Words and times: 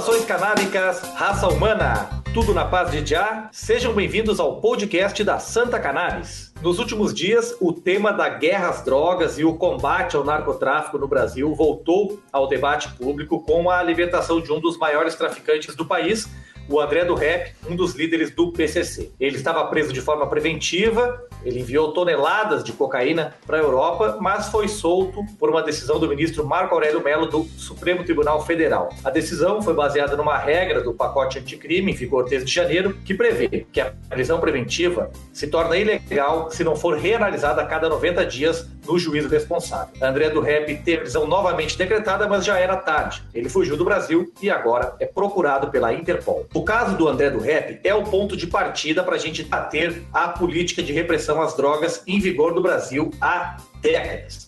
Saudações 0.00 0.24
canábicas, 0.24 1.02
raça 1.14 1.46
humana, 1.46 2.08
tudo 2.32 2.54
na 2.54 2.64
paz 2.64 2.90
de 2.90 3.04
Já? 3.04 3.50
Sejam 3.52 3.92
bem-vindos 3.92 4.40
ao 4.40 4.58
podcast 4.58 5.22
da 5.22 5.38
Santa 5.38 5.78
Cannabis. 5.78 6.54
Nos 6.62 6.78
últimos 6.78 7.12
dias, 7.12 7.54
o 7.60 7.70
tema 7.70 8.10
da 8.10 8.26
guerra 8.30 8.70
às 8.70 8.82
drogas 8.82 9.38
e 9.38 9.44
o 9.44 9.56
combate 9.56 10.16
ao 10.16 10.24
narcotráfico 10.24 10.96
no 10.96 11.06
Brasil 11.06 11.54
voltou 11.54 12.18
ao 12.32 12.48
debate 12.48 12.88
público 12.94 13.40
com 13.40 13.68
a 13.68 13.82
libertação 13.82 14.40
de 14.40 14.50
um 14.50 14.58
dos 14.58 14.78
maiores 14.78 15.16
traficantes 15.16 15.76
do 15.76 15.84
país, 15.84 16.26
o 16.70 16.80
André 16.80 17.04
do 17.04 17.14
Rep, 17.14 17.52
um 17.68 17.74
dos 17.74 17.94
líderes 17.94 18.30
do 18.30 18.52
PCC. 18.52 19.10
Ele 19.18 19.36
estava 19.36 19.64
preso 19.66 19.92
de 19.92 20.00
forma 20.00 20.26
preventiva, 20.26 21.20
ele 21.44 21.60
enviou 21.60 21.92
toneladas 21.92 22.62
de 22.62 22.72
cocaína 22.72 23.34
para 23.46 23.58
a 23.58 23.60
Europa, 23.60 24.18
mas 24.20 24.48
foi 24.48 24.68
solto 24.68 25.24
por 25.38 25.50
uma 25.50 25.62
decisão 25.62 25.98
do 25.98 26.08
ministro 26.08 26.46
Marco 26.46 26.74
Aurélio 26.74 27.02
Mello 27.02 27.26
do 27.26 27.44
Supremo 27.44 28.04
Tribunal 28.04 28.44
Federal. 28.44 28.90
A 29.02 29.10
decisão 29.10 29.60
foi 29.60 29.74
baseada 29.74 30.16
numa 30.16 30.38
regra 30.38 30.80
do 30.82 30.94
pacote 30.94 31.38
anticrime 31.38 31.92
em 31.92 31.94
vigor 31.94 32.28
desde 32.28 32.52
janeiro, 32.52 32.96
que 33.04 33.14
prevê 33.14 33.66
que 33.72 33.80
a 33.80 33.92
prisão 34.08 34.38
preventiva 34.38 35.10
se 35.32 35.48
torna 35.48 35.76
ilegal 35.76 36.50
se 36.50 36.62
não 36.62 36.76
for 36.76 36.96
reanalisada 36.96 37.62
a 37.62 37.66
cada 37.66 37.88
90 37.88 38.24
dias 38.26 38.68
no 38.86 38.98
juízo 38.98 39.28
responsável. 39.28 39.94
André 40.02 40.30
do 40.30 40.40
Rep 40.40 40.82
teve 40.84 41.02
prisão 41.02 41.26
novamente 41.26 41.76
decretada, 41.76 42.28
mas 42.28 42.44
já 42.44 42.58
era 42.58 42.76
tarde. 42.76 43.22
Ele 43.34 43.48
fugiu 43.48 43.76
do 43.76 43.84
Brasil 43.84 44.32
e 44.42 44.50
agora 44.50 44.94
é 44.98 45.06
procurado 45.06 45.70
pela 45.70 45.92
Interpol. 45.92 46.46
O 46.60 46.62
caso 46.62 46.94
do 46.94 47.08
André 47.08 47.30
do 47.30 47.38
Rep 47.38 47.80
é 47.82 47.94
o 47.94 48.02
ponto 48.02 48.36
de 48.36 48.46
partida 48.46 49.02
para 49.02 49.14
a 49.14 49.18
gente 49.18 49.42
bater 49.42 50.02
a 50.12 50.28
política 50.28 50.82
de 50.82 50.92
repressão 50.92 51.40
às 51.40 51.56
drogas 51.56 52.02
em 52.06 52.20
vigor 52.20 52.54
no 52.54 52.60
Brasil 52.60 53.10
há 53.18 53.56
décadas. 53.80 54.46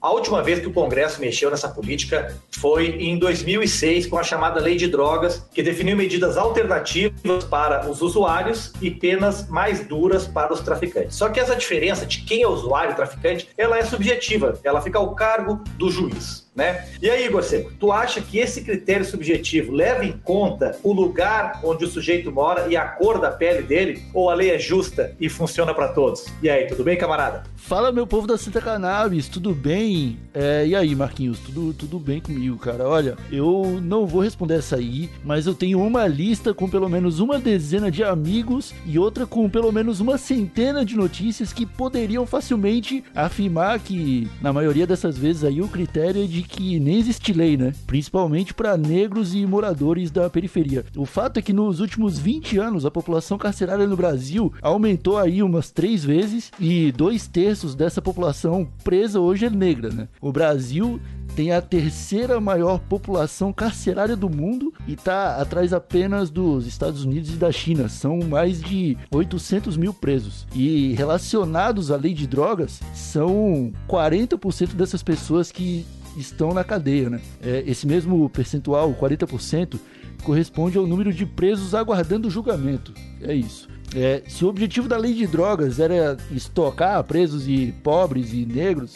A 0.00 0.10
última 0.10 0.42
vez 0.42 0.58
que 0.58 0.66
o 0.66 0.72
Congresso 0.72 1.20
mexeu 1.20 1.52
nessa 1.52 1.68
política 1.68 2.36
foi 2.50 2.96
em 2.98 3.16
2006, 3.16 4.08
com 4.08 4.18
a 4.18 4.24
chamada 4.24 4.60
Lei 4.60 4.74
de 4.74 4.88
Drogas, 4.88 5.46
que 5.54 5.62
definiu 5.62 5.96
medidas 5.96 6.36
alternativas 6.36 7.44
para 7.44 7.88
os 7.88 8.02
usuários 8.02 8.72
e 8.82 8.90
penas 8.90 9.48
mais 9.48 9.86
duras 9.86 10.26
para 10.26 10.52
os 10.52 10.62
traficantes. 10.62 11.14
Só 11.14 11.28
que 11.28 11.38
essa 11.38 11.54
diferença 11.54 12.04
de 12.04 12.22
quem 12.22 12.42
é 12.42 12.48
usuário 12.48 12.90
e 12.90 12.96
traficante, 12.96 13.48
ela 13.56 13.78
é 13.78 13.84
subjetiva, 13.84 14.58
ela 14.64 14.80
fica 14.80 14.98
ao 14.98 15.14
cargo 15.14 15.62
do 15.78 15.88
juiz. 15.92 16.41
Né? 16.54 16.86
E 17.00 17.08
aí, 17.08 17.30
Seco, 17.42 17.72
tu 17.80 17.90
acha 17.90 18.20
que 18.20 18.38
esse 18.38 18.62
critério 18.62 19.04
subjetivo 19.06 19.72
leva 19.72 20.04
em 20.04 20.12
conta 20.12 20.78
o 20.82 20.92
lugar 20.92 21.60
onde 21.64 21.84
o 21.84 21.88
sujeito 21.88 22.30
mora 22.30 22.68
e 22.68 22.76
a 22.76 22.84
cor 22.84 23.18
da 23.18 23.30
pele 23.30 23.62
dele? 23.62 24.02
Ou 24.12 24.28
a 24.28 24.34
lei 24.34 24.50
é 24.50 24.58
justa 24.58 25.16
e 25.18 25.30
funciona 25.30 25.72
para 25.72 25.88
todos? 25.88 26.26
E 26.42 26.50
aí, 26.50 26.66
tudo 26.66 26.84
bem, 26.84 26.96
camarada? 26.96 27.44
Fala, 27.56 27.90
meu 27.90 28.06
povo 28.06 28.26
da 28.26 28.36
Santa 28.36 28.60
Cannabis, 28.60 29.28
tudo 29.28 29.54
bem? 29.54 30.18
É, 30.34 30.66
e 30.66 30.76
aí, 30.76 30.94
Marquinhos, 30.94 31.38
tudo, 31.38 31.72
tudo 31.72 31.98
bem 31.98 32.20
comigo, 32.20 32.58
cara? 32.58 32.86
Olha, 32.86 33.16
eu 33.30 33.80
não 33.82 34.06
vou 34.06 34.20
responder 34.20 34.56
essa 34.56 34.76
aí, 34.76 35.08
mas 35.24 35.46
eu 35.46 35.54
tenho 35.54 35.80
uma 35.80 36.06
lista 36.06 36.52
com 36.52 36.68
pelo 36.68 36.88
menos 36.88 37.18
uma 37.18 37.38
dezena 37.38 37.90
de 37.90 38.04
amigos 38.04 38.74
e 38.84 38.98
outra 38.98 39.26
com 39.26 39.48
pelo 39.48 39.72
menos 39.72 40.00
uma 40.00 40.18
centena 40.18 40.84
de 40.84 40.96
notícias 40.96 41.52
que 41.52 41.64
poderiam 41.64 42.26
facilmente 42.26 43.02
afirmar 43.14 43.78
que, 43.78 44.28
na 44.42 44.52
maioria 44.52 44.86
dessas 44.86 45.16
vezes 45.16 45.44
aí, 45.44 45.62
o 45.62 45.68
critério 45.68 46.22
é 46.22 46.26
de 46.26 46.41
que 46.42 46.78
nem 46.78 46.98
existe 46.98 47.32
lei, 47.32 47.56
né? 47.56 47.72
Principalmente 47.86 48.54
para 48.54 48.76
negros 48.76 49.34
e 49.34 49.46
moradores 49.46 50.10
da 50.10 50.28
periferia. 50.28 50.84
O 50.96 51.04
fato 51.04 51.38
é 51.38 51.42
que 51.42 51.52
nos 51.52 51.80
últimos 51.80 52.18
20 52.18 52.58
anos 52.58 52.84
a 52.84 52.90
população 52.90 53.38
carcerária 53.38 53.86
no 53.86 53.96
Brasil 53.96 54.52
aumentou 54.60 55.18
aí 55.18 55.42
umas 55.42 55.70
três 55.70 56.04
vezes 56.04 56.50
e 56.58 56.92
dois 56.92 57.26
terços 57.26 57.74
dessa 57.74 58.02
população 58.02 58.68
presa 58.84 59.20
hoje 59.20 59.46
é 59.46 59.50
negra, 59.50 59.90
né? 59.90 60.08
O 60.20 60.32
Brasil 60.32 61.00
tem 61.34 61.52
a 61.52 61.62
terceira 61.62 62.40
maior 62.40 62.78
população 62.78 63.52
carcerária 63.52 64.16
do 64.16 64.28
mundo 64.28 64.72
e 64.86 64.92
está 64.92 65.36
atrás 65.36 65.72
apenas 65.72 66.30
dos 66.30 66.66
Estados 66.66 67.04
Unidos 67.04 67.30
e 67.30 67.36
da 67.36 67.50
China. 67.50 67.88
São 67.88 68.18
mais 68.20 68.60
de 68.60 68.96
800 69.10 69.76
mil 69.76 69.94
presos. 69.94 70.46
E 70.54 70.92
relacionados 70.92 71.90
à 71.90 71.96
lei 71.96 72.12
de 72.14 72.26
drogas, 72.26 72.80
são 72.94 73.72
40% 73.88 74.74
dessas 74.74 75.02
pessoas 75.02 75.50
que 75.50 75.86
estão 76.16 76.52
na 76.52 76.64
cadeia, 76.64 77.10
né? 77.10 77.20
É, 77.42 77.62
esse 77.66 77.86
mesmo 77.86 78.28
percentual, 78.28 78.92
40%, 78.94 79.78
corresponde 80.22 80.78
ao 80.78 80.86
número 80.86 81.12
de 81.12 81.26
presos 81.26 81.74
aguardando 81.74 82.30
julgamento. 82.30 82.92
É 83.20 83.34
isso. 83.34 83.68
É, 83.94 84.22
se 84.26 84.44
o 84.44 84.48
objetivo 84.48 84.88
da 84.88 84.96
lei 84.96 85.12
de 85.12 85.26
drogas 85.26 85.78
era 85.78 86.16
estocar 86.30 87.02
presos 87.04 87.46
e 87.46 87.74
pobres 87.82 88.32
e 88.32 88.46
negros, 88.46 88.94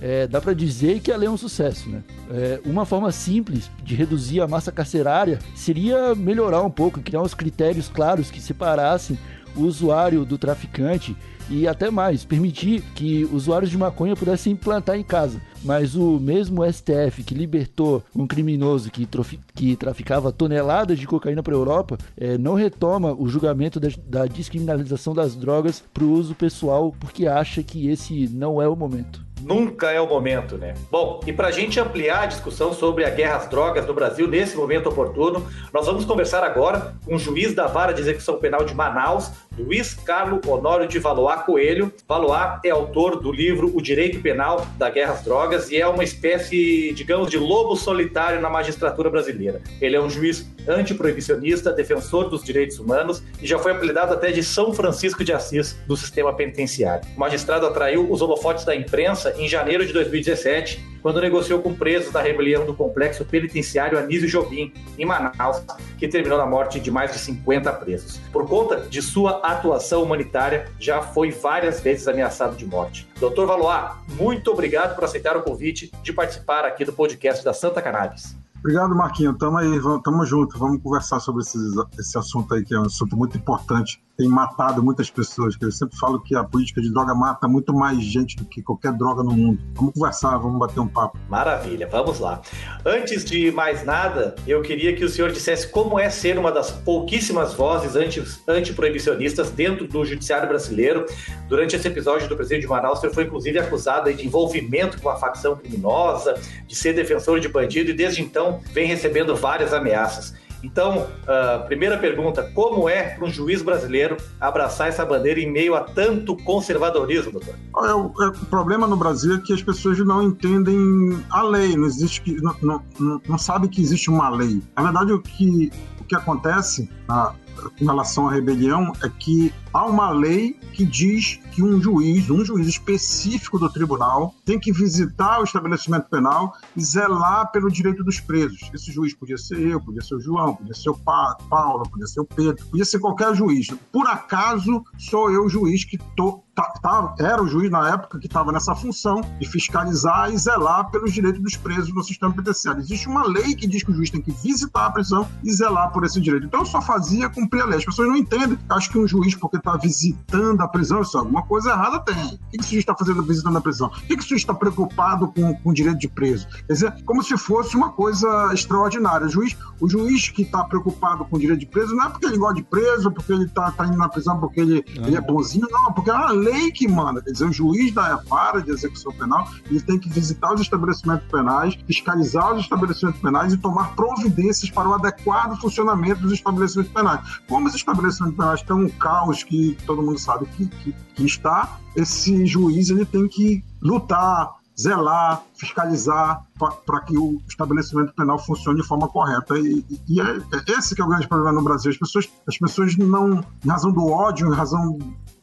é, 0.00 0.28
dá 0.28 0.40
para 0.40 0.52
dizer 0.52 1.00
que 1.00 1.10
a 1.10 1.16
lei 1.16 1.26
é 1.26 1.30
um 1.30 1.36
sucesso, 1.36 1.88
né? 1.88 2.04
É, 2.30 2.60
uma 2.64 2.84
forma 2.84 3.10
simples 3.10 3.68
de 3.82 3.96
reduzir 3.96 4.40
a 4.40 4.46
massa 4.46 4.70
carcerária 4.70 5.40
seria 5.56 6.14
melhorar 6.14 6.62
um 6.62 6.70
pouco, 6.70 7.00
criar 7.00 7.20
uns 7.20 7.34
critérios 7.34 7.88
claros 7.88 8.30
que 8.30 8.40
separassem 8.40 9.18
o 9.56 9.62
usuário 9.62 10.24
do 10.24 10.38
traficante 10.38 11.16
e 11.50 11.66
até 11.66 11.90
mais, 11.90 12.24
permitir 12.24 12.82
que 12.94 13.24
usuários 13.32 13.70
de 13.70 13.78
maconha 13.78 14.16
pudessem 14.16 14.52
implantar 14.52 14.96
em 14.96 15.02
casa. 15.02 15.40
Mas 15.64 15.96
o 15.96 16.20
mesmo 16.20 16.64
STF 16.64 17.22
que 17.24 17.34
libertou 17.34 18.02
um 18.14 18.26
criminoso 18.26 18.90
que, 18.90 19.08
que 19.54 19.76
traficava 19.76 20.32
toneladas 20.32 20.98
de 20.98 21.06
cocaína 21.06 21.42
para 21.42 21.54
a 21.54 21.56
Europa 21.56 21.98
é, 22.16 22.38
não 22.38 22.54
retoma 22.54 23.12
o 23.12 23.28
julgamento 23.28 23.80
da, 23.80 23.88
da 24.06 24.26
descriminalização 24.26 25.14
das 25.14 25.34
drogas 25.34 25.82
para 25.92 26.04
o 26.04 26.12
uso 26.12 26.34
pessoal 26.34 26.94
porque 27.00 27.26
acha 27.26 27.62
que 27.62 27.88
esse 27.88 28.28
não 28.28 28.62
é 28.62 28.68
o 28.68 28.76
momento. 28.76 29.26
Nunca 29.42 29.90
é 29.90 30.00
o 30.00 30.08
momento, 30.08 30.56
né? 30.56 30.74
Bom, 30.90 31.20
e 31.26 31.32
para 31.32 31.48
a 31.48 31.50
gente 31.50 31.78
ampliar 31.78 32.22
a 32.22 32.26
discussão 32.26 32.72
sobre 32.72 33.04
a 33.04 33.10
guerra 33.10 33.36
às 33.36 33.48
drogas 33.48 33.86
no 33.86 33.94
Brasil 33.94 34.26
nesse 34.26 34.56
momento 34.56 34.88
oportuno, 34.88 35.46
nós 35.72 35.86
vamos 35.86 36.04
conversar 36.04 36.42
agora 36.42 36.94
com 37.04 37.14
o 37.14 37.18
juiz 37.18 37.54
da 37.54 37.66
Vara 37.66 37.92
de 37.92 38.00
Execução 38.00 38.38
Penal 38.38 38.64
de 38.64 38.74
Manaus, 38.74 39.30
Luiz 39.58 39.94
Carlos 39.94 40.40
Honório 40.46 40.86
de 40.86 40.98
Valois 40.98 41.42
Coelho. 41.42 41.92
Valois 42.06 42.60
é 42.64 42.70
autor 42.70 43.20
do 43.20 43.32
livro 43.32 43.70
O 43.74 43.82
Direito 43.82 44.20
Penal 44.20 44.66
da 44.78 44.88
Guerra 44.88 45.14
às 45.14 45.22
Drogas 45.22 45.70
e 45.70 45.76
é 45.76 45.86
uma 45.86 46.04
espécie, 46.04 46.92
digamos, 46.94 47.30
de 47.30 47.36
lobo 47.36 47.74
solitário 47.74 48.40
na 48.40 48.48
magistratura 48.48 49.10
brasileira. 49.10 49.60
Ele 49.80 49.96
é 49.96 50.00
um 50.00 50.08
juiz 50.08 50.48
antiproibicionista, 50.68 51.72
defensor 51.72 52.28
dos 52.28 52.44
direitos 52.44 52.78
humanos 52.78 53.22
e 53.40 53.46
já 53.46 53.58
foi 53.58 53.72
apelidado 53.72 54.12
até 54.12 54.30
de 54.30 54.42
São 54.42 54.72
Francisco 54.72 55.24
de 55.24 55.32
Assis 55.32 55.72
do 55.86 55.96
sistema 55.96 56.32
penitenciário. 56.32 57.08
O 57.16 57.20
magistrado 57.20 57.66
atraiu 57.66 58.10
os 58.10 58.22
holofotes 58.22 58.64
da 58.64 58.76
imprensa 58.76 59.34
em 59.36 59.48
janeiro 59.48 59.84
de 59.84 59.92
2017, 59.92 60.98
quando 61.02 61.20
negociou 61.20 61.60
com 61.60 61.74
presos 61.74 62.12
da 62.12 62.20
rebelião 62.20 62.66
do 62.66 62.74
complexo 62.74 63.24
penitenciário 63.24 63.98
Anísio 63.98 64.28
Jobim, 64.28 64.72
em 64.98 65.04
Manaus, 65.04 65.62
que 65.96 66.08
terminou 66.08 66.36
na 66.36 66.46
morte 66.46 66.80
de 66.80 66.90
mais 66.90 67.12
de 67.12 67.18
50 67.18 67.72
presos. 67.74 68.18
Por 68.32 68.46
conta 68.46 68.76
de 68.88 69.00
sua 69.00 69.40
atuação 69.52 70.02
humanitária, 70.02 70.66
já 70.78 71.02
foi 71.02 71.30
várias 71.30 71.80
vezes 71.80 72.08
ameaçado 72.08 72.56
de 72.56 72.66
morte. 72.66 73.08
Doutor 73.18 73.46
Valois, 73.46 73.92
muito 74.18 74.50
obrigado 74.50 74.94
por 74.94 75.04
aceitar 75.04 75.36
o 75.36 75.42
convite 75.42 75.90
de 76.02 76.12
participar 76.12 76.64
aqui 76.64 76.84
do 76.84 76.92
podcast 76.92 77.44
da 77.44 77.52
Santa 77.52 77.80
Cannabis. 77.82 78.36
Obrigado, 78.60 78.94
Marquinhos. 78.94 79.36
Tamo 79.38 79.58
aí, 79.58 79.80
tamo 80.02 80.24
junto. 80.26 80.58
Vamos 80.58 80.82
conversar 80.82 81.20
sobre 81.20 81.42
esse, 81.42 82.18
assunto 82.18 82.54
aí, 82.54 82.64
que 82.64 82.74
é 82.74 82.80
um 82.80 82.86
assunto 82.86 83.16
muito 83.16 83.36
importante 83.36 84.02
tem 84.18 84.26
matado 84.28 84.82
muitas 84.82 85.08
pessoas. 85.08 85.54
Eu 85.60 85.70
sempre 85.70 85.96
falo 85.96 86.20
que 86.20 86.34
a 86.34 86.42
política 86.42 86.80
de 86.80 86.92
droga 86.92 87.14
mata 87.14 87.46
muito 87.46 87.72
mais 87.72 88.02
gente 88.02 88.36
do 88.36 88.44
que 88.44 88.60
qualquer 88.60 88.92
droga 88.92 89.22
no 89.22 89.30
mundo. 89.30 89.60
Vamos 89.74 89.94
conversar, 89.94 90.36
vamos 90.38 90.58
bater 90.58 90.80
um 90.80 90.88
papo. 90.88 91.16
Maravilha, 91.28 91.86
vamos 91.86 92.18
lá. 92.18 92.42
Antes 92.84 93.24
de 93.24 93.52
mais 93.52 93.84
nada, 93.84 94.34
eu 94.44 94.60
queria 94.60 94.92
que 94.96 95.04
o 95.04 95.08
senhor 95.08 95.30
dissesse 95.30 95.68
como 95.68 96.00
é 96.00 96.10
ser 96.10 96.36
uma 96.36 96.50
das 96.50 96.72
pouquíssimas 96.72 97.54
vozes 97.54 97.94
anti, 97.94 98.20
antiproibicionistas 98.48 99.52
dentro 99.52 99.86
do 99.86 100.04
judiciário 100.04 100.48
brasileiro. 100.48 101.06
Durante 101.48 101.76
esse 101.76 101.86
episódio 101.86 102.28
do 102.28 102.34
presidente 102.34 102.62
de 102.62 102.68
Manaus, 102.68 102.98
o 102.98 103.00
senhor 103.02 103.14
foi 103.14 103.22
inclusive 103.22 103.60
acusado 103.60 104.12
de 104.12 104.26
envolvimento 104.26 105.00
com 105.00 105.10
a 105.10 105.14
facção 105.14 105.54
criminosa, 105.54 106.34
de 106.66 106.74
ser 106.74 106.92
defensor 106.92 107.38
de 107.38 107.48
bandido 107.48 107.90
e 107.90 107.94
desde 107.94 108.20
então 108.20 108.47
vem 108.72 108.86
recebendo 108.86 109.34
várias 109.36 109.72
ameaças. 109.72 110.34
Então, 110.62 111.06
uh, 111.22 111.66
primeira 111.66 111.96
pergunta: 111.98 112.42
como 112.54 112.88
é 112.88 113.14
para 113.14 113.24
um 113.24 113.30
juiz 113.30 113.62
brasileiro 113.62 114.16
abraçar 114.40 114.88
essa 114.88 115.04
bandeira 115.04 115.40
em 115.40 115.50
meio 115.50 115.74
a 115.74 115.82
tanto 115.82 116.36
conservadorismo, 116.36 117.32
doutor? 117.32 117.54
É, 117.54 117.94
o, 117.94 118.12
é, 118.22 118.28
o 118.28 118.46
problema 118.46 118.86
no 118.86 118.96
Brasil 118.96 119.36
é 119.36 119.38
que 119.38 119.52
as 119.52 119.62
pessoas 119.62 119.98
não 119.98 120.22
entendem 120.22 121.22
a 121.30 121.42
lei, 121.42 121.76
não 121.76 121.86
existe 121.86 122.32
não, 122.42 122.56
não, 122.60 122.82
não, 122.98 123.22
não 123.28 123.38
sabem 123.38 123.70
que 123.70 123.80
existe 123.80 124.10
uma 124.10 124.28
lei. 124.28 124.60
Na 124.76 124.82
verdade, 124.82 125.12
o 125.12 125.20
que, 125.20 125.70
o 126.00 126.04
que 126.04 126.16
acontece, 126.16 126.90
a, 127.08 127.32
em 127.80 127.84
relação 127.84 128.28
à 128.28 128.32
rebelião 128.32 128.92
é 129.02 129.08
que 129.08 129.52
há 129.72 129.84
uma 129.84 130.10
lei 130.10 130.58
que 130.72 130.84
diz 130.84 131.40
que 131.52 131.62
um 131.62 131.80
juiz, 131.80 132.30
um 132.30 132.44
juiz 132.44 132.68
específico 132.68 133.58
do 133.58 133.68
tribunal, 133.68 134.34
tem 134.44 134.58
que 134.58 134.72
visitar 134.72 135.40
o 135.40 135.44
estabelecimento 135.44 136.08
penal 136.08 136.54
e 136.76 136.84
zelar 136.84 137.50
pelo 137.50 137.70
direito 137.70 138.04
dos 138.04 138.20
presos. 138.20 138.70
Esse 138.72 138.92
juiz 138.92 139.14
podia 139.14 139.36
ser 139.36 139.58
eu, 139.60 139.80
podia 139.80 140.02
ser 140.02 140.14
o 140.14 140.20
João, 140.20 140.54
podia 140.54 140.74
ser 140.74 140.90
o 140.90 140.98
Paulo, 140.98 141.88
podia 141.90 142.06
ser 142.06 142.20
o 142.20 142.24
Pedro, 142.24 142.64
podia 142.66 142.84
ser 142.84 142.98
qualquer 142.98 143.34
juiz. 143.34 143.68
Por 143.92 144.06
acaso, 144.06 144.84
sou 144.96 145.30
eu 145.30 145.46
o 145.46 145.48
juiz 145.48 145.84
que 145.84 145.98
tô, 146.16 146.44
tá, 146.54 146.62
tá, 146.82 147.14
era 147.18 147.42
o 147.42 147.48
juiz 147.48 147.70
na 147.70 147.92
época 147.92 148.18
que 148.18 148.26
estava 148.26 148.52
nessa 148.52 148.74
função 148.74 149.20
de 149.40 149.48
fiscalizar 149.48 150.32
e 150.32 150.38
zelar 150.38 150.90
pelos 150.90 151.12
direitos 151.12 151.42
dos 151.42 151.56
presos 151.56 151.92
no 151.94 152.02
sistema 152.02 152.32
penitenciário. 152.32 152.80
Existe 152.80 153.08
uma 153.08 153.26
lei 153.26 153.54
que 153.54 153.66
diz 153.66 153.82
que 153.82 153.90
o 153.90 153.94
juiz 153.94 154.10
tem 154.10 154.20
que 154.20 154.30
visitar 154.30 154.86
a 154.86 154.90
prisão 154.90 155.28
e 155.42 155.52
zelar 155.52 155.92
por 155.92 156.04
esse 156.04 156.20
direito. 156.20 156.46
Então 156.46 156.60
eu 156.60 156.66
só 156.66 156.80
fazia 156.80 157.28
cumprir 157.28 157.62
a 157.62 157.66
lei. 157.66 157.78
As 157.78 157.84
pessoas 157.84 158.08
não 158.08 158.16
entendem. 158.16 158.58
Acho 158.68 158.90
que 158.90 158.98
um 158.98 159.06
juiz, 159.06 159.34
porque 159.34 159.57
está 159.58 159.76
visitando 159.76 160.60
a 160.60 160.68
prisão, 160.68 161.02
isso, 161.02 161.18
alguma 161.18 161.42
coisa 161.42 161.70
errada 161.70 162.00
tem. 162.00 162.14
O 162.14 162.38
que, 162.50 162.58
que 162.58 162.64
esse 162.64 162.70
juiz 162.70 162.82
está 162.82 162.94
fazendo 162.94 163.22
visitando 163.22 163.58
a 163.58 163.60
prisão? 163.60 163.88
O 163.88 163.90
que, 163.90 164.16
que 164.16 164.22
esse 164.22 164.28
juiz 164.30 164.42
está 164.42 164.54
preocupado 164.54 165.28
com, 165.28 165.54
com 165.54 165.70
o 165.70 165.74
direito 165.74 165.98
de 165.98 166.08
preso? 166.08 166.46
Quer 166.66 166.72
dizer, 166.72 167.04
como 167.04 167.22
se 167.22 167.36
fosse 167.36 167.76
uma 167.76 167.92
coisa 167.92 168.52
extraordinária. 168.52 169.26
O 169.26 169.30
juiz, 169.30 169.56
o 169.80 169.88
juiz 169.88 170.28
que 170.28 170.42
está 170.42 170.64
preocupado 170.64 171.24
com 171.24 171.36
o 171.36 171.38
direito 171.38 171.60
de 171.60 171.66
preso 171.66 171.94
não 171.94 172.06
é 172.06 172.08
porque 172.08 172.26
ele 172.26 172.38
gosta 172.38 172.54
de 172.54 172.62
preso, 172.62 173.10
porque 173.10 173.32
ele 173.32 173.44
está 173.44 173.70
tá 173.70 173.86
indo 173.86 173.96
na 173.96 174.08
prisão, 174.08 174.38
porque 174.38 174.60
ele, 174.60 174.84
ele 174.86 175.16
é 175.16 175.20
bonzinho, 175.20 175.66
não, 175.70 175.92
porque 175.92 176.10
é 176.10 176.14
a 176.14 176.30
lei 176.30 176.70
que 176.70 176.86
manda. 176.88 177.22
Quer 177.22 177.32
dizer, 177.32 177.46
o 177.46 177.52
juiz 177.52 177.92
da 177.94 178.16
vara 178.28 178.60
de 178.60 178.70
execução 178.70 179.12
penal 179.12 179.48
ele 179.70 179.80
tem 179.80 179.98
que 179.98 180.08
visitar 180.08 180.52
os 180.52 180.60
estabelecimentos 180.60 181.26
penais, 181.28 181.78
fiscalizar 181.86 182.54
os 182.54 182.62
estabelecimentos 182.62 183.20
penais 183.20 183.52
e 183.52 183.56
tomar 183.56 183.94
providências 183.94 184.70
para 184.70 184.88
o 184.88 184.94
adequado 184.94 185.58
funcionamento 185.60 186.22
dos 186.22 186.32
estabelecimentos 186.32 186.92
penais. 186.92 187.20
Como 187.48 187.66
os 187.66 187.74
estabelecimentos 187.74 188.36
penais 188.36 188.60
estão 188.60 188.78
um 188.78 188.88
caos 188.88 189.42
que 189.48 189.76
todo 189.86 190.02
mundo 190.02 190.18
sabe 190.18 190.46
que, 190.46 190.66
que, 190.66 190.92
que 191.14 191.24
está, 191.24 191.78
esse 191.96 192.44
juiz 192.46 192.90
ele 192.90 193.04
tem 193.04 193.26
que 193.26 193.64
lutar, 193.80 194.54
zelar, 194.78 195.42
fiscalizar 195.56 196.44
para 196.86 197.00
que 197.00 197.16
o 197.16 197.40
estabelecimento 197.48 198.12
penal 198.14 198.38
funcione 198.38 198.80
de 198.80 198.86
forma 198.86 199.08
correta. 199.08 199.58
E, 199.58 199.84
e 200.08 200.20
é, 200.20 200.24
é, 200.24 200.78
esse 200.78 200.94
que 200.94 201.00
é 201.00 201.04
o 201.04 201.08
grande 201.08 201.26
problema 201.26 201.52
no 201.52 201.62
Brasil. 201.62 201.90
As 201.90 201.96
pessoas, 201.96 202.28
as 202.46 202.58
pessoas 202.58 202.96
não, 202.96 203.44
em 203.64 203.68
razão 203.68 203.90
do 203.90 204.06
ódio, 204.06 204.46
em 204.46 204.54
razão 204.54 204.98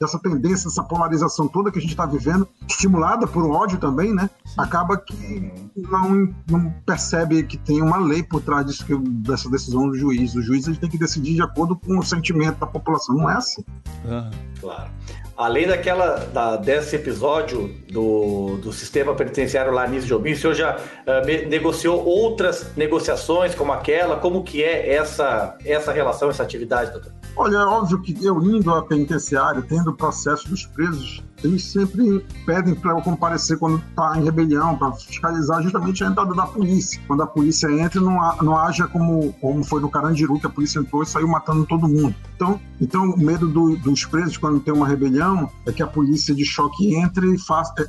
dessa 0.06 0.20
tendência, 0.20 0.70
dessa 0.70 0.84
polarização 0.84 1.48
toda 1.48 1.72
que 1.72 1.80
a 1.80 1.82
gente 1.82 1.92
está 1.92 2.06
vivendo, 2.06 2.48
estimulada 2.68 3.28
por 3.28 3.50
ódio 3.50 3.78
também, 3.78 4.14
né? 4.14 4.30
Acaba 4.58 4.98
que 4.98 5.52
não, 5.76 6.34
não 6.50 6.74
percebe 6.86 7.44
que 7.44 7.58
tem 7.58 7.82
uma 7.82 7.98
lei 7.98 8.24
por 8.24 8.42
trás 8.42 8.66
disso, 8.66 8.86
que, 8.86 8.96
dessa 8.98 9.50
decisão 9.50 9.90
do 9.90 9.96
juiz. 9.96 10.36
O 10.36 10.42
juiz 10.42 10.68
ele 10.68 10.78
tem 10.78 10.90
que 10.90 10.98
decidir 10.98 11.36
de 11.36 11.42
acordo 11.42 11.76
com 11.76 12.00
o 12.00 12.04
sentimento 12.04 12.60
da 12.60 12.68
população, 12.68 13.16
não 13.16 13.30
é 13.30 13.36
assim. 13.36 13.64
Uhum. 14.06 14.32
Claro. 14.62 14.90
Além 15.38 15.68
daquela 15.68 16.16
da, 16.34 16.56
desse 16.56 16.96
episódio 16.96 17.76
do, 17.92 18.58
do 18.58 18.72
sistema 18.72 19.14
penitenciário 19.14 19.74
lá 19.74 19.84
Anísio 19.84 20.08
Jobim, 20.08 20.32
o 20.32 20.38
senhor 20.38 20.54
já 20.54 20.78
uh, 20.78 21.50
negociou 21.50 22.06
outras 22.06 22.74
negociações 22.78 23.54
como 23.54 23.74
aquela? 23.74 24.16
Como 24.16 24.44
que 24.44 24.64
é 24.64 24.94
essa, 24.94 25.58
essa 25.66 25.92
relação, 25.92 26.30
essa 26.30 26.42
atividade, 26.42 26.92
doutor? 26.92 27.12
Olha, 27.36 27.58
é 27.58 27.66
óbvio 27.66 28.02
que 28.02 28.26
eu 28.26 28.42
indo 28.42 28.74
à 28.74 28.82
penitenciária, 28.82 29.62
tendo 29.62 29.94
processo 29.96 30.48
dos 30.50 30.66
presos, 30.66 31.24
eles 31.44 31.64
sempre 31.64 32.26
pedem 32.46 32.76
para 32.76 32.92
eu 32.92 33.02
comparecer 33.02 33.58
quando 33.58 33.78
está 33.78 34.18
em 34.18 34.24
rebelião, 34.24 34.78
para 34.78 34.92
fiscalizar 34.94 35.62
justamente 35.62 36.04
a 36.04 36.08
entrada 36.08 36.34
da 36.34 36.46
polícia. 36.46 37.00
Quando 37.08 37.24
a 37.24 37.28
polícia 37.28 37.72
entra, 37.72 38.02
não, 38.02 38.18
não 38.42 38.58
haja 38.58 38.88
como, 38.88 39.34
como 39.34 39.64
foi 39.64 39.82
no 39.82 39.90
Carandiru, 39.90 40.40
que 40.40 40.48
a 40.48 40.50
polícia 40.50 40.80
entrou 40.80 41.04
e 41.04 41.06
saiu 41.06 41.28
matando 41.28 41.66
todo 41.66 41.88
mundo. 41.88 42.16
Então, 42.36 42.60
então 42.80 43.12
o 43.12 43.18
medo 43.18 43.48
do, 43.48 43.76
dos 43.78 44.06
presos 44.06 44.38
quando 44.38 44.60
tem 44.60 44.74
uma 44.74 44.88
rebelião 44.88 45.50
é 45.66 45.72
que 45.72 45.82
a 45.82 45.88
polícia 45.88 46.34
de 46.34 46.44
choque 46.44 46.96
entre 46.96 47.34
e 47.34 47.40
faça, 47.40 47.74
é, 47.80 47.86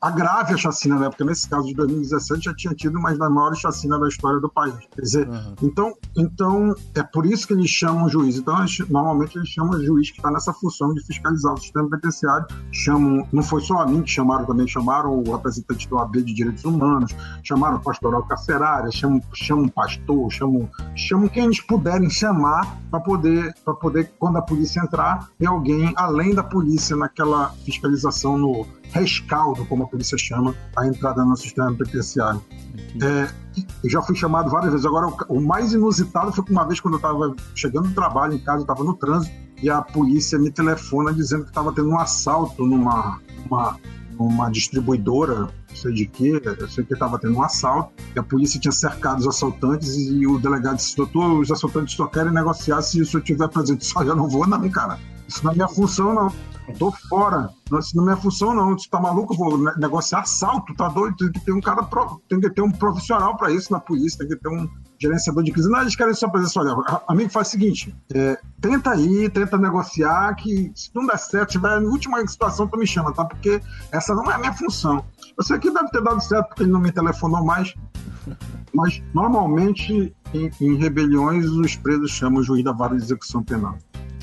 agrave 0.00 0.54
a 0.54 0.56
chacina, 0.56 0.98
né? 0.98 1.08
Porque 1.08 1.24
nesse 1.24 1.48
caso 1.48 1.66
de 1.66 1.74
2017 1.74 2.44
já 2.44 2.54
tinha 2.54 2.74
tido 2.74 2.98
uma 2.98 3.14
das 3.14 3.30
maiores 3.30 3.58
chacinas 3.58 4.00
da 4.00 4.08
história 4.08 4.40
do 4.40 4.48
país. 4.48 4.74
Quer 4.94 5.02
dizer, 5.02 5.28
uhum. 5.28 5.54
então, 5.62 5.94
então 6.16 6.74
é 6.94 7.02
por 7.02 7.26
isso 7.26 7.46
que 7.46 7.52
eles 7.52 7.70
chamam 7.70 8.06
o 8.06 8.08
juiz. 8.08 8.36
Então, 8.36 8.54
normalmente 8.88 9.36
eles 9.36 9.48
chamam 9.48 9.78
o 9.78 9.84
juiz 9.84 10.10
que 10.10 10.18
está 10.18 10.30
nessa 10.30 10.52
função 10.52 10.92
de 10.94 11.04
fiscalizar 11.04 11.54
o 11.54 11.58
sistema 11.58 11.88
penitenciário, 11.88 12.46
chamam, 12.86 13.26
não 13.32 13.42
foi 13.42 13.60
só 13.60 13.80
a 13.80 13.86
mim 13.86 14.02
que 14.02 14.10
chamaram, 14.10 14.44
também 14.44 14.66
chamaram 14.68 15.18
o 15.18 15.32
representante 15.32 15.88
do 15.88 15.98
AB 15.98 16.22
de 16.22 16.32
Direitos 16.32 16.64
Humanos, 16.64 17.14
chamaram 17.42 17.78
o 17.78 17.80
pastoral 17.80 18.22
carcerária, 18.22 18.90
chamam, 18.92 19.20
chamam 19.34 19.68
pastor, 19.68 20.30
chamam, 20.30 20.68
chamam 20.94 21.28
quem 21.28 21.44
eles 21.44 21.60
puderem 21.60 22.08
chamar 22.08 22.78
para 22.90 23.00
poder, 23.00 23.54
poder, 23.80 24.12
quando 24.18 24.36
a 24.38 24.42
polícia 24.42 24.80
entrar, 24.80 25.28
ter 25.36 25.46
alguém 25.46 25.92
além 25.96 26.32
da 26.32 26.44
polícia 26.44 26.94
naquela 26.96 27.48
fiscalização 27.64 28.38
no 28.38 28.64
rescaldo, 28.92 29.66
como 29.66 29.82
a 29.82 29.86
polícia 29.88 30.16
chama, 30.16 30.54
a 30.76 30.86
entrada 30.86 31.24
no 31.24 31.36
sistema 31.36 31.74
penitenciário. 31.74 32.40
É, 33.02 33.28
eu 33.82 33.90
já 33.90 34.00
fui 34.00 34.14
chamado 34.14 34.48
várias 34.48 34.70
vezes. 34.70 34.86
Agora, 34.86 35.08
o, 35.28 35.40
mais 35.40 35.72
inusitado 35.72 36.32
foi 36.32 36.44
que 36.44 36.52
uma 36.52 36.64
vez 36.64 36.78
quando 36.78 36.94
eu 36.94 36.98
estava 36.98 37.34
chegando 37.54 37.88
no 37.88 37.94
trabalho, 37.94 38.34
em 38.34 38.38
casa, 38.38 38.58
eu 38.58 38.62
estava 38.62 38.84
no 38.84 38.94
trânsito, 38.94 39.34
e 39.62 39.70
a 39.70 39.82
polícia 39.82 40.38
me 40.38 40.50
telefona 40.50 41.12
dizendo 41.12 41.44
que 41.44 41.50
estava 41.50 41.72
tendo 41.72 41.90
um 41.90 41.98
assalto 41.98 42.66
numa 42.66 43.20
uma, 44.18 44.50
distribuidora, 44.50 45.40
não 45.40 45.76
sei 45.76 45.92
de 45.92 46.06
quê, 46.06 46.40
eu 46.44 46.68
sei 46.68 46.84
que 46.84 46.94
estava 46.94 47.18
tendo 47.18 47.36
um 47.36 47.42
assalto, 47.42 47.92
e 48.14 48.18
a 48.18 48.22
polícia 48.22 48.58
tinha 48.58 48.72
cercado 48.72 49.20
os 49.20 49.26
assaltantes 49.26 49.94
e 49.96 50.26
o 50.26 50.38
delegado 50.38 50.76
disse, 50.76 50.96
doutor, 50.96 51.40
os 51.40 51.50
assaltantes 51.50 51.94
só 51.94 52.06
querem 52.06 52.32
negociar 52.32 52.80
se, 52.82 53.04
se 53.04 53.14
eu 53.14 53.20
estiver 53.20 53.48
presente. 53.48 53.84
Só 53.86 54.02
eu 54.02 54.16
não 54.16 54.28
vou 54.28 54.46
não, 54.46 54.68
cara. 54.70 54.98
Isso 55.28 55.44
não 55.44 55.52
é 55.52 55.54
minha 55.54 55.68
função, 55.68 56.14
não. 56.14 56.32
Tô 56.78 56.90
fora. 57.08 57.50
Isso 57.78 57.96
não 57.96 58.04
é 58.04 58.06
minha 58.06 58.16
função, 58.16 58.54
não. 58.54 58.76
Você 58.76 58.88
tá 58.88 59.00
maluco? 59.00 59.34
Eu 59.34 59.38
vou 59.38 59.58
negociar 59.76 60.20
assalto, 60.20 60.74
tá 60.74 60.88
doido? 60.88 61.16
Tem 61.16 61.32
que 61.32 61.40
ter 61.40 61.52
um 61.52 61.60
cara, 61.60 61.82
pro... 61.82 62.20
tem 62.28 62.40
que 62.40 62.50
ter 62.50 62.62
um 62.62 62.70
profissional 62.70 63.36
para 63.36 63.50
isso 63.52 63.72
na 63.72 63.80
polícia, 63.80 64.18
tem 64.18 64.28
que 64.28 64.36
ter 64.36 64.48
um 64.48 64.68
gerenciador 64.98 65.42
de 65.42 65.52
crise. 65.52 65.68
Não, 65.68 65.80
eles 65.80 65.96
querem 65.96 66.14
só 66.14 66.28
presença. 66.28 66.60
Olha, 66.60 67.00
amigo, 67.08 67.30
faz 67.30 67.48
o 67.48 67.50
seguinte: 67.52 67.94
é, 68.14 68.38
tenta 68.60 68.90
aí, 68.90 69.28
tenta 69.28 69.58
negociar, 69.58 70.34
que 70.34 70.70
se 70.74 70.90
não 70.94 71.06
der 71.06 71.18
certo, 71.18 71.50
tiver 71.50 71.80
na 71.80 71.88
última 71.88 72.26
situação, 72.26 72.66
tu 72.66 72.78
me 72.78 72.86
chama, 72.86 73.12
tá? 73.12 73.24
Porque 73.24 73.60
essa 73.92 74.14
não 74.14 74.30
é 74.30 74.34
a 74.34 74.38
minha 74.38 74.52
função. 74.52 75.04
Eu 75.36 75.44
sei 75.44 75.58
que 75.58 75.70
deve 75.70 75.88
ter 75.90 76.02
dado 76.02 76.20
certo 76.20 76.48
porque 76.48 76.62
ele 76.62 76.72
não 76.72 76.80
me 76.80 76.92
telefonou 76.92 77.44
mais. 77.44 77.74
Mas 78.74 79.02
normalmente 79.14 80.14
em, 80.34 80.50
em 80.60 80.76
rebeliões 80.76 81.46
os 81.46 81.76
presos 81.76 82.10
chamam 82.10 82.40
o 82.40 82.42
juiz 82.42 82.64
da 82.64 82.72
vara 82.72 82.96
de 82.96 83.02
execução 83.02 83.42
penal. 83.42 83.78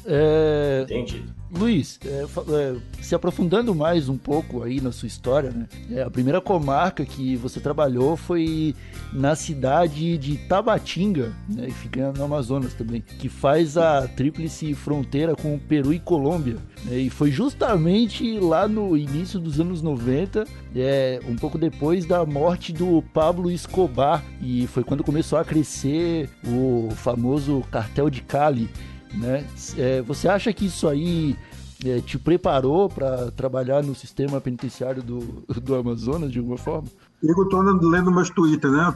É... 0.05 0.81
Entendi. 0.83 1.23
Luiz, 1.55 1.99
é, 2.03 2.25
é, 2.51 2.75
se 2.99 3.13
aprofundando 3.13 3.75
mais 3.75 4.09
um 4.09 4.17
pouco 4.17 4.63
aí 4.63 4.81
na 4.81 4.91
sua 4.91 5.05
história, 5.05 5.51
né? 5.51 5.67
É, 5.91 6.01
a 6.01 6.09
primeira 6.09 6.41
comarca 6.41 7.05
que 7.05 7.35
você 7.35 7.59
trabalhou 7.59 8.17
foi 8.17 8.73
na 9.13 9.35
cidade 9.35 10.17
de 10.17 10.37
Tabatinga, 10.47 11.31
né? 11.47 11.67
E 11.67 11.71
fica 11.71 12.11
no 12.11 12.23
Amazonas 12.23 12.73
também, 12.73 13.01
que 13.01 13.29
faz 13.29 13.77
a 13.77 14.07
tríplice 14.07 14.73
fronteira 14.73 15.35
com 15.35 15.53
o 15.53 15.59
Peru 15.59 15.93
e 15.93 15.99
Colômbia. 15.99 16.57
Né? 16.85 16.97
E 16.97 17.09
foi 17.11 17.29
justamente 17.29 18.39
lá 18.39 18.67
no 18.67 18.97
início 18.97 19.39
dos 19.39 19.59
anos 19.59 19.83
90, 19.83 20.45
é, 20.75 21.19
um 21.29 21.35
pouco 21.35 21.59
depois 21.59 22.03
da 22.03 22.25
morte 22.25 22.73
do 22.73 23.03
Pablo 23.13 23.51
Escobar, 23.51 24.23
e 24.41 24.65
foi 24.65 24.83
quando 24.83 25.03
começou 25.03 25.37
a 25.37 25.45
crescer 25.45 26.27
o 26.47 26.89
famoso 26.95 27.61
cartel 27.69 28.09
de 28.09 28.23
Cali 28.23 28.67
né? 29.13 29.45
É, 29.77 30.01
você 30.01 30.27
acha 30.27 30.51
que 30.51 30.65
isso 30.65 30.87
aí 30.87 31.35
é, 31.85 31.99
te 32.01 32.17
preparou 32.17 32.89
para 32.89 33.31
trabalhar 33.31 33.83
no 33.83 33.93
sistema 33.93 34.39
penitenciário 34.39 35.03
do, 35.03 35.43
do 35.61 35.75
Amazonas 35.75 36.31
de 36.31 36.39
alguma 36.39 36.57
forma? 36.57 36.87
Eu 37.21 37.43
estou 37.43 37.61
lendo 37.61 38.11
meus 38.11 38.29
Twitter, 38.29 38.69
né? 38.69 38.93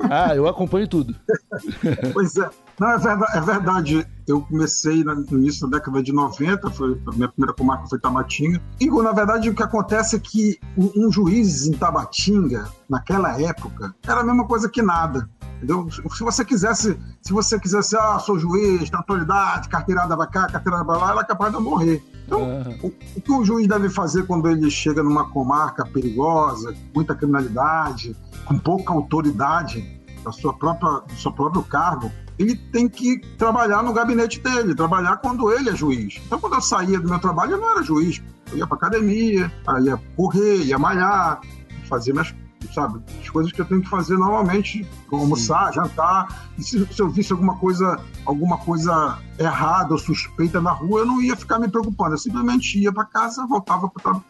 Ah, 0.00 0.34
eu 0.34 0.48
acompanho 0.48 0.88
tudo. 0.88 1.14
pois 2.12 2.36
é. 2.36 2.50
Não, 2.82 2.90
é 2.90 2.98
verdade, 2.98 3.38
é 3.38 3.40
verdade. 3.40 4.06
Eu 4.26 4.40
comecei 4.40 5.04
no 5.04 5.38
início 5.38 5.68
da 5.68 5.78
década 5.78 6.02
de 6.02 6.12
90, 6.12 6.68
foi, 6.70 7.00
a 7.06 7.12
minha 7.12 7.28
primeira 7.28 7.54
comarca 7.54 7.86
foi 7.86 7.96
Tabatinga. 8.00 8.60
E, 8.80 8.90
na 8.90 9.12
verdade, 9.12 9.48
o 9.48 9.54
que 9.54 9.62
acontece 9.62 10.16
é 10.16 10.18
que 10.18 10.58
um, 10.76 11.06
um 11.06 11.12
juiz 11.12 11.64
em 11.64 11.74
Tabatinga, 11.74 12.68
naquela 12.90 13.40
época, 13.40 13.94
era 14.04 14.20
a 14.22 14.24
mesma 14.24 14.44
coisa 14.48 14.68
que 14.68 14.82
nada. 14.82 15.30
Entendeu? 15.58 15.88
Se 15.92 16.24
você 16.24 16.44
quisesse, 16.44 16.98
se 17.22 17.32
você 17.32 17.56
quisesse, 17.56 17.96
ah, 17.96 18.18
sou 18.18 18.36
juiz, 18.36 18.90
tem 18.90 18.98
autoridade, 18.98 19.68
carteirada 19.68 20.16
vai 20.16 20.26
cá, 20.26 20.48
carteirada 20.48 20.82
vai 20.82 20.98
lá, 20.98 21.10
ela 21.12 21.20
é 21.20 21.24
capaz 21.24 21.52
de 21.52 21.60
morrer. 21.60 22.02
Então, 22.26 22.42
uhum. 22.42 22.78
o, 22.82 22.86
o, 22.88 23.20
que 23.20 23.30
o 23.32 23.44
juiz 23.44 23.68
deve 23.68 23.90
fazer 23.90 24.26
quando 24.26 24.48
ele 24.48 24.68
chega 24.72 25.04
numa 25.04 25.30
comarca 25.30 25.86
perigosa, 25.86 26.74
muita 26.92 27.14
criminalidade, 27.14 28.16
com 28.44 28.58
pouca 28.58 28.92
autoridade 28.92 30.02
da 30.24 30.32
sua 30.32 30.52
própria, 30.52 31.00
do 31.00 31.14
seu 31.14 31.32
próprio 31.32 31.62
cargo, 31.62 32.10
ele 32.42 32.56
tem 32.56 32.88
que 32.88 33.20
trabalhar 33.38 33.82
no 33.82 33.92
gabinete 33.92 34.40
dele, 34.40 34.74
trabalhar 34.74 35.16
quando 35.18 35.50
ele 35.52 35.70
é 35.70 35.76
juiz. 35.76 36.20
Então, 36.26 36.38
quando 36.38 36.54
eu 36.54 36.60
saía 36.60 37.00
do 37.00 37.08
meu 37.08 37.18
trabalho, 37.18 37.52
eu 37.52 37.60
não 37.60 37.70
era 37.72 37.82
juiz. 37.82 38.22
Eu 38.50 38.58
ia 38.58 38.66
para 38.66 38.76
academia, 38.76 39.50
ia 39.82 40.00
correr, 40.16 40.64
ia 40.64 40.78
malhar, 40.78 41.40
fazia 41.88 42.12
minhas 42.12 42.34
sabe? 42.72 43.02
As 43.20 43.28
coisas 43.28 43.52
que 43.52 43.60
eu 43.60 43.64
tenho 43.64 43.82
que 43.82 43.88
fazer 43.88 44.16
normalmente, 44.16 44.86
almoçar, 45.10 45.68
Sim. 45.68 45.74
jantar. 45.74 46.48
E 46.58 46.62
se, 46.62 46.86
se, 46.86 47.00
eu 47.00 47.08
visse 47.08 47.32
alguma 47.32 47.56
coisa, 47.56 47.98
alguma 48.24 48.58
coisa 48.58 49.18
errada 49.42 49.92
ou 49.92 49.98
suspeita 49.98 50.60
na 50.60 50.72
rua, 50.72 51.00
eu 51.00 51.06
não 51.06 51.20
ia 51.20 51.36
ficar 51.36 51.58
me 51.58 51.68
preocupando. 51.68 52.14
Eu 52.14 52.18
simplesmente 52.18 52.78
ia 52.78 52.92
para 52.92 53.04
casa, 53.04 53.46
voltava 53.46 53.88
para 53.88 54.20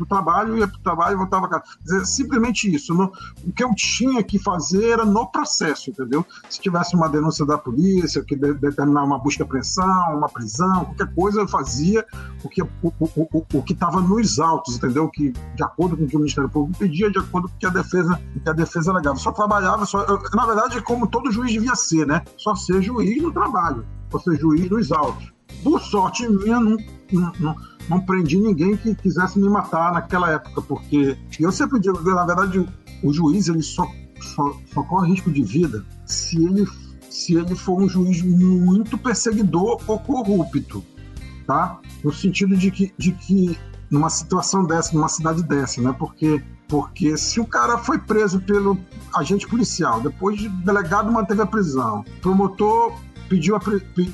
o 0.00 0.06
trabalho, 0.06 0.58
ia 0.58 0.66
para 0.66 0.78
o 0.78 0.82
trabalho 0.82 1.14
e 1.14 1.16
voltava 1.16 1.48
para 1.48 1.60
casa. 1.60 1.72
Dizer, 1.82 2.06
simplesmente 2.06 2.72
isso. 2.72 2.94
O 3.44 3.52
que 3.52 3.62
eu 3.62 3.74
tinha 3.74 4.22
que 4.22 4.38
fazer 4.38 4.90
era 4.90 5.04
no 5.04 5.26
processo, 5.26 5.90
entendeu? 5.90 6.24
Se 6.48 6.60
tivesse 6.60 6.94
uma 6.94 7.08
denúncia 7.08 7.44
da 7.46 7.58
polícia, 7.58 8.24
que 8.24 8.36
determinar 8.36 9.04
uma 9.04 9.18
busca 9.18 9.44
apreensão, 9.44 10.16
uma 10.16 10.28
prisão, 10.28 10.84
qualquer 10.84 11.14
coisa, 11.14 11.40
eu 11.40 11.48
fazia 11.48 12.04
o 12.42 12.48
que 12.48 12.62
o, 12.62 12.68
o, 12.82 13.44
o 13.54 13.62
que 13.62 13.72
estava 13.72 14.00
nos 14.00 14.38
autos, 14.38 14.76
entendeu? 14.76 15.08
Que 15.08 15.32
de 15.54 15.62
acordo 15.62 15.96
com 15.96 16.04
o 16.04 16.08
que 16.08 16.16
o 16.16 16.20
Ministério 16.20 16.50
Público 16.50 16.78
pedia, 16.78 17.10
de 17.10 17.18
acordo 17.18 17.48
com 17.48 17.54
o 17.54 17.58
que 17.58 17.66
a 17.66 17.70
defesa, 17.70 18.20
que 18.42 18.48
a 18.48 18.52
defesa 18.52 18.90
alegava. 18.90 19.16
Só 19.16 19.32
trabalhava, 19.32 19.86
só, 19.86 20.02
eu, 20.04 20.20
na 20.34 20.46
verdade, 20.46 20.80
como 20.82 21.06
todo 21.06 21.30
juiz 21.30 21.52
devia 21.52 21.74
ser, 21.74 22.06
né? 22.06 22.22
Só 22.36 22.54
ser 22.54 22.82
juiz 22.82 23.22
no 23.22 23.32
trabalho 23.32 23.84
fosse 24.10 24.36
juiz 24.36 24.68
dos 24.68 24.92
autos. 24.92 25.32
Por 25.62 25.80
sorte 25.80 26.28
minha, 26.28 26.60
não, 26.60 26.76
não, 27.12 27.32
não, 27.38 27.56
não, 27.88 28.00
prendi 28.00 28.38
ninguém 28.38 28.76
que 28.76 28.94
quisesse 28.94 29.38
me 29.38 29.48
matar 29.48 29.92
naquela 29.92 30.30
época, 30.30 30.62
porque 30.62 31.18
eu 31.38 31.52
sempre 31.52 31.80
digo, 31.80 32.00
na 32.02 32.24
verdade, 32.24 32.66
o 33.02 33.12
juiz 33.12 33.48
ele 33.48 33.62
só, 33.62 33.86
só, 34.20 34.56
só 34.72 34.82
corre 34.84 35.10
risco 35.10 35.30
de 35.30 35.42
vida 35.42 35.84
se 36.06 36.42
ele, 36.42 36.66
se 37.10 37.34
ele 37.34 37.54
for 37.54 37.80
um 37.80 37.88
juiz 37.88 38.22
muito 38.22 38.96
perseguidor 38.96 39.80
ou 39.86 39.98
corrupto, 39.98 40.84
tá? 41.46 41.78
No 42.02 42.12
sentido 42.12 42.56
de 42.56 42.70
que, 42.70 42.94
de 42.96 43.12
que 43.12 43.58
numa 43.90 44.08
situação 44.08 44.64
dessa, 44.64 44.94
numa 44.94 45.08
cidade 45.08 45.42
dessa, 45.42 45.82
né? 45.82 45.94
Porque 45.98 46.42
porque 46.70 47.16
se 47.16 47.40
o 47.40 47.44
cara 47.44 47.76
foi 47.78 47.98
preso 47.98 48.40
pelo 48.40 48.78
agente 49.12 49.46
policial, 49.46 50.00
depois 50.00 50.40
o 50.40 50.48
delegado 50.48 51.10
manteve 51.10 51.42
a 51.42 51.46
prisão, 51.46 52.04
promotor 52.22 52.94
pediu 53.30 53.54
a, 53.54 53.60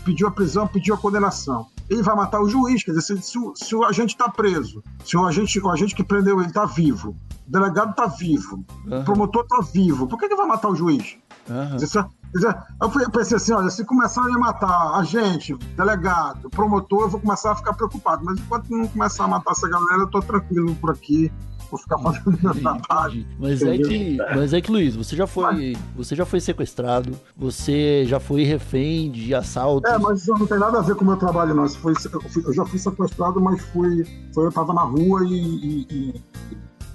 pediu 0.05 0.29
a 0.29 0.31
prisão, 0.31 0.69
pediu 0.69 0.95
a 0.95 0.99
condenação. 0.99 1.67
Ele 1.89 2.03
vai 2.03 2.15
matar 2.15 2.41
o 2.43 2.49
juiz, 2.49 2.85
quer 2.85 2.91
dizer, 2.93 3.03
se, 3.03 3.23
se, 3.23 3.39
o, 3.39 3.57
se 3.57 3.75
o 3.75 3.83
agente 3.83 4.15
está 4.15 4.29
preso, 4.29 4.85
se 5.03 5.17
o 5.17 5.25
agente, 5.25 5.59
o 5.59 5.71
agente 5.71 5.95
que 5.95 6.05
prendeu 6.05 6.39
ele 6.39 6.49
está 6.49 6.67
vivo, 6.67 7.17
o 7.49 7.51
delegado 7.51 7.91
está 7.91 8.07
vivo, 8.07 8.63
uhum. 8.85 9.01
o 9.01 9.05
promotor 9.05 9.45
está 9.45 9.61
vivo, 9.73 10.07
por 10.07 10.19
que 10.19 10.27
ele 10.27 10.37
vai 10.37 10.47
matar 10.47 10.69
o 10.69 10.77
juiz? 10.77 11.17
Uhum. 11.49 11.77
Dizer, 11.77 12.05
eu 12.83 13.11
pensei 13.11 13.37
assim, 13.39 13.53
olha, 13.53 13.71
se 13.71 13.85
começarem 13.85 14.35
a 14.35 14.39
matar 14.39 14.97
a 14.97 15.03
gente, 15.05 15.55
delegado, 15.77 16.51
promotor, 16.51 17.03
eu 17.03 17.09
vou 17.09 17.21
começar 17.21 17.53
a 17.53 17.57
ficar 17.57 17.73
preocupado. 17.73 18.23
Mas 18.25 18.39
enquanto 18.39 18.69
não 18.69 18.87
começar 18.89 19.25
a 19.25 19.29
matar 19.29 19.53
essa 19.53 19.69
galera, 19.69 20.03
eu 20.03 20.09
tô 20.09 20.21
tranquilo 20.21 20.75
por 20.75 20.91
aqui 20.91 21.33
ficar 21.79 21.99
fazendo 21.99 22.39
meu 22.43 22.55
trabalho. 22.55 23.27
Mas 23.39 23.63
é 23.63 23.79
que, 23.79 24.17
mas 24.17 24.53
é 24.53 24.61
que, 24.61 24.71
Luiz, 24.71 24.95
você 24.95 25.17
já 25.17 25.27
foi, 25.27 25.77
você 25.97 26.15
já 26.15 26.25
foi 26.25 26.41
sequestrado, 26.41 27.19
você 27.37 28.05
já 28.07 28.21
foi 28.21 28.45
refém 28.45 29.11
de 29.11 29.35
assalto. 29.35 29.87
É, 29.89 29.99
mas 29.99 30.23
isso 30.23 30.33
não 30.33 30.47
tem 30.47 30.59
nada 30.59 30.79
a 30.79 30.83
ver 30.83 30.95
com 30.95 31.05
o 31.05 31.07
meu 31.07 31.17
trabalho, 31.17 31.55
não. 31.55 31.69
Foi, 31.69 31.93
eu, 32.45 32.53
já 32.53 32.65
fui 32.65 32.79
sequestrado, 32.79 33.41
mas 33.41 33.61
fui, 33.73 34.05
foi, 34.33 34.47
eu 34.47 34.53
tava 34.53 34.73
na 34.73 34.83
rua 34.83 35.25
e, 35.25 35.35
e, 35.35 35.87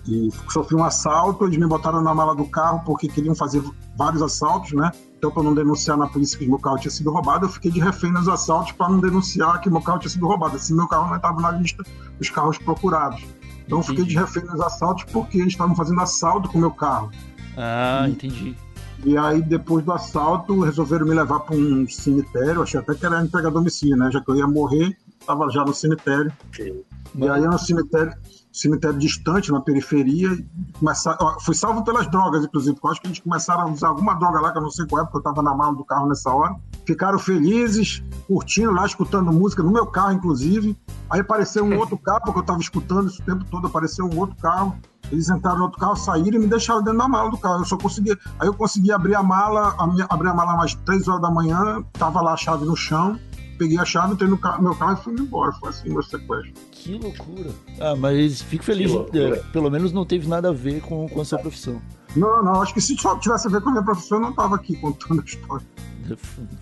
e, 0.07 0.27
e 0.27 0.29
sofri 0.49 0.75
um 0.75 0.83
assalto, 0.83 1.45
eles 1.45 1.57
me 1.57 1.67
botaram 1.67 2.01
na 2.01 2.13
mala 2.13 2.35
do 2.35 2.45
carro 2.45 2.81
porque 2.85 3.07
queriam 3.07 3.35
fazer 3.35 3.61
vários 3.95 4.21
assaltos, 4.21 4.71
né? 4.73 4.91
Então, 5.21 5.29
para 5.29 5.43
não 5.43 5.53
denunciar 5.53 5.95
na 5.95 6.07
polícia 6.07 6.39
que 6.39 6.47
meu 6.47 6.57
carro 6.57 6.79
tinha 6.79 6.89
sido 6.89 7.11
roubado, 7.11 7.45
eu 7.45 7.49
fiquei 7.49 7.69
de 7.69 7.79
refém 7.79 8.11
nos 8.11 8.27
assaltos 8.27 8.71
para 8.71 8.89
não 8.89 8.99
denunciar 8.99 9.61
que 9.61 9.69
meu 9.69 9.79
carro 9.79 9.99
tinha 9.99 10.09
sido 10.09 10.25
roubado. 10.25 10.55
Assim, 10.55 10.73
meu 10.73 10.87
carro 10.87 11.09
não 11.09 11.15
estava 11.15 11.39
na 11.39 11.51
lista 11.51 11.83
dos 12.17 12.29
carros 12.31 12.57
procurados. 12.57 13.23
Então 13.71 13.79
eu 13.79 13.83
fiquei 13.83 14.03
de 14.03 14.17
refém 14.17 14.43
nos 14.43 14.59
assaltos 14.59 15.05
porque 15.05 15.37
eles 15.37 15.53
estavam 15.53 15.73
fazendo 15.73 16.01
assalto 16.01 16.49
com 16.49 16.57
o 16.57 16.61
meu 16.61 16.71
carro. 16.71 17.09
Ah, 17.55 18.03
e, 18.05 18.11
entendi. 18.11 18.57
E 19.05 19.17
aí, 19.17 19.41
depois 19.41 19.85
do 19.85 19.93
assalto, 19.93 20.59
resolveram 20.59 21.07
me 21.07 21.13
levar 21.15 21.39
para 21.39 21.55
um 21.55 21.87
cemitério. 21.87 22.61
Achei 22.61 22.81
até 22.81 22.93
que 22.93 23.05
era 23.05 23.23
entregar 23.23 23.49
domicílio, 23.49 23.95
né? 23.95 24.11
Já 24.11 24.19
que 24.19 24.29
eu 24.29 24.35
ia 24.35 24.45
morrer, 24.45 24.97
estava 25.17 25.49
já 25.49 25.63
no 25.63 25.73
cemitério. 25.73 26.33
Sim. 26.53 26.83
E 27.15 27.29
aí, 27.29 27.41
no 27.41 27.57
cemitério, 27.57 28.13
cemitério 28.51 28.99
distante, 28.99 29.53
na 29.53 29.61
periferia. 29.61 30.37
Começar, 30.77 31.17
fui 31.39 31.55
salvo 31.55 31.81
pelas 31.85 32.11
drogas, 32.11 32.43
inclusive, 32.43 32.73
porque 32.73 32.87
eu 32.87 32.91
acho 32.91 33.01
que 33.01 33.07
eles 33.07 33.19
começaram 33.19 33.61
a 33.61 33.71
usar 33.71 33.87
alguma 33.87 34.15
droga 34.15 34.41
lá, 34.41 34.51
que 34.51 34.57
eu 34.57 34.63
não 34.63 34.69
sei 34.69 34.85
qual 34.85 35.01
é, 35.01 35.05
porque 35.05 35.17
eu 35.17 35.31
estava 35.31 35.41
na 35.41 35.55
mala 35.55 35.73
do 35.73 35.85
carro 35.85 36.09
nessa 36.09 36.29
hora. 36.29 36.55
Ficaram 36.91 37.17
felizes, 37.17 38.03
curtindo 38.27 38.71
lá, 38.71 38.85
escutando 38.85 39.31
música, 39.31 39.63
no 39.63 39.71
meu 39.71 39.85
carro, 39.85 40.11
inclusive. 40.11 40.77
Aí 41.09 41.21
apareceu 41.21 41.63
um 41.63 41.77
outro 41.79 41.97
carro, 41.97 42.21
porque 42.25 42.39
eu 42.39 42.41
estava 42.41 42.59
escutando 42.59 43.07
isso 43.07 43.21
o 43.21 43.25
tempo 43.25 43.45
todo, 43.45 43.67
apareceu 43.67 44.05
um 44.05 44.19
outro 44.19 44.35
carro. 44.41 44.77
Eles 45.09 45.29
entraram 45.29 45.59
no 45.59 45.63
outro 45.65 45.79
carro, 45.79 45.95
saíram 45.95 46.37
e 46.37 46.39
me 46.39 46.47
deixaram 46.47 46.83
dentro 46.83 46.99
da 46.99 47.07
mala 47.07 47.31
do 47.31 47.37
carro. 47.37 47.61
Eu 47.61 47.65
só 47.65 47.77
consegui. 47.77 48.11
Aí 48.39 48.47
eu 48.47 48.53
consegui 48.53 48.91
abrir 48.91 49.15
a 49.15 49.23
mala, 49.23 49.73
a 49.77 49.87
minha, 49.87 50.05
abrir 50.09 50.27
a 50.27 50.33
mala 50.33 50.57
mais 50.57 50.75
três 50.85 51.07
horas 51.07 51.21
da 51.21 51.31
manhã, 51.31 51.81
tava 51.93 52.21
lá 52.21 52.33
a 52.33 52.37
chave 52.37 52.65
no 52.65 52.75
chão 52.75 53.17
peguei 53.61 53.77
a 53.77 53.85
chave, 53.85 54.13
entrei 54.13 54.27
no 54.27 54.39
carro, 54.39 54.63
meu 54.63 54.73
carro 54.73 54.93
e 54.93 55.03
fui 55.03 55.13
embora. 55.13 55.51
Foi 55.51 55.69
assim 55.69 55.89
meu 55.89 56.01
sequestro. 56.01 56.51
Que 56.71 56.97
loucura. 56.97 57.51
Ah, 57.79 57.95
mas 57.95 58.41
fico 58.41 58.63
feliz, 58.63 58.91
é, 59.13 59.35
pelo 59.51 59.69
menos 59.69 59.93
não 59.93 60.03
teve 60.03 60.27
nada 60.27 60.49
a 60.49 60.53
ver 60.53 60.81
com, 60.81 61.07
com 61.07 61.21
a 61.21 61.25
sua 61.25 61.37
profissão. 61.37 61.79
Não, 62.15 62.43
não, 62.43 62.59
acho 62.61 62.73
que 62.73 62.81
se 62.81 62.97
só 62.97 63.15
tivesse 63.17 63.47
a 63.47 63.51
ver 63.51 63.61
com 63.61 63.69
a 63.69 63.73
minha 63.73 63.83
profissão, 63.83 64.17
eu 64.17 64.23
não 64.23 64.33
tava 64.33 64.55
aqui 64.55 64.75
contando 64.77 65.21
a 65.21 65.23
história. 65.23 65.65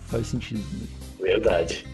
Faz 0.08 0.26
sentido. 0.26 0.60
Né? 0.72 0.86
Verdade. 1.20 1.86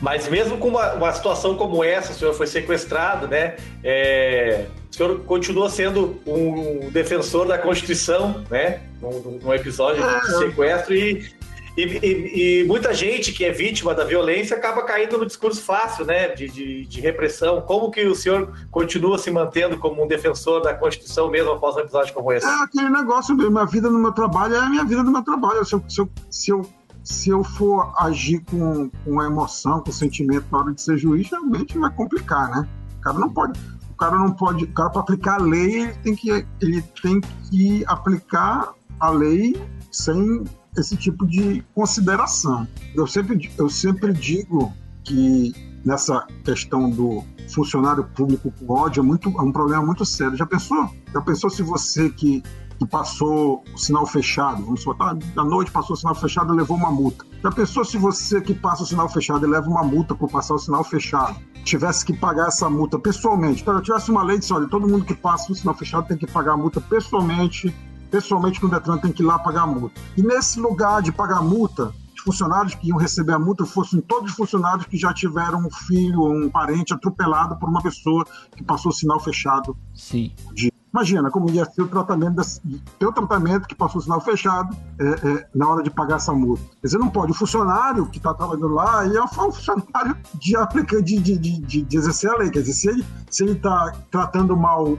Mas 0.00 0.28
mesmo 0.28 0.58
com 0.58 0.68
uma, 0.68 0.94
uma, 0.94 1.12
situação 1.12 1.56
como 1.56 1.82
essa, 1.82 2.12
o 2.12 2.14
senhor 2.14 2.34
foi 2.34 2.46
sequestrado, 2.46 3.28
né? 3.28 3.56
É, 3.82 4.66
o 4.90 4.94
senhor 4.94 5.20
continua 5.20 5.70
sendo 5.70 6.20
um 6.26 6.90
defensor 6.90 7.46
da 7.46 7.58
Constituição, 7.58 8.44
né? 8.50 8.80
Num, 9.00 9.38
num 9.42 9.54
episódio 9.54 10.02
é, 10.04 10.20
de 10.20 10.38
sequestro 10.38 10.94
e 10.94 11.33
e, 11.76 12.60
e, 12.60 12.64
muita 12.64 12.94
gente 12.94 13.32
que 13.32 13.44
é 13.44 13.50
vítima 13.50 13.94
da 13.94 14.04
violência 14.04 14.56
acaba 14.56 14.82
caindo 14.82 15.18
no 15.18 15.26
discurso 15.26 15.60
fácil, 15.60 16.04
né, 16.04 16.28
de, 16.28 16.48
de, 16.48 16.86
de, 16.86 17.00
repressão. 17.00 17.60
Como 17.62 17.90
que 17.90 18.06
o 18.06 18.14
senhor 18.14 18.52
continua 18.70 19.18
se 19.18 19.30
mantendo 19.30 19.76
como 19.78 20.04
um 20.04 20.06
defensor 20.06 20.62
da 20.62 20.72
Constituição 20.72 21.28
mesmo 21.28 21.50
após 21.50 21.74
um 21.74 21.80
episódio 21.80 22.14
como 22.14 22.32
esse? 22.32 22.46
É 22.46 22.62
aquele 22.62 22.90
negócio 22.90 23.34
mesmo, 23.34 23.58
a 23.58 23.64
vida 23.64 23.90
no 23.90 23.98
meu 23.98 24.12
trabalho 24.12 24.54
é 24.54 24.58
a 24.58 24.70
minha 24.70 24.84
vida 24.84 25.02
no 25.02 25.10
meu 25.10 25.22
trabalho. 25.22 25.64
Se 25.64 25.74
eu, 25.74 25.84
se 25.88 26.00
eu, 26.00 26.10
se 26.30 26.50
eu, 26.50 26.70
se 27.02 27.30
eu 27.30 27.42
for 27.42 27.92
agir 27.98 28.40
com, 28.48 28.88
com 29.04 29.22
emoção, 29.22 29.80
com 29.80 29.90
sentimento 29.90 30.46
na 30.52 30.58
hora 30.58 30.72
de 30.72 30.80
ser 30.80 30.96
juiz, 30.96 31.28
realmente 31.28 31.76
vai 31.76 31.90
complicar, 31.90 32.50
né? 32.50 32.68
O 32.98 33.00
cara 33.00 33.18
não 33.18 33.32
pode 33.32 33.58
o 33.90 33.96
cara 33.96 34.18
não 34.18 34.32
pode, 34.32 34.64
o 34.64 34.72
cara 34.72 34.90
para 34.90 35.00
aplicar 35.02 35.40
a 35.40 35.42
lei, 35.42 35.82
ele 35.82 35.94
tem 36.02 36.16
que 36.16 36.30
ele 36.60 36.82
tem 37.00 37.20
que 37.48 37.84
aplicar 37.86 38.74
a 38.98 39.10
lei 39.10 39.54
sem 39.92 40.44
esse 40.76 40.96
tipo 40.96 41.26
de 41.26 41.62
consideração. 41.74 42.66
Eu 42.94 43.06
sempre, 43.06 43.50
eu 43.56 43.68
sempre 43.68 44.12
digo 44.12 44.72
que 45.02 45.52
nessa 45.84 46.26
questão 46.44 46.90
do 46.90 47.22
funcionário 47.48 48.04
público 48.04 48.52
com 48.58 48.72
ódio 48.72 49.00
é, 49.00 49.04
muito, 49.04 49.28
é 49.28 49.42
um 49.42 49.52
problema 49.52 49.84
muito 49.84 50.04
sério. 50.04 50.36
Já 50.36 50.46
pensou? 50.46 50.90
Já 51.12 51.20
pensou 51.20 51.50
se 51.50 51.62
você 51.62 52.08
que, 52.08 52.42
que 52.78 52.86
passou 52.86 53.62
o 53.72 53.78
sinal 53.78 54.06
fechado, 54.06 54.64
vamos 54.64 54.84
botar, 54.84 55.16
à 55.36 55.44
noite 55.44 55.70
passou 55.70 55.94
o 55.94 55.96
sinal 55.96 56.14
fechado 56.14 56.54
e 56.54 56.56
levou 56.56 56.76
uma 56.76 56.90
multa. 56.90 57.24
Já 57.42 57.52
pensou 57.52 57.84
se 57.84 57.98
você 57.98 58.40
que 58.40 58.54
passa 58.54 58.82
o 58.82 58.86
sinal 58.86 59.08
fechado 59.08 59.46
e 59.46 59.48
leva 59.48 59.68
uma 59.68 59.82
multa 59.82 60.14
por 60.14 60.30
passar 60.30 60.54
o 60.54 60.58
sinal 60.58 60.82
fechado, 60.82 61.36
tivesse 61.64 62.04
que 62.04 62.14
pagar 62.14 62.48
essa 62.48 62.68
multa 62.70 62.98
pessoalmente? 62.98 63.62
Então, 63.62 63.74
eu 63.74 63.82
tivesse 63.82 64.10
uma 64.10 64.22
lei 64.22 64.38
de 64.38 64.52
olha, 64.52 64.66
todo 64.68 64.88
mundo 64.88 65.04
que 65.04 65.14
passa 65.14 65.52
o 65.52 65.54
sinal 65.54 65.74
fechado 65.74 66.08
tem 66.08 66.16
que 66.16 66.26
pagar 66.26 66.52
a 66.52 66.56
multa 66.56 66.80
pessoalmente 66.80 67.74
pessoalmente 68.14 68.62
no 68.62 68.68
Detran 68.68 68.96
tem 68.98 69.10
que 69.10 69.24
ir 69.24 69.26
lá 69.26 69.40
pagar 69.40 69.62
a 69.62 69.66
multa. 69.66 70.00
E 70.16 70.22
nesse 70.22 70.60
lugar 70.60 71.02
de 71.02 71.10
pagar 71.10 71.38
a 71.38 71.42
multa, 71.42 71.92
os 72.14 72.22
funcionários 72.22 72.72
que 72.76 72.88
iam 72.88 72.96
receber 72.96 73.32
a 73.32 73.40
multa 73.40 73.66
fossem 73.66 74.00
todos 74.00 74.30
os 74.30 74.36
funcionários 74.36 74.86
que 74.86 74.96
já 74.96 75.12
tiveram 75.12 75.66
um 75.66 75.70
filho 75.70 76.20
ou 76.20 76.32
um 76.32 76.48
parente 76.48 76.94
atropelado 76.94 77.56
por 77.56 77.68
uma 77.68 77.82
pessoa 77.82 78.24
que 78.56 78.62
passou 78.62 78.92
o 78.92 78.94
sinal 78.94 79.18
fechado. 79.18 79.76
Sim. 79.92 80.32
De... 80.52 80.72
Imagina 80.92 81.28
como 81.28 81.50
ia 81.50 81.64
ser 81.64 81.82
o 81.82 81.88
tratamento, 81.88 82.36
desse, 82.36 82.60
teu 83.00 83.12
tratamento 83.12 83.66
que 83.66 83.74
passou 83.74 84.00
o 84.00 84.04
sinal 84.04 84.20
fechado 84.20 84.76
é, 84.96 85.04
é, 85.06 85.48
na 85.52 85.68
hora 85.68 85.82
de 85.82 85.90
pagar 85.90 86.16
essa 86.16 86.32
multa. 86.32 86.62
Quer 86.80 86.86
dizer, 86.86 86.98
não 86.98 87.10
pode. 87.10 87.32
O 87.32 87.34
funcionário 87.34 88.06
que 88.06 88.18
está 88.18 88.32
trabalhando 88.32 88.68
lá 88.68 89.04
é 89.04 89.20
um 89.20 89.26
funcionário 89.26 90.16
de, 90.34 90.54
aplicar, 90.54 91.02
de, 91.02 91.18
de, 91.18 91.36
de, 91.36 91.82
de, 91.82 91.96
exercer 91.96 92.30
a 92.30 92.36
lei. 92.36 92.48
Quer 92.48 92.62
dizer, 92.62 93.04
se 93.28 93.42
ele 93.42 93.54
está 93.54 93.92
tratando 94.08 94.56
mal 94.56 94.96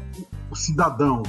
o 0.52 0.56
cidadão 0.56 1.24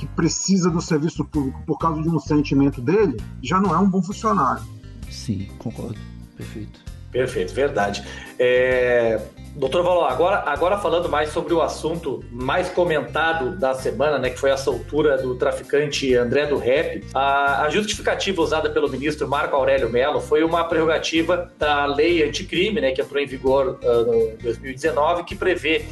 que 0.00 0.06
precisa 0.06 0.70
do 0.70 0.80
serviço 0.80 1.22
público 1.26 1.62
por 1.66 1.78
causa 1.78 2.00
de 2.00 2.08
um 2.08 2.18
sentimento 2.18 2.80
dele, 2.80 3.18
já 3.42 3.60
não 3.60 3.74
é 3.74 3.78
um 3.78 3.88
bom 3.88 4.02
funcionário. 4.02 4.62
Sim, 5.10 5.46
concordo. 5.58 5.98
Perfeito. 6.34 6.80
Perfeito, 7.12 7.52
verdade. 7.52 8.02
É... 8.38 9.20
Doutor 9.56 9.82
Valor, 9.82 10.04
agora, 10.04 10.44
agora 10.46 10.78
falando 10.78 11.08
mais 11.10 11.30
sobre 11.30 11.52
o 11.52 11.60
assunto 11.60 12.24
mais 12.30 12.70
comentado 12.70 13.58
da 13.58 13.74
semana, 13.74 14.18
né, 14.18 14.30
que 14.30 14.38
foi 14.38 14.50
a 14.52 14.56
soltura 14.56 15.18
do 15.18 15.34
traficante 15.34 16.14
André 16.14 16.46
do 16.46 16.56
Rep, 16.56 17.04
a, 17.12 17.64
a 17.64 17.68
justificativa 17.68 18.40
usada 18.40 18.70
pelo 18.70 18.88
ministro 18.88 19.28
Marco 19.28 19.54
Aurélio 19.54 19.90
Mello 19.90 20.20
foi 20.20 20.42
uma 20.44 20.64
prerrogativa 20.64 21.50
da 21.58 21.84
lei 21.84 22.22
anticrime, 22.22 22.80
né, 22.80 22.92
que 22.92 23.02
entrou 23.02 23.20
em 23.20 23.26
vigor 23.26 23.78
uh, 23.82 24.34
em 24.34 24.42
2019, 24.42 25.24
que 25.24 25.34
prevê 25.34 25.84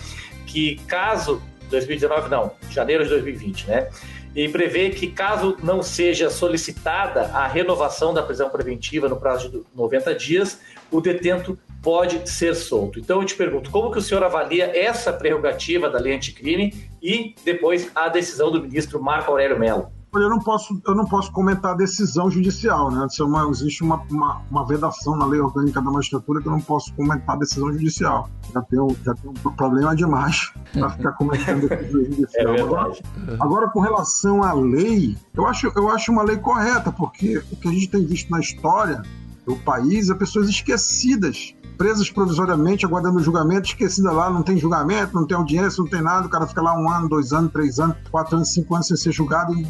que 0.47 0.77
caso 0.87 1.43
2019 1.69 2.29
não, 2.29 2.53
janeiro 2.71 3.05
de 3.05 3.11
2020, 3.11 3.67
né? 3.69 3.89
e 4.35 4.49
prevê 4.49 4.91
que, 4.91 5.09
caso 5.09 5.57
não 5.63 5.83
seja 5.83 6.31
solicitada 6.31 7.23
a 7.33 7.47
renovação 7.47 8.13
da 8.15 8.23
prisão 8.23 8.49
preventiva 8.49 9.09
no 9.09 9.17
prazo 9.17 9.51
de 9.51 9.63
90 9.75 10.15
dias, 10.15 10.61
o 10.91 11.01
detento 11.01 11.59
pode 11.83 12.29
ser 12.29 12.55
solto. 12.55 12.99
Então 12.99 13.21
eu 13.21 13.27
te 13.27 13.35
pergunto, 13.35 13.71
como 13.71 13.91
que 13.91 13.99
o 13.99 14.03
senhor 14.03 14.23
avalia 14.23 14.71
essa 14.77 15.13
prerrogativa 15.13 15.89
da 15.89 15.99
lei 15.99 16.15
anticrime 16.15 16.89
e 17.03 17.35
depois 17.45 17.91
a 17.95 18.09
decisão 18.09 18.51
do 18.51 18.63
ministro 18.63 19.03
Marco 19.03 19.31
Aurélio 19.31 19.59
Mello? 19.59 19.98
Eu 20.15 20.31
não 20.31 20.39
posso, 20.39 20.81
eu 20.87 20.95
não 20.95 21.05
posso 21.05 21.31
comentar 21.33 21.73
a 21.73 21.75
decisão 21.75 22.31
judicial, 22.31 22.91
né? 22.91 23.07
É 23.19 23.23
uma, 23.23 23.49
existe 23.51 23.83
uma, 23.83 23.97
uma, 24.11 24.43
uma, 24.51 24.67
vedação 24.67 25.17
na 25.17 25.27
lei 25.27 25.41
orgânica 25.41 25.81
da 25.83 25.91
magistratura 25.91 26.41
que 26.41 26.49
eu 26.49 26.53
não 26.53 26.61
posso 26.61 26.93
comentar 26.95 27.37
a 27.37 27.39
decisão 27.39 27.73
judicial. 27.73 28.29
Já 28.53 28.63
tenho, 28.63 28.97
já 29.05 29.15
tenho 29.15 29.35
um 29.45 29.53
problema 29.53 29.95
demais 29.95 30.53
para 30.73 30.91
ficar 30.91 31.13
comentando 31.13 31.71
a 31.71 31.77
decisão 31.77 32.05
judicial. 32.07 32.55
É 32.55 32.61
agora, 32.61 32.93
agora, 33.41 33.69
com 33.71 33.81
relação 33.81 34.43
à 34.43 34.53
lei, 34.53 35.17
eu 35.35 35.47
acho, 35.47 35.71
eu 35.75 35.91
acho 35.91 36.11
uma 36.11 36.23
lei 36.23 36.39
correta, 36.39 36.91
porque 36.91 37.39
o 37.53 37.57
que 37.57 37.69
a 37.69 37.73
gente 37.73 37.89
tem 37.89 38.05
visto 38.05 38.31
na 38.31 38.41
história 38.41 39.03
do 39.47 39.57
país 39.57 40.11
é 40.11 40.15
pessoas 40.15 40.49
esquecidas 40.49 41.55
presas 41.79 42.11
provisoriamente, 42.11 42.85
aguardando 42.85 43.21
julgamento, 43.21 43.69
esquecida 43.69 44.11
lá, 44.11 44.29
não 44.29 44.43
tem 44.43 44.59
julgamento, 44.59 45.15
não 45.15 45.25
tem 45.25 45.37
audiência, 45.37 45.81
não 45.81 45.89
tem 45.89 46.03
nada, 46.03 46.27
o 46.27 46.29
cara 46.29 46.45
fica 46.47 46.61
lá 46.61 46.75
um 46.75 46.91
ano, 46.91 47.09
dois 47.09 47.33
anos, 47.33 47.53
três 47.53 47.79
anos, 47.79 47.97
quatro 48.11 48.35
anos, 48.35 48.53
cinco 48.53 48.75
anos 48.75 48.89
sem 48.89 48.97
ser 48.97 49.13
julgado 49.13 49.55
e, 49.55 49.63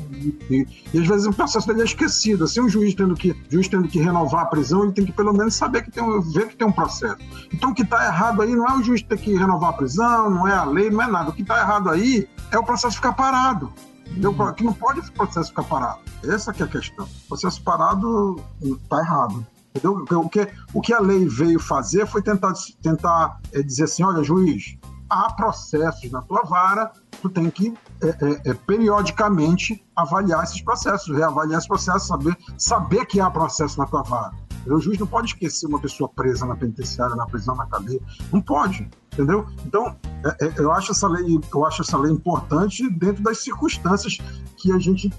e, 0.50 0.67
e 0.95 0.99
às 0.99 1.07
vezes 1.07 1.27
o 1.27 1.33
processo 1.33 1.67
dele 1.67 1.83
é 1.83 1.85
esquecido. 1.85 2.45
Assim, 2.45 2.61
um 2.61 2.69
juiz 2.69 2.95
tendo 2.95 3.15
que, 3.15 3.37
juiz 3.50 3.69
tendo 3.69 3.87
que 3.87 4.00
renovar 4.00 4.45
a 4.45 4.47
prisão, 4.47 4.85
ele 4.85 4.93
tem 4.93 5.05
que 5.05 5.12
pelo 5.12 5.35
menos 5.35 5.55
saber 5.55 5.83
que 5.83 5.91
tem 5.91 6.03
um, 6.03 6.21
ver 6.23 6.49
que 6.49 6.57
tem 6.57 6.67
um 6.67 6.73
processo. 6.73 7.19
Então 7.53 7.71
o 7.71 7.75
que 7.75 7.83
está 7.83 8.07
errado 8.07 8.41
aí 8.41 8.57
não 8.57 8.67
é 8.67 8.79
o 8.79 8.83
juiz 8.83 9.03
ter 9.03 9.19
que 9.19 9.37
renovar 9.37 9.71
a 9.71 9.73
prisão, 9.75 10.31
não 10.31 10.49
é 10.49 10.55
a 10.55 10.65
lei, 10.65 10.88
não 10.88 11.03
é 11.03 11.07
nada. 11.07 11.29
O 11.29 11.33
que 11.35 11.43
está 11.43 11.61
errado 11.61 11.91
aí 11.91 12.27
é 12.50 12.59
o 12.59 12.65
processo 12.65 12.97
ficar 12.97 13.12
parado. 13.12 13.71
Entendeu? 14.11 14.35
Que 14.55 14.65
não 14.65 14.73
pode 14.73 15.00
esse 15.00 15.12
processo 15.12 15.50
ficar 15.50 15.65
parado. 15.65 16.00
Essa 16.25 16.53
que 16.53 16.62
é 16.62 16.65
a 16.65 16.69
questão. 16.69 17.05
O 17.05 17.29
processo 17.29 17.62
parado 17.62 18.43
está 18.62 18.99
errado. 19.00 19.47
Entendeu? 19.78 20.20
O 20.20 20.28
que, 20.28 20.49
o 20.75 20.80
que 20.80 20.92
a 20.92 21.00
lei 21.00 21.26
veio 21.26 21.61
fazer 21.61 22.06
foi 22.06 22.23
tentar, 22.23 22.52
tentar 22.82 23.40
é, 23.52 23.62
dizer 23.62 23.85
assim: 23.85 24.02
olha, 24.02 24.23
juiz, 24.23 24.76
há 25.08 25.32
processos 25.32 26.11
na 26.11 26.20
tua 26.23 26.42
vara, 26.42 26.92
tu 27.23 27.28
tem 27.28 27.50
que 27.50 27.75
é, 28.02 28.50
é, 28.50 28.54
periodicamente 28.54 29.85
avaliar 29.97 30.44
esses 30.44 30.61
processos, 30.61 31.16
reavaliar 31.16 31.58
esses 31.58 31.68
processos, 31.68 32.06
saber, 32.06 32.37
saber 32.56 33.06
que 33.06 33.20
há 33.20 33.30
processo 33.30 33.78
na 33.78 33.87
tua 33.87 34.02
vara. 34.02 34.35
O 34.66 34.80
juiz 34.80 34.99
não 34.99 35.06
pode 35.06 35.28
esquecer 35.28 35.66
uma 35.66 35.80
pessoa 35.80 36.08
presa 36.11 36.44
na 36.44 36.54
penitenciária, 36.54 37.16
na 37.16 37.26
prisão, 37.26 37.54
na 37.54 37.66
cadeia. 37.66 38.00
Não 38.30 38.40
pode, 38.40 38.88
entendeu? 39.12 39.47
Então, 39.64 39.97
é, 40.25 40.47
é, 40.47 40.54
eu 40.58 40.70
acho 40.73 40.92
essa 40.92 41.08
lei, 41.08 41.40
eu 41.52 41.64
acho 41.64 41.82
essa 41.82 41.97
lei 41.97 42.12
importante 42.12 42.88
dentro 42.90 43.23
das 43.23 43.38
circunstâncias 43.38 44.18
que 44.56 44.70
a 44.73 44.78
gente 44.78 45.11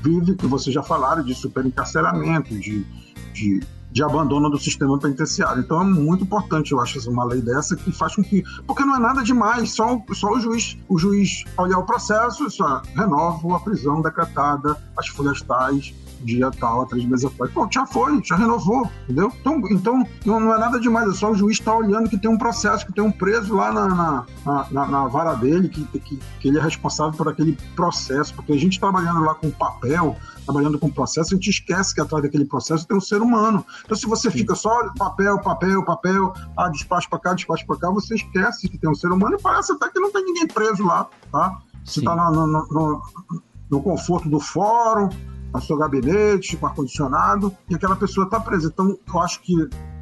vive, 0.00 0.34
que 0.36 0.46
vocês 0.46 0.72
já 0.72 0.82
falaram, 0.82 1.22
de 1.22 1.34
superencarceramento, 1.34 2.58
de, 2.58 2.84
de 3.32 3.62
de 3.94 4.02
abandono 4.02 4.50
do 4.50 4.58
sistema 4.58 4.98
penitenciário. 4.98 5.62
Então 5.62 5.80
é 5.80 5.84
muito 5.84 6.24
importante, 6.24 6.72
eu 6.72 6.80
acho, 6.80 7.08
uma 7.08 7.24
lei 7.24 7.40
dessa 7.40 7.76
que 7.76 7.92
faz 7.92 8.16
com 8.16 8.24
que. 8.24 8.42
Porque 8.66 8.84
não 8.84 8.96
é 8.96 8.98
nada 8.98 9.22
demais, 9.22 9.72
só, 9.72 10.02
só 10.12 10.32
o 10.32 10.40
juiz, 10.40 10.76
o 10.88 10.98
juiz 10.98 11.44
olhar 11.56 11.78
o 11.78 11.86
processo, 11.86 12.50
só 12.50 12.82
renova 12.96 13.56
a 13.56 13.60
prisão 13.60 14.02
decretada, 14.02 14.76
as 14.96 15.06
folhas 15.06 15.40
tais, 15.42 15.94
dia 16.24 16.50
tal, 16.50 16.86
três 16.86 17.04
meses 17.04 17.24
atrás. 17.24 17.52
Pô, 17.52 17.68
já 17.70 17.86
foi, 17.86 18.22
já 18.24 18.36
renovou, 18.36 18.90
entendeu? 19.04 19.32
Então, 19.40 19.62
então 19.70 20.06
não, 20.24 20.54
é 20.54 20.58
nada 20.58 20.80
demais, 20.80 21.08
é 21.08 21.12
só 21.12 21.30
o 21.30 21.34
juiz 21.34 21.58
estar 21.58 21.72
tá 21.72 21.76
olhando 21.76 22.08
que 22.08 22.18
tem 22.18 22.30
um 22.30 22.38
processo, 22.38 22.86
que 22.86 22.92
tem 22.92 23.04
um 23.04 23.12
preso 23.12 23.54
lá 23.54 23.72
na, 23.72 23.86
na, 24.44 24.66
na, 24.70 24.86
na 24.86 25.06
vara 25.06 25.34
dele, 25.34 25.68
que, 25.68 25.84
que, 25.98 26.18
que 26.40 26.48
ele 26.48 26.58
é 26.58 26.62
responsável 26.62 27.12
por 27.12 27.28
aquele 27.28 27.56
processo, 27.76 28.34
porque 28.34 28.52
a 28.52 28.58
gente 28.58 28.80
trabalhando 28.80 29.20
lá 29.20 29.34
com 29.34 29.50
papel, 29.50 30.16
trabalhando 30.44 30.78
com 30.78 30.90
processo, 30.90 31.34
a 31.34 31.36
gente 31.36 31.50
esquece 31.50 31.94
que 31.94 32.00
atrás 32.00 32.22
daquele 32.22 32.44
processo 32.44 32.86
tem 32.86 32.96
um 32.96 33.00
ser 33.00 33.20
humano. 33.20 33.64
Então, 33.84 33.96
se 33.96 34.06
você 34.06 34.30
fica 34.30 34.54
só 34.54 34.92
papel, 34.96 35.38
papel, 35.40 35.84
papel, 35.84 36.32
ah, 36.56 36.68
despacho 36.68 37.08
para 37.08 37.18
cá, 37.18 37.34
despacho 37.34 37.66
para 37.66 37.76
cá, 37.76 37.90
você 37.90 38.14
esquece 38.14 38.68
que 38.68 38.78
tem 38.78 38.90
um 38.90 38.94
ser 38.94 39.10
humano 39.12 39.36
e 39.36 39.42
parece 39.42 39.72
até 39.72 39.88
que 39.88 39.98
não 39.98 40.12
tem 40.12 40.24
ninguém 40.24 40.46
preso 40.46 40.84
lá, 40.84 41.08
tá? 41.30 41.58
Você 41.84 42.00
está 42.00 42.16
no, 42.16 42.46
no, 42.46 42.66
no, 42.70 43.02
no 43.70 43.82
conforto 43.82 44.28
do 44.28 44.40
fórum, 44.40 45.10
no 45.54 45.62
seu 45.62 45.76
gabinete, 45.76 46.56
com 46.56 46.66
ar-condicionado, 46.66 47.54
e 47.68 47.74
aquela 47.74 47.96
pessoa 47.96 48.24
está 48.24 48.40
presa. 48.40 48.68
Então, 48.68 48.98
eu 49.06 49.20
acho 49.20 49.40
que 49.40 49.54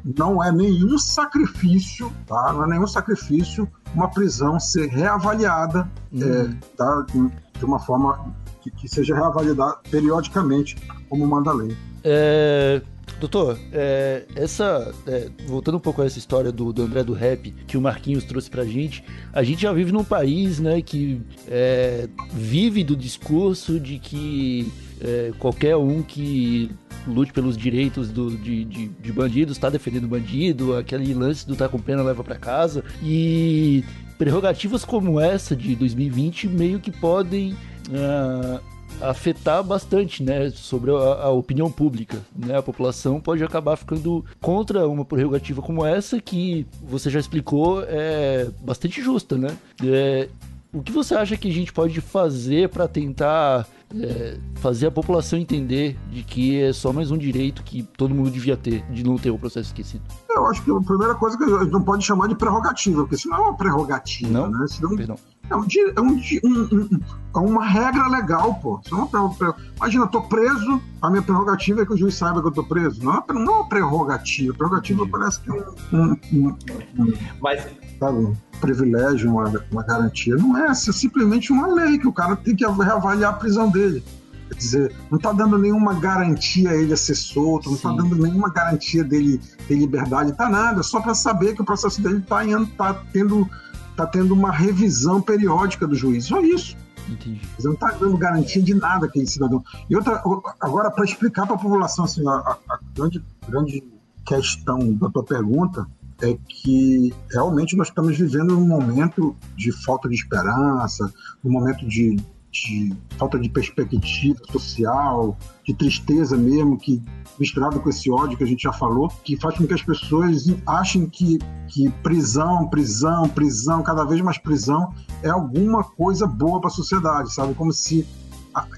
não 0.03 0.43
é 0.43 0.51
nenhum 0.51 0.97
sacrifício, 0.97 2.11
tá? 2.25 2.51
Não 2.53 2.65
é 2.65 2.67
nenhum 2.67 2.87
sacrifício 2.87 3.69
uma 3.93 4.09
prisão 4.09 4.59
ser 4.59 4.87
reavaliada 4.87 5.89
hum. 6.11 6.19
é, 6.21 6.75
tá? 6.75 7.05
de 7.07 7.65
uma 7.65 7.79
forma 7.79 8.33
que, 8.61 8.71
que 8.71 8.87
seja 8.87 9.15
reavaliada 9.15 9.77
periodicamente, 9.89 10.75
como 11.07 11.27
manda 11.27 11.51
a 11.51 11.53
lei. 11.53 11.77
É, 12.03 12.81
Doutor, 13.23 13.57
é, 13.71 14.25
essa. 14.35 14.93
É, 15.07 15.29
voltando 15.47 15.77
um 15.77 15.79
pouco 15.79 16.01
a 16.01 16.05
essa 16.05 16.19
história 16.19 16.51
do, 16.51 16.73
do, 16.73 16.83
André 16.83 17.05
do 17.05 17.13
Rap 17.13 17.51
que 17.65 17.77
o 17.77 17.81
Marquinhos 17.81 18.25
trouxe 18.25 18.49
pra 18.49 18.65
gente, 18.65 19.01
a 19.31 19.41
gente 19.41 19.61
já 19.61 19.71
vive 19.71 19.93
num 19.93 20.03
país, 20.03 20.59
né, 20.59 20.81
que 20.81 21.21
é, 21.47 22.09
vive 22.33 22.83
do 22.83 22.97
discurso 22.97 23.79
de 23.79 23.97
que 23.97 24.69
é, 24.99 25.31
qualquer 25.39 25.77
um 25.77 26.01
que 26.01 26.69
lute 27.07 27.31
pelos 27.31 27.55
direitos 27.55 28.09
do, 28.09 28.29
de, 28.37 28.65
de, 28.65 28.87
de 28.89 29.11
bandidos 29.13 29.55
está 29.55 29.69
defendendo 29.69 30.05
bandido, 30.05 30.75
aquele 30.75 31.13
lance 31.13 31.47
do 31.47 31.55
tá 31.55 31.69
com 31.69 31.79
pena 31.79 32.03
leva 32.03 32.25
para 32.25 32.35
casa. 32.35 32.83
E 33.01 33.85
prerrogativas 34.17 34.83
como 34.83 35.17
essa 35.17 35.55
de 35.55 35.77
2020 35.77 36.49
meio 36.49 36.77
que 36.77 36.91
podem 36.91 37.53
uh, 37.53 38.72
afetar 39.01 39.63
bastante, 39.63 40.23
né, 40.23 40.49
sobre 40.49 40.91
a, 40.91 40.95
a, 40.95 41.29
opinião 41.29 41.71
pública, 41.71 42.21
né? 42.35 42.57
A 42.57 42.61
população 42.61 43.19
pode 43.19 43.43
acabar 43.43 43.75
ficando 43.75 44.23
contra 44.41 44.87
uma 44.87 45.03
prerrogativa 45.03 45.61
como 45.61 45.85
essa 45.85 46.19
que 46.21 46.65
você 46.81 47.09
já 47.09 47.19
explicou 47.19 47.83
é 47.87 48.49
bastante 48.61 49.01
justa, 49.01 49.37
né? 49.37 49.55
É, 49.83 50.29
o 50.73 50.81
que 50.81 50.91
você 50.91 51.13
acha 51.13 51.37
que 51.37 51.47
a 51.49 51.53
gente 51.53 51.71
pode 51.71 52.01
fazer 52.01 52.69
para 52.69 52.87
tentar 52.87 53.67
é, 54.01 54.37
fazer 54.55 54.87
a 54.87 54.91
população 54.91 55.37
entender 55.37 55.97
de 56.11 56.23
que 56.23 56.59
é 56.59 56.73
só 56.73 56.91
mais 56.91 57.11
um 57.11 57.17
direito 57.17 57.63
que 57.63 57.83
todo 57.83 58.15
mundo 58.15 58.31
devia 58.31 58.57
ter, 58.57 58.83
de 58.91 59.03
não 59.03 59.17
ter 59.17 59.29
o 59.29 59.37
processo 59.37 59.67
esquecido? 59.67 60.03
Eu 60.29 60.47
acho 60.47 60.63
que 60.63 60.71
a 60.71 60.81
primeira 60.81 61.13
coisa 61.15 61.37
que 61.37 61.43
a 61.43 61.63
gente 61.63 61.71
não 61.71 61.83
pode 61.83 62.03
chamar 62.03 62.27
de 62.27 62.35
prerrogativa, 62.35 63.01
porque 63.01 63.15
isso 63.15 63.29
não 63.29 63.37
é 63.37 63.41
uma 63.41 63.57
prerrogativa, 63.57 64.31
não? 64.31 64.49
né? 64.49 64.65
Senão, 64.67 64.95
Perdão. 64.95 65.17
É, 65.49 65.55
um, 65.55 65.63
é, 65.63 66.01
um, 66.01 66.13
um, 66.47 66.99
é 67.35 67.39
uma 67.39 67.65
regra 67.65 68.07
legal, 68.07 68.55
pô. 68.55 68.79
É 68.85 69.75
imagina, 69.77 70.05
eu 70.05 70.07
tô 70.07 70.21
preso, 70.21 70.81
a 71.01 71.09
minha 71.09 71.21
prerrogativa 71.21 71.81
é 71.81 71.85
que 71.85 71.93
o 71.93 71.97
juiz 71.97 72.15
saiba 72.15 72.41
que 72.41 72.47
eu 72.47 72.51
tô 72.51 72.63
preso. 72.63 73.03
Não 73.03 73.13
é, 73.15 73.23
não 73.33 73.41
é 73.41 73.57
uma 73.57 73.69
prerrogativa. 73.69 74.53
Prerrogativa 74.53 75.07
parece 75.07 75.41
que 75.41 75.49
é 75.49 75.53
um. 75.91 76.17
um, 76.31 76.55
um 76.99 77.13
Mas. 77.41 77.67
Sabe, 77.99 78.17
um 78.17 78.35
privilégio, 78.59 79.29
uma, 79.29 79.65
uma 79.71 79.83
garantia. 79.83 80.35
Não 80.35 80.57
é, 80.57 80.71
é 80.71 80.73
simplesmente 80.73 81.51
uma 81.51 81.67
lei 81.67 81.97
que 81.97 82.07
o 82.07 82.13
cara 82.13 82.35
tem 82.35 82.55
que 82.55 82.65
reavaliar 82.65 83.33
a 83.33 83.37
prisão 83.37 83.69
dele. 83.69 84.03
Quer 84.49 84.55
dizer, 84.57 84.95
não 85.09 85.17
está 85.17 85.31
dando 85.31 85.57
nenhuma 85.57 85.93
garantia 85.95 86.71
a 86.71 86.75
ele 86.75 86.93
a 86.93 86.97
ser 86.97 87.15
solto, 87.15 87.69
não 87.69 87.75
está 87.75 87.91
dando 87.91 88.15
nenhuma 88.15 88.49
garantia 88.49 89.03
dele 89.03 89.39
ter 89.67 89.75
liberdade, 89.75 90.33
tá 90.33 90.49
nada, 90.49 90.83
só 90.83 91.01
para 91.01 91.15
saber 91.15 91.55
que 91.55 91.61
o 91.61 91.65
processo 91.65 92.01
dele 92.01 92.19
está 92.19 92.43
tá 92.77 92.93
tendo 93.11 93.49
tá 93.95 94.05
tendo 94.05 94.33
uma 94.33 94.51
revisão 94.51 95.21
periódica 95.21 95.87
do 95.87 95.95
juiz. 95.95 96.25
Só 96.25 96.41
isso. 96.41 96.75
Entendi. 97.09 97.41
Você 97.57 97.67
não 97.67 97.73
está 97.73 97.91
dando 97.91 98.17
garantia 98.17 98.61
de 98.61 98.73
nada 98.73 99.05
aquele 99.05 99.27
cidadão. 99.27 99.63
E 99.89 99.95
outra, 99.95 100.21
agora, 100.59 100.89
para 100.89 101.03
explicar 101.03 101.45
para 101.45 101.55
a 101.55 101.59
população, 101.59 102.05
assim, 102.05 102.27
a, 102.27 102.31
a, 102.31 102.79
grande, 102.95 103.23
grande 103.47 103.83
questão 104.25 104.93
da 104.93 105.09
tua 105.09 105.23
pergunta 105.23 105.85
é 106.21 106.37
que 106.47 107.13
realmente 107.31 107.75
nós 107.75 107.87
estamos 107.87 108.17
vivendo 108.17 108.57
um 108.57 108.65
momento 108.65 109.35
de 109.55 109.71
falta 109.71 110.07
de 110.07 110.15
esperança, 110.15 111.11
um 111.43 111.51
momento 111.51 111.85
de, 111.85 112.15
de 112.53 112.95
falta 113.17 113.39
de 113.39 113.49
perspectiva 113.49 114.39
social, 114.51 115.35
de 115.65 115.73
tristeza 115.73 116.37
mesmo, 116.37 116.77
que 116.77 117.01
misturado 117.39 117.79
com 117.79 117.89
esse 117.89 118.11
ódio 118.11 118.37
que 118.37 118.43
a 118.43 118.47
gente 118.47 118.61
já 118.61 118.71
falou, 118.71 119.11
que 119.23 119.35
faz 119.35 119.57
com 119.57 119.65
que 119.65 119.73
as 119.73 119.81
pessoas 119.81 120.45
achem 120.67 121.07
que, 121.07 121.39
que 121.67 121.89
prisão, 122.03 122.69
prisão, 122.69 123.27
prisão, 123.27 123.81
cada 123.81 124.05
vez 124.05 124.21
mais 124.21 124.37
prisão 124.37 124.93
é 125.23 125.29
alguma 125.29 125.83
coisa 125.83 126.27
boa 126.27 126.61
para 126.61 126.69
a 126.69 126.73
sociedade, 126.73 127.33
sabe? 127.33 127.55
Como 127.55 127.73
se 127.73 128.07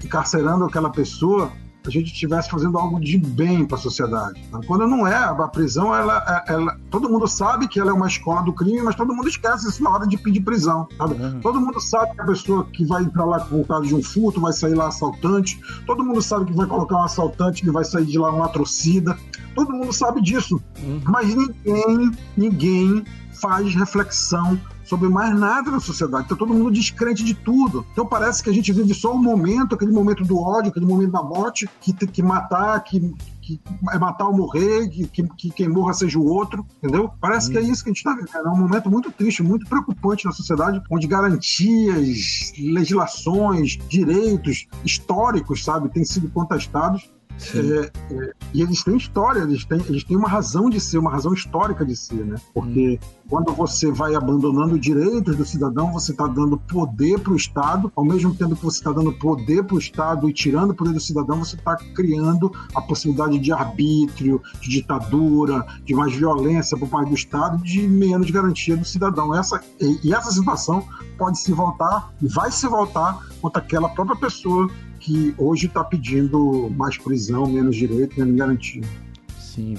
encarcerando 0.02 0.64
aquela 0.64 0.88
pessoa 0.88 1.52
a 1.88 1.92
gente 1.92 2.12
estivesse 2.12 2.50
fazendo 2.50 2.78
algo 2.78 3.00
de 3.00 3.18
bem 3.18 3.64
para 3.64 3.76
a 3.76 3.80
sociedade. 3.80 4.42
Quando 4.66 4.86
não 4.86 5.06
é, 5.06 5.16
a 5.16 5.34
prisão, 5.48 5.94
ela, 5.94 6.44
ela, 6.48 6.78
todo 6.90 7.08
mundo 7.08 7.26
sabe 7.26 7.68
que 7.68 7.78
ela 7.80 7.90
é 7.90 7.94
uma 7.94 8.06
escola 8.06 8.42
do 8.42 8.52
crime, 8.52 8.82
mas 8.82 8.94
todo 8.94 9.14
mundo 9.14 9.28
esquece 9.28 9.68
isso 9.68 9.82
na 9.82 9.90
hora 9.90 10.06
de 10.06 10.16
pedir 10.16 10.40
prisão. 10.40 10.88
Uhum. 11.00 11.40
Todo 11.40 11.60
mundo 11.60 11.80
sabe 11.80 12.14
que 12.14 12.20
a 12.20 12.26
pessoa 12.26 12.64
que 12.72 12.84
vai 12.84 13.02
entrar 13.02 13.24
lá 13.24 13.40
com 13.40 13.60
o 13.60 13.64
caso 13.64 13.86
de 13.86 13.94
um 13.94 14.02
furto 14.02 14.40
vai 14.40 14.52
sair 14.52 14.74
lá 14.74 14.88
assaltante. 14.88 15.60
Todo 15.86 16.04
mundo 16.04 16.22
sabe 16.22 16.46
que 16.46 16.52
vai 16.52 16.66
colocar 16.66 16.96
um 16.96 17.04
assaltante 17.04 17.62
que 17.62 17.70
vai 17.70 17.84
sair 17.84 18.06
de 18.06 18.18
lá 18.18 18.32
um 18.32 18.42
atrocida. 18.42 19.16
Todo 19.54 19.72
mundo 19.72 19.92
sabe 19.92 20.20
disso. 20.20 20.60
Uhum. 20.82 21.00
Mas 21.04 21.34
ninguém, 21.34 22.10
ninguém 22.36 23.04
faz 23.40 23.74
reflexão 23.74 24.58
sobre 24.86 25.08
mais 25.08 25.38
nada 25.38 25.70
na 25.70 25.80
sociedade. 25.80 26.24
Está 26.24 26.36
todo 26.36 26.54
mundo 26.54 26.70
descrente 26.70 27.24
de 27.24 27.34
tudo. 27.34 27.84
Então 27.92 28.06
parece 28.06 28.42
que 28.42 28.48
a 28.48 28.52
gente 28.52 28.72
vive 28.72 28.94
só 28.94 29.12
o 29.12 29.16
um 29.16 29.22
momento, 29.22 29.74
aquele 29.74 29.92
momento 29.92 30.24
do 30.24 30.38
ódio, 30.38 30.70
aquele 30.70 30.86
momento 30.86 31.10
da 31.10 31.22
morte, 31.22 31.68
que 31.80 31.92
tem 31.92 32.08
que 32.08 32.22
matar, 32.22 32.82
que 32.82 33.14
que 33.46 33.60
é 33.92 33.98
matar 33.98 34.26
ou 34.26 34.36
morrer, 34.36 34.88
que, 34.88 35.06
que, 35.06 35.22
que, 35.22 35.50
quem 35.50 35.68
morra 35.68 35.92
seja 35.92 36.18
o 36.18 36.26
outro, 36.26 36.66
entendeu? 36.78 37.08
Parece 37.20 37.48
hum. 37.48 37.52
que 37.52 37.58
é 37.58 37.60
isso 37.60 37.84
que 37.84 37.90
a 37.90 37.92
gente 37.92 37.98
está 37.98 38.12
vivendo. 38.12 38.44
É 38.44 38.50
um 38.50 38.58
momento 38.58 38.90
muito 38.90 39.12
triste, 39.12 39.40
muito 39.40 39.68
preocupante 39.68 40.24
na 40.24 40.32
sociedade, 40.32 40.82
onde 40.90 41.06
garantias, 41.06 42.52
legislações, 42.58 43.78
direitos 43.88 44.66
históricos, 44.84 45.62
sabe, 45.62 45.88
têm 45.90 46.04
sido 46.04 46.28
contestados 46.28 47.08
é, 47.54 47.90
é, 48.14 48.32
e 48.54 48.62
eles 48.62 48.82
têm 48.82 48.96
história, 48.96 49.40
eles 49.40 49.64
têm, 49.64 49.80
eles 49.88 50.04
têm 50.04 50.16
uma 50.16 50.28
razão 50.28 50.70
de 50.70 50.80
ser, 50.80 50.98
uma 50.98 51.10
razão 51.10 51.32
histórica 51.34 51.84
de 51.84 51.94
ser, 51.94 52.24
né? 52.24 52.36
Porque 52.54 52.98
hum. 53.02 53.08
quando 53.28 53.52
você 53.52 53.90
vai 53.90 54.14
abandonando 54.14 54.78
direitos 54.78 55.36
do 55.36 55.44
cidadão, 55.44 55.92
você 55.92 56.12
está 56.12 56.26
dando 56.26 56.56
poder 56.56 57.20
para 57.20 57.32
o 57.32 57.36
Estado, 57.36 57.92
ao 57.94 58.04
mesmo 58.04 58.34
tempo 58.34 58.56
que 58.56 58.64
você 58.64 58.78
está 58.78 58.92
dando 58.92 59.12
poder 59.12 59.64
para 59.64 59.76
o 59.76 59.78
Estado 59.78 60.28
e 60.28 60.32
tirando 60.32 60.70
o 60.70 60.74
poder 60.74 60.92
do 60.92 61.00
cidadão, 61.00 61.44
você 61.44 61.56
está 61.56 61.76
criando 61.76 62.50
a 62.74 62.80
possibilidade 62.80 63.38
de 63.38 63.52
arbítrio, 63.52 64.40
de 64.60 64.70
ditadura, 64.70 65.66
de 65.84 65.94
mais 65.94 66.14
violência 66.14 66.76
por 66.76 66.88
parte 66.88 67.08
do 67.08 67.14
Estado, 67.14 67.62
de 67.62 67.86
menos 67.86 68.30
garantia 68.30 68.76
do 68.76 68.84
cidadão. 68.84 69.34
Essa, 69.34 69.60
e, 69.80 70.08
e 70.08 70.14
essa 70.14 70.30
situação 70.30 70.86
pode 71.18 71.38
se 71.38 71.52
voltar 71.52 72.12
e 72.20 72.28
vai 72.28 72.50
se 72.50 72.66
voltar 72.66 73.26
contra 73.40 73.62
aquela 73.62 73.88
própria 73.88 74.16
pessoa 74.16 74.68
que 75.06 75.32
hoje 75.38 75.66
está 75.66 75.84
pedindo 75.84 76.68
mais 76.76 76.98
prisão, 76.98 77.46
menos 77.46 77.76
direito, 77.76 78.18
menos 78.18 78.34
garantia. 78.34 78.82
Sim. 79.38 79.76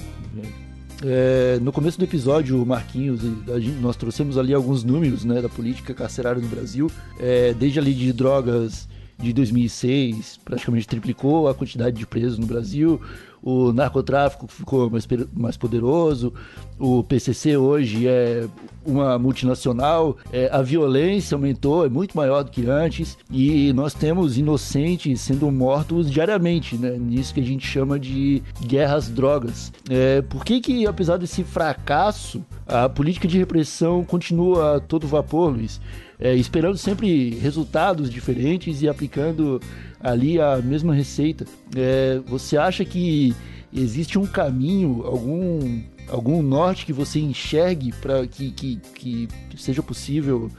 É, 1.04 1.58
no 1.60 1.70
começo 1.70 1.98
do 1.98 2.04
episódio, 2.04 2.64
Marquinhos, 2.64 3.20
gente, 3.20 3.78
nós 3.78 3.94
trouxemos 3.94 4.38
ali 4.38 4.54
alguns 4.54 4.82
números 4.82 5.26
né, 5.26 5.42
da 5.42 5.48
política 5.50 5.92
carcerária 5.92 6.40
no 6.40 6.48
Brasil, 6.48 6.90
é, 7.20 7.52
desde 7.52 7.78
ali 7.78 7.92
de 7.92 8.10
drogas 8.10 8.88
de 9.18 9.34
2006, 9.34 10.40
praticamente 10.42 10.88
triplicou 10.88 11.46
a 11.46 11.54
quantidade 11.54 11.98
de 11.98 12.06
presos 12.06 12.38
no 12.38 12.46
Brasil 12.46 12.98
o 13.42 13.72
narcotráfico 13.72 14.46
ficou 14.46 14.90
mais, 14.90 15.06
mais 15.32 15.56
poderoso, 15.56 16.32
o 16.78 17.02
PCC 17.02 17.56
hoje 17.56 18.06
é 18.06 18.46
uma 18.86 19.18
multinacional, 19.18 20.16
é, 20.32 20.48
a 20.52 20.62
violência 20.62 21.34
aumentou, 21.34 21.84
é 21.84 21.88
muito 21.88 22.16
maior 22.16 22.42
do 22.44 22.50
que 22.50 22.68
antes, 22.68 23.18
e 23.30 23.72
nós 23.72 23.92
temos 23.92 24.38
inocentes 24.38 25.20
sendo 25.20 25.50
mortos 25.50 26.10
diariamente, 26.10 26.76
né? 26.76 26.96
Nisso 26.96 27.34
que 27.34 27.40
a 27.40 27.44
gente 27.44 27.66
chama 27.66 27.98
de 27.98 28.42
guerras 28.64 29.08
drogas. 29.08 29.72
É, 29.90 30.22
por 30.22 30.44
que 30.44 30.60
que, 30.60 30.86
apesar 30.86 31.16
desse 31.16 31.42
fracasso, 31.42 32.44
a 32.66 32.88
política 32.88 33.26
de 33.26 33.38
repressão 33.38 34.04
continua 34.04 34.76
a 34.76 34.80
todo 34.80 35.06
vapor, 35.06 35.50
Luiz? 35.50 35.80
É, 36.20 36.34
esperando 36.34 36.76
sempre 36.76 37.30
resultados 37.36 38.10
diferentes 38.10 38.82
e 38.82 38.88
aplicando 38.88 39.60
ali 40.00 40.40
a 40.40 40.56
mesma 40.58 40.94
receita. 40.94 41.44
É, 41.74 42.20
você 42.26 42.56
acha 42.56 42.84
que 42.84 43.34
existe 43.72 44.18
um 44.18 44.26
caminho, 44.26 45.02
algum, 45.04 45.80
algum 46.08 46.42
norte 46.42 46.86
que 46.86 46.92
você 46.92 47.20
enxergue 47.20 47.92
para 47.92 48.26
que, 48.26 48.50
que, 48.50 48.76
que 48.94 49.28
seja 49.56 49.82
possível 49.82 50.50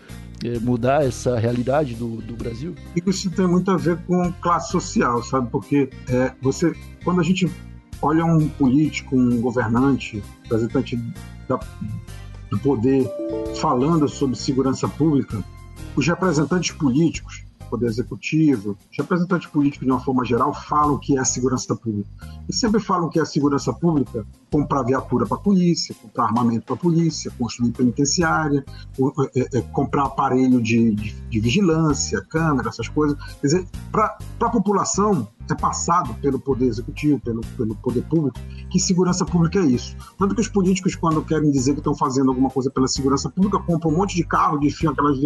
é, 0.43 0.59
mudar 0.59 1.03
essa 1.03 1.37
realidade 1.37 1.95
do, 1.95 2.17
do 2.17 2.35
Brasil? 2.35 2.75
Isso 3.05 3.29
tem 3.31 3.47
muito 3.47 3.71
a 3.71 3.77
ver 3.77 3.97
com 4.05 4.31
classe 4.41 4.71
social, 4.71 5.23
sabe? 5.23 5.49
Porque 5.49 5.89
é, 6.09 6.31
você, 6.41 6.73
quando 7.03 7.21
a 7.21 7.23
gente 7.23 7.49
olha 8.01 8.23
um 8.23 8.47
político, 8.47 9.17
um 9.17 9.41
governante, 9.41 10.23
representante 10.43 10.97
da, 11.47 11.59
do 12.49 12.57
poder 12.59 13.09
falando 13.55 14.07
sobre 14.07 14.37
segurança 14.37 14.87
pública, 14.87 15.43
os 15.95 16.07
representantes 16.07 16.71
políticos 16.71 17.43
Poder 17.69 17.87
Executivo, 17.87 18.77
representantes 18.91 19.47
políticos, 19.47 19.85
de 19.85 19.91
uma 19.91 19.99
forma 19.99 20.25
geral, 20.25 20.53
falam 20.53 20.97
que 20.97 21.17
é 21.17 21.23
segurança 21.23 21.75
pública. 21.75 22.09
E 22.47 22.53
sempre 22.53 22.79
falam 22.79 23.09
que 23.09 23.19
é 23.19 23.25
segurança 23.25 23.71
pública 23.73 24.25
comprar 24.51 24.83
viatura 24.83 25.25
para 25.25 25.37
a 25.37 25.39
polícia, 25.39 25.95
comprar 26.01 26.25
armamento 26.25 26.65
para 26.65 26.75
a 26.75 26.77
polícia, 26.77 27.31
construir 27.37 27.71
penitenciária, 27.71 28.65
é, 29.35 29.57
é, 29.57 29.61
comprar 29.61 30.05
aparelho 30.05 30.61
de, 30.61 30.95
de, 30.95 31.13
de, 31.13 31.39
vigilância, 31.39 32.21
câmera, 32.29 32.69
essas 32.69 32.87
coisas. 32.87 33.17
Quer 33.39 33.47
dizer, 33.47 33.67
para 33.91 34.17
a 34.39 34.49
população, 34.49 35.27
é 35.49 35.55
passado 35.55 36.13
pelo 36.15 36.39
poder 36.39 36.67
executivo, 36.67 37.19
pelo, 37.19 37.41
pelo 37.57 37.75
poder 37.75 38.03
público, 38.03 38.39
que 38.69 38.79
segurança 38.79 39.25
pública 39.25 39.59
é 39.59 39.65
isso. 39.65 39.95
Tanto 40.17 40.35
que 40.35 40.41
os 40.41 40.47
políticos, 40.47 40.95
quando 40.95 41.23
querem 41.23 41.51
dizer 41.51 41.73
que 41.73 41.79
estão 41.79 41.95
fazendo 41.95 42.29
alguma 42.29 42.49
coisa 42.49 42.69
pela 42.69 42.87
segurança 42.87 43.29
pública, 43.29 43.59
compram 43.59 43.91
um 43.91 43.97
monte 43.97 44.15
de 44.15 44.23
carro, 44.23 44.59
desfilam, 44.59 44.93
aquelas 44.93 45.17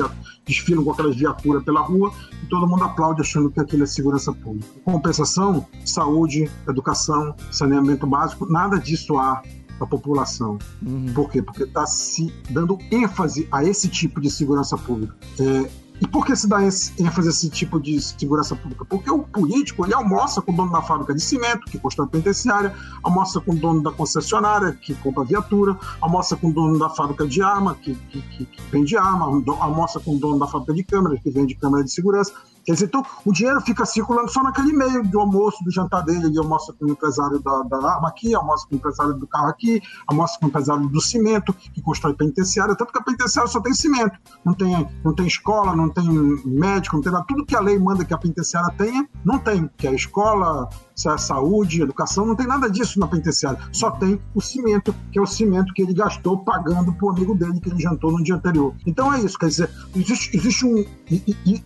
desfilam 0.46 0.84
com 0.84 0.92
aquelas 0.92 1.16
viaturas 1.16 1.64
pela 1.64 1.82
rua 1.82 2.12
e 2.42 2.46
todo 2.48 2.68
mundo 2.68 2.84
aplaude 2.84 3.22
achando 3.22 3.50
que 3.52 3.60
aquilo 3.60 3.84
é 3.84 3.86
segurança 3.86 4.32
pública. 4.32 4.68
Compensação, 4.86 5.66
saúde, 5.86 6.50
educação, 6.68 7.36
saneamento 7.52 8.08
básico, 8.08 8.46
nada 8.46 8.80
disso 8.80 9.18
há 9.18 9.42
a 9.80 9.86
população. 9.86 10.58
Uhum. 10.82 11.14
Por 11.14 11.30
quê? 11.30 11.42
Porque 11.42 11.64
está 11.64 11.86
se 11.86 12.34
dando 12.50 12.78
ênfase 12.92 13.48
a 13.52 13.64
esse 13.64 13.88
tipo 13.88 14.22
de 14.22 14.30
segurança 14.30 14.78
pública. 14.78 15.16
É, 15.40 15.83
e 16.02 16.08
por 16.08 16.26
que 16.26 16.36
se 16.36 16.48
dá 16.48 16.64
ênfase 16.64 17.28
a 17.28 17.32
esse 17.32 17.50
tipo 17.50 17.80
de 17.80 18.02
segurança 18.02 18.56
pública? 18.56 18.84
Porque 18.86 19.10
o 19.10 19.20
político 19.20 19.86
ele 19.86 19.94
almoça 19.94 20.42
com 20.42 20.52
o 20.52 20.56
dono 20.56 20.72
da 20.72 20.82
fábrica 20.82 21.14
de 21.14 21.22
cimento, 21.22 21.66
que 21.66 21.78
constrói 21.78 22.08
penitenciária, 22.08 22.74
almoça 23.04 23.40
com 23.40 23.54
o 23.54 23.56
dono 23.56 23.82
da 23.82 23.92
concessionária, 23.92 24.74
que 24.74 24.94
compra 24.96 25.24
viatura, 25.24 25.78
almoça 26.02 26.36
com 26.36 26.50
o 26.50 26.54
dono 26.54 26.80
da 26.80 26.90
fábrica 26.90 27.26
de 27.26 27.42
arma, 27.42 27.76
que, 27.76 27.96
que, 27.96 28.22
que, 28.22 28.46
que 28.46 28.62
vende 28.72 28.98
arma, 28.98 29.26
almoça 29.60 30.00
com 30.00 30.16
o 30.16 30.20
dono 30.20 30.40
da 30.40 30.48
fábrica 30.48 30.74
de 30.74 30.84
câmeras, 30.84 31.22
que 31.22 31.30
vende 31.30 31.56
câmera 31.56 31.84
de 31.84 31.92
segurança. 31.92 32.34
Quer 32.66 32.74
dizer, 32.74 32.86
então 32.86 33.06
o 33.26 33.32
dinheiro 33.32 33.60
fica 33.62 33.86
circulando 33.86 34.32
só 34.32 34.42
naquele 34.42 34.74
meio 34.74 35.04
do 35.04 35.20
almoço, 35.20 35.64
do 35.64 35.72
jantar 35.72 36.04
dele. 36.04 36.28
Ele 36.28 36.38
almoça 36.38 36.74
com 36.74 36.86
o 36.86 36.92
empresário 36.92 37.40
da, 37.40 37.64
da 37.64 37.78
arma 37.78 38.08
aqui, 38.08 38.34
almoça 38.34 38.66
com 38.68 38.76
o 38.76 38.78
empresário 38.78 39.14
do 39.14 39.28
carro 39.28 39.48
aqui, 39.48 39.82
almoça 40.08 40.38
com 40.40 40.46
o 40.46 40.50
empresário 40.50 40.88
do 40.88 41.02
cimento, 41.02 41.54
que 41.54 41.82
constrói 41.82 42.14
penitenciária. 42.14 42.76
Tanto 42.76 42.94
que 42.94 43.00
a 43.00 43.04
penitenciária 43.04 43.50
só 43.50 43.60
tem 43.60 43.74
cimento. 43.74 44.18
Não 44.46 44.54
tem, 44.54 44.88
não 45.04 45.14
tem 45.14 45.28
escola, 45.28 45.76
não 45.76 45.90
tem 45.90 46.08
médico, 46.46 46.96
não 46.96 47.04
tem 47.04 47.12
nada. 47.12 47.26
Tudo 47.28 47.46
que 47.46 47.56
a 47.56 47.60
lei 47.60 47.78
manda 47.78 48.06
que 48.06 48.14
a 48.14 48.18
penitenciária 48.18 48.74
tenha, 48.78 49.08
não 49.26 49.40
tem. 49.40 49.70
Que 49.78 49.88
é 49.88 49.90
a 49.92 49.94
escola, 49.94 50.70
é 51.06 51.18
saúde, 51.18 51.82
educação, 51.82 52.26
não 52.26 52.36
tem 52.36 52.48
nada 52.48 52.70
disso 52.70 53.00
na 53.00 53.08
penitenciária. 53.08 53.60
Só 53.72 53.92
tem 53.92 54.22
o 54.34 54.42
cimento, 54.42 54.96
que 55.12 55.20
é 55.20 55.22
o 55.22 55.26
cimento 55.26 55.74
que 55.74 55.82
ele 55.82 55.94
gastou 55.94 56.38
pagando 56.44 56.94
pro 56.94 57.10
amigo 57.10 57.36
dele 57.36 57.60
que 57.60 57.70
ele 57.70 57.82
jantou 57.82 58.12
no 58.12 58.24
dia 58.24 58.36
anterior. 58.36 58.74
Então 58.86 59.14
é 59.14 59.20
isso, 59.20 59.38
quer 59.38 59.48
dizer, 59.48 59.70
existe, 59.96 60.36
existe, 60.36 60.66
um, 60.66 60.86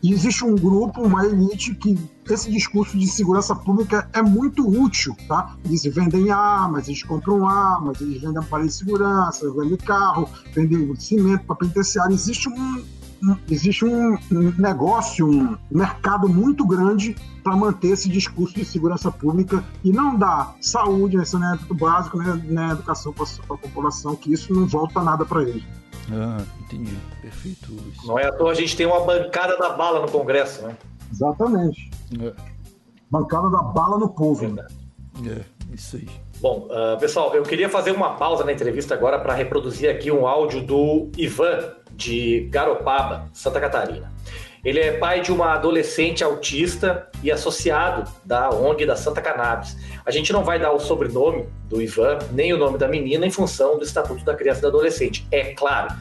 existe 0.03 0.45
um 0.45 0.55
grupo, 0.55 0.86
uma 0.97 1.25
elite 1.25 1.75
que 1.75 1.97
esse 2.29 2.51
discurso 2.51 2.97
de 2.97 3.07
segurança 3.07 3.55
pública 3.55 4.09
é 4.13 4.21
muito 4.21 4.67
útil, 4.67 5.15
tá? 5.27 5.55
Eles 5.63 5.83
vendem 5.83 6.29
armas, 6.29 6.87
eles 6.87 7.03
compram 7.03 7.47
armas, 7.47 8.01
eles 8.01 8.21
vendem 8.21 8.37
aparelho 8.37 8.69
de 8.69 8.75
segurança, 8.75 9.51
vendem 9.53 9.77
carro, 9.77 10.29
vendem 10.53 10.95
cimento 10.95 11.45
para 11.45 11.55
penitenciária. 11.55 12.13
Existe 12.13 12.49
um, 12.49 12.83
existe 13.49 13.85
um 13.85 14.17
negócio, 14.57 15.27
um 15.27 15.57
mercado 15.71 16.27
muito 16.27 16.65
grande 16.65 17.15
para 17.43 17.55
manter 17.55 17.89
esse 17.89 18.09
discurso 18.09 18.55
de 18.55 18.65
segurança 18.65 19.11
pública 19.11 19.63
e 19.83 19.91
não 19.91 20.17
dar 20.17 20.55
saúde, 20.61 21.23
saneamento 21.25 21.73
básico, 21.73 22.17
né, 22.17 22.41
né, 22.45 22.71
educação 22.71 23.13
para 23.13 23.25
a 23.25 23.57
população, 23.57 24.15
que 24.15 24.33
isso 24.33 24.53
não 24.53 24.65
volta 24.67 25.01
nada 25.01 25.25
para 25.25 25.43
eles. 25.43 25.63
Ah, 26.11 26.43
entendi. 26.61 26.97
Perfeito. 27.21 27.71
Luiz. 27.71 28.05
Não 28.05 28.17
é 28.17 28.25
à 28.25 28.31
toa 28.31 28.51
a 28.51 28.53
gente 28.53 28.75
tem 28.75 28.85
uma 28.85 29.01
bancada 29.01 29.57
da 29.57 29.69
bala 29.71 29.99
no 29.99 30.09
Congresso, 30.09 30.63
né? 30.63 30.77
Exatamente. 31.11 31.89
É. 32.21 32.33
Bancada 33.09 33.49
da 33.49 33.61
bala 33.61 33.97
no 33.97 34.09
povo. 34.09 34.47
Né? 34.47 34.65
É, 35.25 35.41
isso 35.73 35.97
aí. 35.97 36.07
Bom, 36.39 36.67
uh, 36.69 36.99
pessoal, 36.99 37.33
eu 37.33 37.43
queria 37.43 37.67
fazer 37.67 37.91
uma 37.91 38.11
pausa 38.11 38.43
na 38.43 38.53
entrevista 38.53 38.93
agora 38.93 39.19
para 39.19 39.33
reproduzir 39.33 39.89
aqui 39.89 40.11
um 40.11 40.27
áudio 40.27 40.61
do 40.61 41.09
Ivan, 41.17 41.73
de 41.97 42.47
Garopaba, 42.51 43.27
Santa 43.33 43.59
Catarina. 43.59 44.13
Ele 44.63 44.79
é 44.79 44.97
pai 44.97 45.21
de 45.21 45.31
uma 45.31 45.53
adolescente 45.53 46.23
autista 46.23 47.07
e 47.23 47.31
associado 47.31 48.09
da 48.23 48.49
ONG 48.49 48.85
da 48.85 48.95
Santa 48.95 49.21
Cannabis. 49.21 49.77
A 50.05 50.11
gente 50.11 50.31
não 50.31 50.43
vai 50.43 50.59
dar 50.59 50.71
o 50.71 50.79
sobrenome 50.79 51.47
do 51.69 51.81
Ivan, 51.81 52.19
nem 52.31 52.53
o 52.53 52.57
nome 52.57 52.77
da 52.77 52.87
menina, 52.87 53.25
em 53.25 53.31
função 53.31 53.77
do 53.77 53.83
Estatuto 53.83 54.23
da 54.23 54.35
Criança 54.35 54.59
e 54.59 54.61
do 54.61 54.67
Adolescente, 54.67 55.25
é 55.31 55.53
claro. 55.53 55.93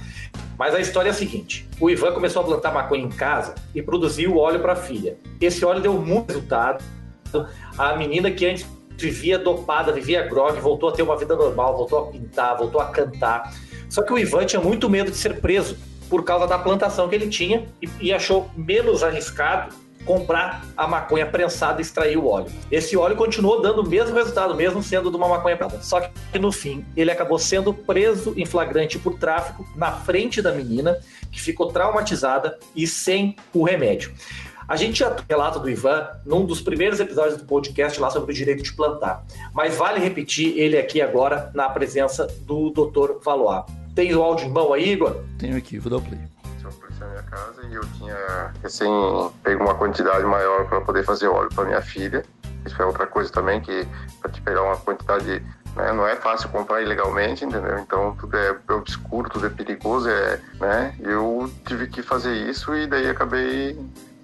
Mas 0.59 0.75
a 0.75 0.81
história 0.81 1.09
é 1.09 1.13
a 1.13 1.15
seguinte: 1.15 1.69
o 1.81 1.89
Ivan 1.89 2.13
começou 2.13 2.43
a 2.43 2.45
plantar 2.45 2.73
maconha 2.73 3.05
em 3.05 3.09
casa 3.09 3.55
e 3.75 3.83
produziu 3.83 4.37
óleo 4.37 4.61
para 4.61 4.73
a 4.73 4.77
filha. 4.77 5.17
Esse 5.41 5.65
óleo 5.65 5.81
deu 5.81 5.95
muito 5.95 6.29
resultado. 6.29 6.83
A 7.77 7.95
menina 7.97 8.31
que 8.31 8.47
antes 8.47 8.67
vivia 8.97 9.39
dopada, 9.39 9.93
vivia 9.93 10.23
grog, 10.27 10.59
voltou 10.59 10.89
a 10.89 10.93
ter 10.93 11.03
uma 11.03 11.17
vida 11.17 11.37
normal, 11.37 11.77
voltou 11.77 11.99
a 11.99 12.07
pintar, 12.07 12.57
voltou 12.57 12.81
a 12.81 12.87
cantar. 12.87 13.53
Só 13.89 14.03
que 14.03 14.13
o 14.13 14.19
Ivan 14.19 14.45
tinha 14.45 14.61
muito 14.61 14.89
medo 14.89 15.11
de 15.11 15.17
ser 15.17 15.41
preso 15.41 15.77
por 16.09 16.25
causa 16.25 16.47
da 16.47 16.59
plantação 16.59 17.09
que 17.09 17.15
ele 17.15 17.29
tinha 17.29 17.67
e, 17.83 17.89
e 18.01 18.13
achou 18.13 18.51
menos 18.57 19.03
arriscado 19.03 19.75
comprar 20.07 20.65
a 20.77 20.87
maconha 20.87 21.27
prensada 21.27 21.81
e 21.81 21.83
extrair 21.83 22.17
o 22.17 22.27
óleo. 22.27 22.47
Esse 22.71 22.97
óleo 22.97 23.17
continuou 23.17 23.61
dando 23.61 23.83
o 23.83 23.89
mesmo 23.89 24.15
resultado, 24.15 24.55
mesmo 24.55 24.83
sendo 24.83 25.11
de 25.11 25.17
uma 25.17 25.29
maconha 25.29 25.57
prensada. 25.57 25.83
Só 25.83 26.01
que 26.01 26.39
no 26.39 26.53
fim, 26.53 26.87
ele 26.97 27.11
acabou 27.11 27.39
sendo 27.39 27.75
preso 27.75 28.33
em 28.37 28.47
flagrante 28.47 28.99
por 28.99 29.19
tráfico 29.19 29.69
na 29.75 29.91
frente 29.91 30.41
da 30.41 30.53
menina, 30.53 30.97
que 31.31 31.41
ficou 31.41 31.73
traumatizada 31.73 32.57
e 32.75 32.87
sem 32.87 33.35
o 33.53 33.65
remédio. 33.65 34.15
A 34.69 34.75
gente 34.75 34.99
já 34.99 35.15
relato 35.29 35.61
do 35.61 35.71
Ivan 35.71 36.09
num 36.25 36.45
dos 36.45 36.61
primeiros 36.61 36.99
episódios 36.99 37.37
do 37.37 37.45
podcast 37.45 38.01
lá 38.01 38.11
sobre 38.11 38.33
o 38.33 38.35
direito 38.35 38.63
de 38.63 38.73
plantar, 38.73 39.25
mas 39.55 39.77
vale 39.77 40.01
repetir 40.01 40.59
ele 40.59 40.77
aqui 40.77 41.01
agora 41.01 41.51
na 41.55 41.69
presença 41.69 42.27
do 42.41 42.71
Dr. 42.71 43.23
Valois. 43.25 43.65
Tem 43.95 44.15
o 44.15 44.23
áudio 44.23 44.47
em 44.47 44.51
mão 44.51 44.73
aí, 44.73 44.93
Igor? 44.93 45.17
Tenho 45.39 45.57
aqui, 45.57 45.79
vou 45.79 45.91
dar 45.91 45.99
o 45.99 46.03
play 46.03 46.19
na 46.99 47.07
minha 47.09 47.23
casa 47.23 47.63
e 47.71 47.75
eu 47.75 47.83
tinha 47.99 48.53
recém 48.63 48.91
pego 49.43 49.63
uma 49.63 49.75
quantidade 49.75 50.25
maior 50.25 50.67
para 50.67 50.81
poder 50.81 51.05
fazer 51.05 51.29
óleo 51.29 51.51
para 51.55 51.65
minha 51.65 51.83
filha. 51.83 52.25
Isso 52.65 52.81
é 52.81 52.85
outra 52.85 53.07
coisa 53.07 53.31
também 53.31 53.61
que 53.61 53.87
para 54.21 54.31
te 54.31 54.41
pegar 54.41 54.63
uma 54.63 54.77
quantidade 54.77 55.43
né, 55.77 55.93
não 55.93 56.07
é 56.07 56.17
fácil 56.17 56.49
comprar 56.49 56.83
ilegalmente, 56.83 57.45
entendeu? 57.45 57.79
Então 57.79 58.17
tudo 58.17 58.37
é 58.37 58.57
obscuro, 58.73 59.29
tudo 59.29 59.47
é 59.47 59.51
perigoso, 59.51 60.09
é, 60.09 60.41
né? 60.59 60.97
Eu 61.01 61.51
tive 61.67 61.87
que 61.87 62.03
fazer 62.03 62.35
isso 62.49 62.75
e 62.75 62.87
daí 62.87 63.09
acabei 63.09 63.79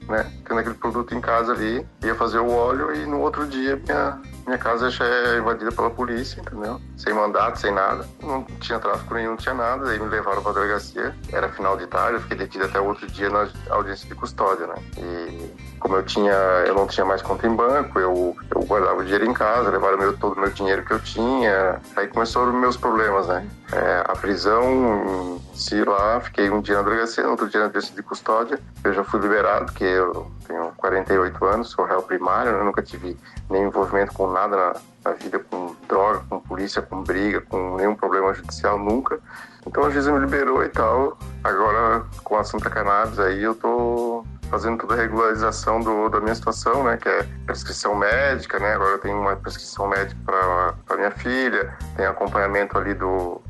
né? 0.09 0.31
Tendo 0.47 0.61
aquele 0.61 0.75
produto 0.75 1.15
em 1.15 1.21
casa 1.21 1.53
ali, 1.53 1.87
ia 2.03 2.15
fazer 2.15 2.39
o 2.39 2.51
óleo 2.51 2.95
e 2.95 3.07
no 3.07 3.21
outro 3.21 3.47
dia 3.47 3.81
minha, 3.87 4.21
minha 4.47 4.59
casa 4.59 4.91
já 4.91 5.05
é 5.05 5.39
invadida 5.39 5.71
pela 5.73 5.91
polícia, 5.91 6.41
entendeu? 6.41 6.81
Sem 6.97 7.13
mandato, 7.13 7.59
sem 7.59 7.73
nada. 7.73 8.07
Não 8.23 8.45
tinha 8.61 8.79
tráfico 8.79 9.15
nenhum, 9.15 9.31
não 9.31 9.37
tinha 9.37 9.55
nada. 9.55 9.91
Aí 9.91 9.99
me 9.99 10.09
levaram 10.09 10.43
pra 10.43 10.53
delegacia. 10.53 11.15
Era 11.33 11.49
final 11.49 11.77
de 11.77 11.87
tarde, 11.87 12.15
eu 12.15 12.21
fiquei 12.21 12.37
detido 12.37 12.65
até 12.65 12.81
o 12.81 12.87
outro 12.87 13.07
dia 13.07 13.29
na 13.31 13.49
audiência 13.71 14.09
de 14.09 14.15
custódia, 14.15 14.67
né? 14.67 14.75
E 14.99 15.51
como 15.79 15.97
eu 15.97 16.03
tinha, 16.03 16.33
eu 16.67 16.75
não 16.75 16.87
tinha 16.87 17.05
mais 17.05 17.23
conta 17.23 17.47
em 17.47 17.55
banco, 17.55 17.99
eu, 17.99 18.37
eu 18.55 18.63
guardava 18.65 19.01
o 19.01 19.05
dinheiro 19.05 19.25
em 19.25 19.33
casa, 19.33 19.71
levaram 19.71 19.99
meu, 19.99 20.17
todo 20.17 20.37
o 20.37 20.41
meu 20.41 20.51
dinheiro 20.51 20.85
que 20.85 20.93
eu 20.93 21.01
tinha. 21.01 21.81
Aí 21.97 22.09
começaram 22.09 22.53
meus 22.53 22.77
problemas, 22.77 23.27
né? 23.29 23.47
É, 23.73 24.05
a 24.07 24.15
prisão, 24.15 25.41
se 25.55 25.83
lá, 25.83 26.21
fiquei 26.21 26.51
um 26.51 26.61
dia 26.61 26.77
na 26.77 26.83
delegacia, 26.83 27.27
outro 27.27 27.49
dia 27.49 27.61
na 27.61 27.69
delegacia 27.69 27.97
de 27.97 28.03
custódia. 28.03 28.61
Eu 28.85 28.93
já 28.93 29.03
fui 29.03 29.19
liberado, 29.19 29.67
porque 29.67 29.85
eu 29.85 30.31
tenho 30.47 30.73
48 30.77 31.45
anos, 31.47 31.71
sou 31.71 31.87
réu 31.87 32.03
primário, 32.03 32.53
né? 32.53 32.63
nunca 32.63 32.83
tive 32.83 33.17
nenhum 33.49 33.69
envolvimento 33.69 34.13
com 34.13 34.31
nada 34.31 34.57
na, 34.57 34.73
na 35.07 35.13
vida, 35.13 35.39
com 35.39 35.75
droga, 35.89 36.23
com 36.29 36.39
polícia, 36.39 36.83
com 36.83 37.03
briga, 37.03 37.41
com 37.41 37.77
nenhum 37.77 37.95
problema 37.95 38.35
judicial, 38.35 38.79
nunca. 38.79 39.19
Então 39.67 39.85
a 39.85 39.91
juíza 39.91 40.13
me 40.13 40.19
liberou 40.19 40.63
e 40.63 40.69
tal. 40.69 41.17
Agora, 41.43 42.05
com 42.23 42.37
a 42.37 42.45
Santa 42.45 42.69
Cannabis 42.69 43.19
aí, 43.19 43.43
eu 43.43 43.55
tô 43.55 44.23
fazendo 44.51 44.77
toda 44.77 44.93
a 44.93 44.97
regularização 44.99 45.81
do, 45.81 46.11
da 46.11 46.21
minha 46.21 46.35
situação, 46.35 46.85
né? 46.85 46.99
Que 46.99 47.09
é 47.09 47.27
prescrição 47.47 47.95
médica, 47.95 48.59
né? 48.59 48.75
Agora 48.75 48.91
eu 48.91 48.99
tenho 48.99 49.19
uma 49.19 49.35
prescrição 49.35 49.89
médica 49.89 50.21
para 50.27 50.97
minha 50.99 51.11
filha, 51.11 51.75
tem 51.97 52.05
acompanhamento 52.05 52.77
ali 52.77 52.93
do, 52.93 53.41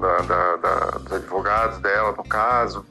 da, 0.00 0.16
da, 0.18 0.56
da, 0.56 0.76
dos 0.98 1.12
advogados 1.12 1.78
dela, 1.78 2.12
no 2.12 2.24
caso, 2.24 2.84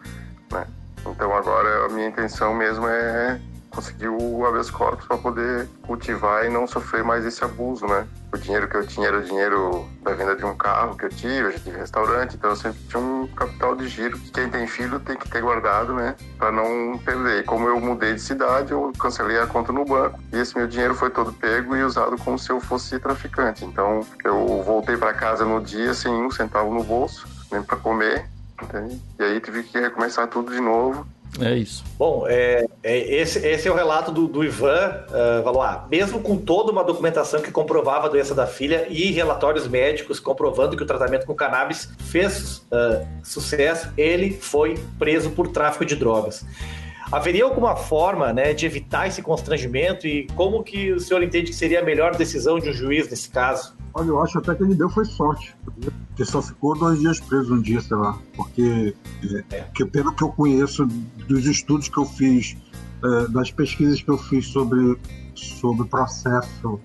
né? 0.52 0.66
Então 1.06 1.36
agora 1.36 1.86
a 1.86 1.90
minha 1.90 2.08
intenção 2.08 2.54
mesmo 2.54 2.88
é 2.88 3.42
conseguir 3.70 4.08
o 4.08 4.46
habeas 4.46 4.70
corpus 4.70 5.06
para 5.06 5.18
poder 5.18 5.68
cultivar 5.86 6.46
e 6.46 6.50
não 6.50 6.68
sofrer 6.68 7.04
mais 7.04 7.26
esse 7.26 7.44
abuso, 7.44 7.86
né? 7.86 8.08
O 8.34 8.38
dinheiro 8.38 8.68
que 8.68 8.76
eu 8.76 8.86
tinha 8.86 9.08
era 9.08 9.20
o 9.20 9.24
dinheiro 9.24 9.88
da 10.04 10.14
venda 10.14 10.36
de 10.36 10.46
um 10.46 10.56
carro 10.56 10.96
que 10.96 11.06
eu 11.06 11.10
tive, 11.10 11.40
eu 11.40 11.52
já 11.52 11.60
tive 11.60 11.78
restaurante, 11.78 12.36
então 12.36 12.50
eu 12.50 12.56
sempre 12.56 12.80
tinha 12.88 13.02
um 13.02 13.28
capital 13.28 13.76
de 13.76 13.88
giro 13.88 14.18
que 14.18 14.32
quem 14.32 14.50
tem 14.50 14.68
filho 14.68 15.00
tem 15.00 15.18
que 15.18 15.30
ter 15.30 15.42
guardado, 15.42 15.94
né? 15.94 16.16
Para 16.38 16.52
não 16.52 16.98
perder. 17.00 17.46
Como 17.46 17.68
eu 17.68 17.80
mudei 17.80 18.14
de 18.14 18.22
cidade, 18.22 18.72
eu 18.72 18.92
cancelei 19.00 19.40
a 19.40 19.48
conta 19.48 19.72
no 19.72 19.86
banco 19.86 20.20
e 20.34 20.38
esse 20.38 20.58
meu 20.58 20.68
dinheiro 20.68 20.94
foi 20.94 21.10
todo 21.10 21.34
pego 21.34 21.76
e 21.76 21.84
usado 21.84 22.18
como 22.18 22.38
se 22.38 22.52
eu 22.52 22.60
fosse 22.60 23.00
traficante. 23.00 23.66
Então 23.66 24.06
eu 24.24 24.64
voltei 24.64 24.98
para 24.98 25.14
casa 25.14 25.46
no 25.46 25.62
dia 25.62 25.94
sem 25.94 26.12
um 26.12 26.32
centavo 26.32 26.74
no 26.74 26.84
bolso, 26.84 27.28
nem 27.52 27.64
para 27.64 27.78
comer, 27.78 28.26
entende? 28.62 29.02
E 29.20 29.24
aí 29.24 29.40
tive 29.40 29.64
que 29.64 29.80
recomeçar 29.80 30.28
tudo 30.28 30.52
de 30.52 30.60
novo 30.60 31.06
é 31.40 31.56
isso. 31.56 31.84
Bom, 31.98 32.26
é, 32.28 32.66
é 32.82 32.98
esse, 32.98 33.46
esse, 33.46 33.68
é 33.68 33.72
o 33.72 33.76
relato 33.76 34.12
do, 34.12 34.28
do 34.28 34.44
Ivan 34.44 35.06
uh, 35.10 35.44
Valois. 35.44 35.82
Mesmo 35.90 36.22
com 36.22 36.38
toda 36.38 36.72
uma 36.72 36.84
documentação 36.84 37.42
que 37.42 37.52
comprovava 37.52 38.08
a 38.08 38.10
doença 38.10 38.34
da 38.34 38.48
filha 38.48 38.88
e 38.90 39.12
relatórios 39.12 39.68
médicos 39.68 40.20
comprovando 40.20 40.76
que 40.76 40.84
o 40.84 40.86
tratamento 40.86 41.26
com 41.26 41.36
cannabis 41.36 41.90
fez 42.00 42.66
uh, 42.72 43.06
sucesso, 43.24 43.92
ele 43.98 44.32
foi 44.32 44.76
preso 44.98 45.30
por 45.32 45.50
tráfico 45.50 45.86
de 45.86 45.96
drogas. 45.96 46.46
Haveria 47.12 47.44
alguma 47.44 47.76
forma 47.76 48.32
né, 48.32 48.54
de 48.54 48.66
evitar 48.66 49.08
esse 49.08 49.22
constrangimento 49.22 50.06
e 50.06 50.28
como 50.36 50.64
que 50.64 50.92
o 50.92 51.00
senhor 51.00 51.24
entende 51.24 51.50
que 51.50 51.56
seria 51.56 51.80
a 51.80 51.84
melhor 51.84 52.16
decisão 52.16 52.60
de 52.60 52.70
um 52.70 52.74
juiz 52.74 53.10
nesse 53.10 53.30
caso? 53.30 53.79
Olha, 53.94 54.08
eu 54.08 54.22
acho 54.22 54.38
até 54.38 54.56
que 54.56 54.64
ele 54.64 54.76
deu 54.76 54.90
foi 54.90 55.06
sorte. 55.06 55.56
Porque 56.08 56.26
só 56.26 56.42
ficou 56.42 56.78
dois 56.78 57.00
dias 57.00 57.20
preso 57.20 57.56
um 57.56 57.62
dia, 57.62 57.82
sei 57.82 57.98
lá. 57.98 58.18
Porque, 58.36 58.96
é, 59.52 59.62
porque 59.64 59.86
pelo 59.86 60.14
que 60.14 60.24
eu 60.24 60.30
conheço 60.30 60.86
dos 60.86 61.46
estudos 61.46 61.88
que 61.88 61.98
eu 61.98 62.06
fiz, 62.06 62.58
é, 63.04 63.28
das 63.30 63.52
pesquisas 63.52 64.02
que 64.02 64.10
eu 64.10 64.18
fiz 64.18 64.48
sobre, 64.48 64.98
sobre 65.36 65.88
processo 65.88 66.80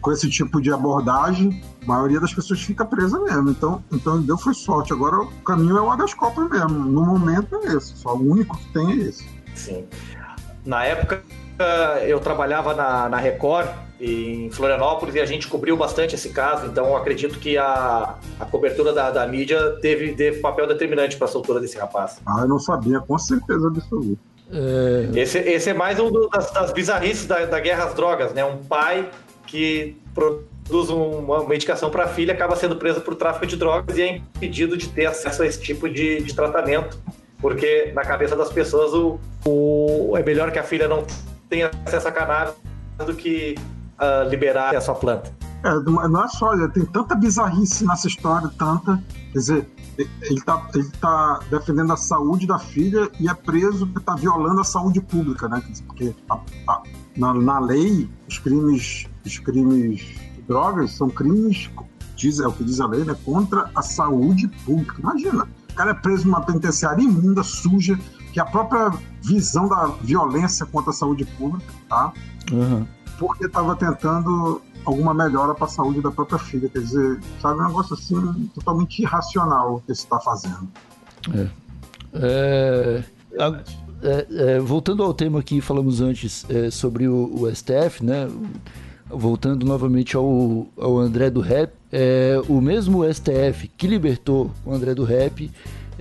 com 0.00 0.10
esse 0.10 0.28
tipo 0.28 0.60
de 0.60 0.72
abordagem, 0.72 1.62
a 1.82 1.86
maioria 1.86 2.18
das 2.18 2.34
pessoas 2.34 2.60
fica 2.60 2.84
presa 2.84 3.18
mesmo. 3.20 3.50
Então, 3.50 3.84
então 3.92 4.20
deu 4.20 4.36
foi 4.36 4.54
sorte. 4.54 4.92
Agora 4.92 5.20
o 5.20 5.28
caminho 5.42 5.76
é 5.76 5.80
o 5.80 5.90
habeas 5.90 6.12
corpus 6.14 6.50
mesmo. 6.50 6.80
No 6.80 7.04
momento 7.04 7.54
é 7.56 7.76
esse. 7.76 7.96
Só 7.96 8.16
o 8.16 8.30
único 8.30 8.58
que 8.58 8.72
tem 8.72 8.90
é 8.90 8.96
esse. 8.96 9.24
Sim. 9.54 9.86
Na 10.64 10.84
época 10.84 11.22
eu 12.06 12.18
trabalhava 12.18 12.74
na, 12.74 13.08
na 13.08 13.18
Record 13.18 13.68
em 14.02 14.50
Florianópolis 14.50 15.14
e 15.14 15.20
a 15.20 15.24
gente 15.24 15.46
cobriu 15.46 15.76
bastante 15.76 16.16
esse 16.16 16.30
caso, 16.30 16.66
então 16.66 16.96
acredito 16.96 17.38
que 17.38 17.56
a, 17.56 18.16
a 18.40 18.44
cobertura 18.44 18.92
da, 18.92 19.12
da 19.12 19.24
mídia 19.28 19.76
teve, 19.80 20.12
teve 20.14 20.40
papel 20.40 20.66
determinante 20.66 21.16
para 21.16 21.26
a 21.26 21.30
soltura 21.30 21.60
desse 21.60 21.78
rapaz. 21.78 22.20
Ah, 22.26 22.40
eu 22.40 22.48
não 22.48 22.58
sabia, 22.58 22.98
com 22.98 23.16
certeza 23.16 23.68
absoluta. 23.68 24.20
É... 24.50 25.20
Esse, 25.20 25.38
esse 25.38 25.70
é 25.70 25.74
mais 25.74 26.00
um 26.00 26.10
das, 26.28 26.50
das 26.50 26.72
bizarrices 26.72 27.26
da, 27.26 27.46
da 27.46 27.60
guerra 27.60 27.84
às 27.84 27.94
drogas, 27.94 28.34
né? 28.34 28.44
Um 28.44 28.58
pai 28.58 29.08
que 29.46 29.96
produz 30.12 30.90
uma 30.90 31.46
medicação 31.46 31.88
para 31.88 32.04
a 32.04 32.08
filha 32.08 32.34
acaba 32.34 32.56
sendo 32.56 32.74
preso 32.74 33.00
por 33.02 33.14
tráfico 33.14 33.46
de 33.46 33.56
drogas 33.56 33.96
e 33.96 34.02
é 34.02 34.16
impedido 34.16 34.76
de 34.76 34.88
ter 34.88 35.06
acesso 35.06 35.44
a 35.44 35.46
esse 35.46 35.62
tipo 35.62 35.88
de, 35.88 36.22
de 36.22 36.34
tratamento, 36.34 36.98
porque 37.40 37.92
na 37.94 38.02
cabeça 38.02 38.34
das 38.34 38.50
pessoas 38.50 38.92
o, 38.92 39.20
o, 39.46 40.16
é 40.16 40.24
melhor 40.24 40.50
que 40.50 40.58
a 40.58 40.64
filha 40.64 40.88
não 40.88 41.06
tenha 41.48 41.70
acesso 41.86 42.08
a 42.08 42.12
cannabis 42.12 42.54
do 43.06 43.14
que 43.14 43.54
uh, 43.98 44.28
liberar 44.28 44.74
essa 44.74 44.94
planta. 44.94 45.32
É, 45.64 45.74
não 45.80 46.24
é 46.24 46.28
só, 46.28 46.56
tem 46.68 46.84
tanta 46.84 47.14
bizarrice 47.14 47.86
nessa 47.86 48.08
história, 48.08 48.50
tanta. 48.58 49.02
Quer 49.32 49.38
dizer, 49.38 49.70
ele 49.96 50.38
está 50.38 50.68
ele 50.74 50.90
tá 51.00 51.40
defendendo 51.50 51.92
a 51.92 51.96
saúde 51.96 52.46
da 52.46 52.58
filha 52.58 53.08
e 53.20 53.28
é 53.28 53.34
preso 53.34 53.86
porque 53.86 54.00
está 54.00 54.16
violando 54.16 54.60
a 54.60 54.64
saúde 54.64 55.00
pública, 55.00 55.48
né? 55.48 55.62
Porque 55.86 56.14
a, 56.28 56.40
a, 56.66 56.82
na, 57.16 57.32
na, 57.34 57.58
lei, 57.60 58.10
os 58.28 58.38
crimes, 58.38 59.06
os 59.24 59.38
crimes 59.38 60.00
de 60.34 60.42
drogas 60.48 60.92
são 60.92 61.08
crimes, 61.08 61.70
diz, 62.16 62.40
é 62.40 62.46
o 62.46 62.52
que 62.52 62.64
diz 62.64 62.80
a 62.80 62.86
lei, 62.86 63.04
né? 63.04 63.16
Contra 63.24 63.70
a 63.74 63.82
saúde 63.82 64.48
pública. 64.64 64.96
Imagina, 64.98 65.48
o 65.70 65.74
cara 65.74 65.92
é 65.92 65.94
preso 65.94 66.26
numa 66.26 66.40
penitenciária 66.40 67.02
imunda, 67.02 67.44
suja, 67.44 67.96
que 68.32 68.40
é 68.40 68.42
a 68.42 68.46
própria 68.46 68.90
visão 69.22 69.68
da 69.68 69.86
violência 70.02 70.66
contra 70.66 70.90
a 70.90 70.94
saúde 70.94 71.24
pública, 71.24 71.72
tá? 71.88 72.12
Uhum 72.50 72.84
porque 73.22 73.46
estava 73.46 73.76
tentando 73.76 74.60
alguma 74.84 75.14
melhora 75.14 75.54
para 75.54 75.66
a 75.66 75.68
saúde 75.68 76.00
da 76.00 76.10
própria 76.10 76.38
filha. 76.40 76.68
Quer 76.68 76.80
dizer, 76.80 77.20
sabe, 77.40 77.60
um 77.60 77.66
negócio 77.68 77.94
assim 77.94 78.50
totalmente 78.52 79.00
irracional 79.00 79.80
que 79.86 79.92
está 79.92 80.18
fazendo. 80.18 80.68
É. 81.32 81.46
É, 82.14 83.04
a, 83.38 83.62
é, 84.02 84.26
é, 84.30 84.58
voltando 84.58 85.04
ao 85.04 85.14
tema 85.14 85.40
que 85.40 85.60
falamos 85.60 86.00
antes 86.00 86.44
é, 86.50 86.68
sobre 86.68 87.06
o, 87.06 87.30
o, 87.32 87.54
STF, 87.54 88.04
né? 88.04 88.28
Voltando 89.08 89.64
novamente 89.64 90.16
ao, 90.16 90.66
ao 90.76 90.98
André 90.98 91.30
do 91.30 91.40
Rap, 91.40 91.72
é, 91.92 92.42
o 92.48 92.60
mesmo 92.60 93.04
STF 93.12 93.68
que 93.76 93.86
libertou 93.86 94.50
o 94.64 94.74
André 94.74 94.94
do 94.94 95.04
Rap 95.04 95.48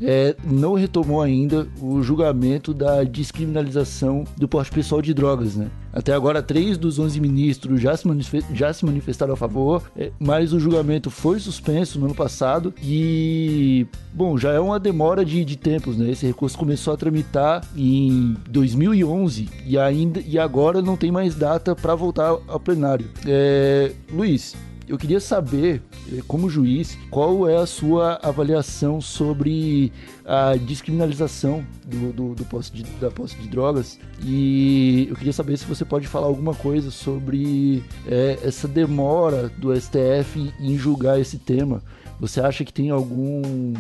é, 0.02 0.36
não 0.44 0.74
retomou 0.74 1.22
ainda 1.22 1.68
o 1.80 2.02
julgamento 2.02 2.74
da 2.74 3.04
descriminalização 3.04 4.24
do 4.36 4.48
porte 4.48 4.72
pessoal 4.72 5.02
de 5.02 5.14
drogas, 5.14 5.56
né? 5.56 5.70
Até 5.94 6.14
agora, 6.14 6.42
três 6.42 6.78
dos 6.78 7.00
11 7.00 7.20
ministros 7.20 7.82
já 7.82 7.96
se, 7.96 8.08
já 8.54 8.74
se 8.74 8.86
manifestaram 8.86 9.34
a 9.34 9.38
favor, 9.38 9.84
é, 9.96 10.12
mas 10.20 10.54
o 10.54 10.60
julgamento 10.60 11.10
foi 11.10 11.40
suspenso 11.40 12.00
no 12.00 12.06
ano 12.06 12.16
passado 12.16 12.74
e, 12.82 13.86
bom, 14.14 14.38
já 14.38 14.52
é 14.52 14.60
uma 14.60 14.80
demora 14.80 15.26
de, 15.26 15.44
de 15.44 15.58
tempos, 15.58 15.98
né? 15.98 16.10
Esse 16.10 16.26
recurso 16.26 16.58
começou 16.58 16.94
a 16.94 16.98
tramitar 16.98 17.66
em 17.76 18.36
2011 18.50 19.50
e 19.66 19.78
ainda 19.78 20.22
e 20.26 20.40
agora 20.40 20.82
não 20.82 20.96
tem 20.96 21.12
mais 21.12 21.36
data 21.36 21.76
para 21.76 21.96
voltar 21.96 22.38
ao 22.48 22.60
plenário. 22.60 23.10
É, 23.26 23.92
Luiz, 24.12 24.56
eu 24.92 24.98
queria 24.98 25.22
saber, 25.22 25.82
eh, 26.12 26.22
como 26.28 26.50
juiz, 26.50 26.98
qual 27.10 27.48
é 27.48 27.56
a 27.56 27.66
sua 27.66 28.20
avaliação 28.22 29.00
sobre 29.00 29.90
a 30.26 30.58
descriminalização 30.58 31.66
do, 31.86 32.12
do, 32.12 32.36
do 32.36 32.44
posse 32.44 32.74
de, 32.74 32.84
da 33.00 33.10
posse 33.10 33.38
de 33.38 33.48
drogas 33.48 33.98
e 34.22 35.08
eu 35.10 35.16
queria 35.16 35.32
saber 35.32 35.56
se 35.56 35.64
você 35.64 35.86
pode 35.86 36.08
falar 36.08 36.28
alguma 36.28 36.54
coisa 36.54 36.92
sobre 36.92 37.82
é, 38.06 38.38
essa 38.44 38.68
demora 38.68 39.48
do 39.58 39.74
STF 39.74 40.54
em 40.60 40.78
julgar 40.78 41.18
esse 41.18 41.38
tema. 41.38 41.82
Você 42.20 42.42
acha 42.42 42.66
que 42.66 42.74
tem 42.74 42.90
algum 42.90 43.74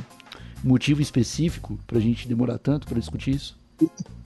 motivo 0.63 1.01
específico 1.01 1.77
para 1.85 1.97
a 1.97 2.01
gente 2.01 2.25
demorar 2.25 2.57
tanto 2.57 2.87
para 2.87 2.97
discutir 2.97 3.31
isso? 3.31 3.59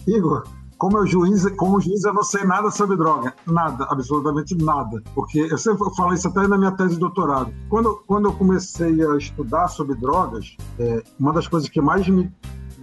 Igor, 0.05 0.47
como 0.77 0.97
eu 0.97 1.05
juiz, 1.05 1.49
como 1.55 1.79
juiz, 1.79 2.03
eu 2.03 2.13
não 2.13 2.23
sei 2.23 2.43
nada 2.43 2.69
sobre 2.69 2.97
droga. 2.97 3.33
Nada, 3.47 3.85
absolutamente 3.89 4.55
nada. 4.55 5.01
Porque 5.13 5.39
eu 5.39 5.57
sempre 5.57 5.83
falo 5.95 6.13
isso 6.13 6.27
até 6.27 6.47
na 6.47 6.57
minha 6.57 6.71
tese 6.71 6.95
de 6.95 6.99
doutorado. 6.99 7.53
Quando, 7.69 8.03
quando 8.05 8.25
eu 8.29 8.33
comecei 8.33 9.05
a 9.05 9.17
estudar 9.17 9.67
sobre 9.67 9.95
drogas, 9.95 10.55
é, 10.79 11.03
uma 11.19 11.33
das 11.33 11.47
coisas 11.47 11.69
que 11.69 11.81
mais 11.81 12.07
me, 12.07 12.31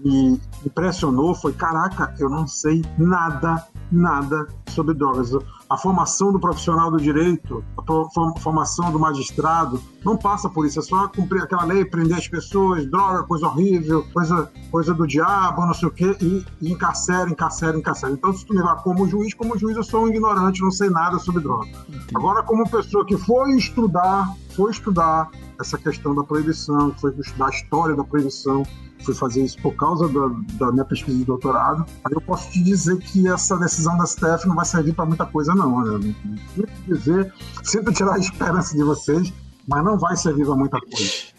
me 0.05 0.40
impressionou 0.64 1.35
foi: 1.35 1.52
caraca, 1.52 2.14
eu 2.18 2.28
não 2.28 2.46
sei 2.46 2.83
nada, 2.98 3.66
nada 3.90 4.46
sobre 4.68 4.94
drogas 4.94 5.33
a 5.72 5.76
formação 5.78 6.30
do 6.30 6.38
profissional 6.38 6.90
do 6.90 6.98
direito, 6.98 7.64
a 7.78 8.40
formação 8.40 8.92
do 8.92 8.98
magistrado, 8.98 9.82
não 10.04 10.18
passa 10.18 10.46
por 10.46 10.66
isso. 10.66 10.78
É 10.78 10.82
só 10.82 11.08
cumprir 11.08 11.42
aquela 11.42 11.64
lei, 11.64 11.82
prender 11.82 12.18
as 12.18 12.28
pessoas, 12.28 12.85
droga, 12.90 13.22
coisa 13.22 13.46
horrível, 13.46 14.04
coisa, 14.12 14.52
coisa 14.70 14.92
do 14.92 15.06
diabo, 15.06 15.64
não 15.64 15.72
sei 15.72 15.88
o 15.88 15.90
quê, 15.90 16.14
e, 16.20 16.44
e 16.61 16.70
encarcera, 16.70 17.30
encarcera, 17.30 17.78
encarcera. 17.78 18.12
Então, 18.12 18.35
se 18.35 18.44
tu 18.44 18.52
me 18.52 18.61
vai 18.61 18.76
como 18.82 19.08
juiz, 19.08 19.32
como 19.32 19.58
juiz, 19.58 19.74
eu 19.74 19.82
sou 19.82 20.04
um 20.04 20.08
ignorante, 20.08 20.61
não 20.61 20.70
sei 20.70 20.90
nada 20.90 21.18
sobre 21.18 21.42
droga. 21.42 21.68
Agora, 22.14 22.42
como 22.42 22.68
pessoa 22.68 23.06
que 23.06 23.16
foi 23.16 23.56
estudar, 23.56 24.28
foi 24.54 24.70
estudar 24.70 25.30
essa 25.60 25.78
questão 25.78 26.14
da 26.14 26.22
proibição, 26.24 26.94
foi 26.98 27.14
estudar 27.18 27.46
a 27.46 27.50
história 27.50 27.96
da 27.96 28.04
proibição, 28.04 28.64
fui 29.04 29.14
fazer 29.14 29.44
isso 29.44 29.60
por 29.60 29.74
causa 29.74 30.08
da, 30.08 30.28
da, 30.54 30.72
minha 30.72 30.84
pesquisa 30.84 31.16
de 31.16 31.24
doutorado. 31.24 31.84
Eu 32.10 32.20
posso 32.20 32.50
te 32.50 32.62
dizer 32.62 32.98
que 32.98 33.28
essa 33.28 33.56
decisão 33.56 33.96
da 33.96 34.06
STF 34.06 34.46
não 34.46 34.54
vai 34.54 34.64
servir 34.64 34.94
para 34.94 35.06
muita 35.06 35.26
coisa, 35.26 35.54
não. 35.54 35.84
Né? 35.98 36.14
Dizer, 36.86 37.32
tirar 37.94 38.14
a 38.14 38.18
esperança 38.18 38.76
de 38.76 38.82
vocês, 38.82 39.32
mas 39.66 39.84
não 39.84 39.98
vai 39.98 40.16
servir 40.16 40.44
para 40.44 40.56
muita 40.56 40.80
coisa. 40.80 41.32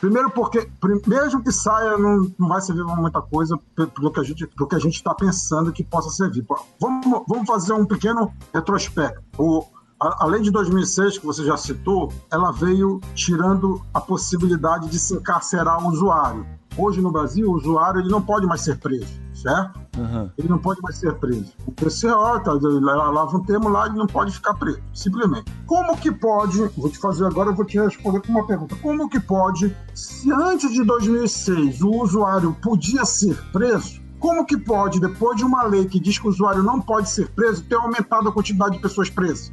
Primeiro 0.00 0.30
porque, 0.30 0.68
mesmo 1.06 1.42
que 1.42 1.52
saia, 1.52 1.96
não, 1.98 2.30
não 2.38 2.48
vai 2.48 2.60
servir 2.60 2.84
para 2.84 2.96
muita 2.96 3.20
coisa 3.20 3.58
pelo 3.74 4.10
que 4.10 4.20
a 4.20 4.22
gente 4.22 4.46
que 4.46 4.74
a 4.74 4.78
gente 4.78 4.94
está 4.94 5.14
pensando 5.14 5.72
que 5.72 5.84
possa 5.84 6.10
servir. 6.10 6.44
Vamos, 6.80 7.22
vamos 7.28 7.46
fazer 7.46 7.72
um 7.72 7.84
pequeno 7.84 8.32
retrospecto. 8.52 9.22
O, 9.38 9.64
a, 10.02 10.24
a 10.24 10.26
lei 10.26 10.42
de 10.42 10.50
2006, 10.50 11.18
que 11.18 11.26
você 11.26 11.44
já 11.44 11.56
citou, 11.56 12.12
ela 12.30 12.50
veio 12.50 13.00
tirando 13.14 13.80
a 13.94 14.00
possibilidade 14.00 14.88
de 14.88 14.98
se 14.98 15.14
encarcerar 15.14 15.84
o 15.84 15.88
usuário. 15.88 16.44
Hoje 16.76 17.00
no 17.00 17.12
Brasil, 17.12 17.48
o 17.48 17.54
usuário 17.54 18.00
ele 18.00 18.08
não 18.08 18.20
pode 18.20 18.46
mais 18.46 18.62
ser 18.62 18.78
preso, 18.78 19.20
certo? 19.34 19.78
Uhum. 19.96 20.30
Ele 20.38 20.48
não 20.48 20.58
pode 20.58 20.80
mais 20.80 20.96
ser 20.96 21.14
preso. 21.16 21.52
O 21.66 21.70
PCO, 21.70 22.40
tá, 22.42 22.52
lava 22.52 23.36
um 23.36 23.44
termo 23.44 23.68
lá, 23.68 23.86
ele 23.86 23.96
não 23.96 24.06
pode 24.06 24.32
ficar 24.32 24.54
preso, 24.54 24.82
simplesmente. 24.92 25.44
Como 25.66 25.96
que 25.96 26.10
pode, 26.10 26.58
vou 26.76 26.90
te 26.90 26.98
fazer 26.98 27.26
agora, 27.26 27.50
eu 27.50 27.54
vou 27.54 27.64
te 27.64 27.78
responder 27.78 28.22
com 28.22 28.32
uma 28.32 28.46
pergunta. 28.46 28.74
Como 28.76 29.08
que 29.08 29.20
pode, 29.20 29.76
se 29.94 30.32
antes 30.32 30.72
de 30.72 30.82
2006 30.82 31.82
o 31.82 31.90
usuário 32.02 32.56
podia 32.60 33.04
ser 33.04 33.36
preso, 33.52 34.00
como 34.18 34.46
que 34.46 34.56
pode, 34.56 35.00
depois 35.00 35.36
de 35.36 35.44
uma 35.44 35.64
lei 35.64 35.84
que 35.84 35.98
diz 35.98 36.16
que 36.16 36.26
o 36.26 36.30
usuário 36.30 36.62
não 36.62 36.80
pode 36.80 37.10
ser 37.10 37.28
preso, 37.30 37.62
ter 37.64 37.74
aumentado 37.74 38.28
a 38.28 38.32
quantidade 38.32 38.76
de 38.76 38.80
pessoas 38.80 39.10
presas? 39.10 39.52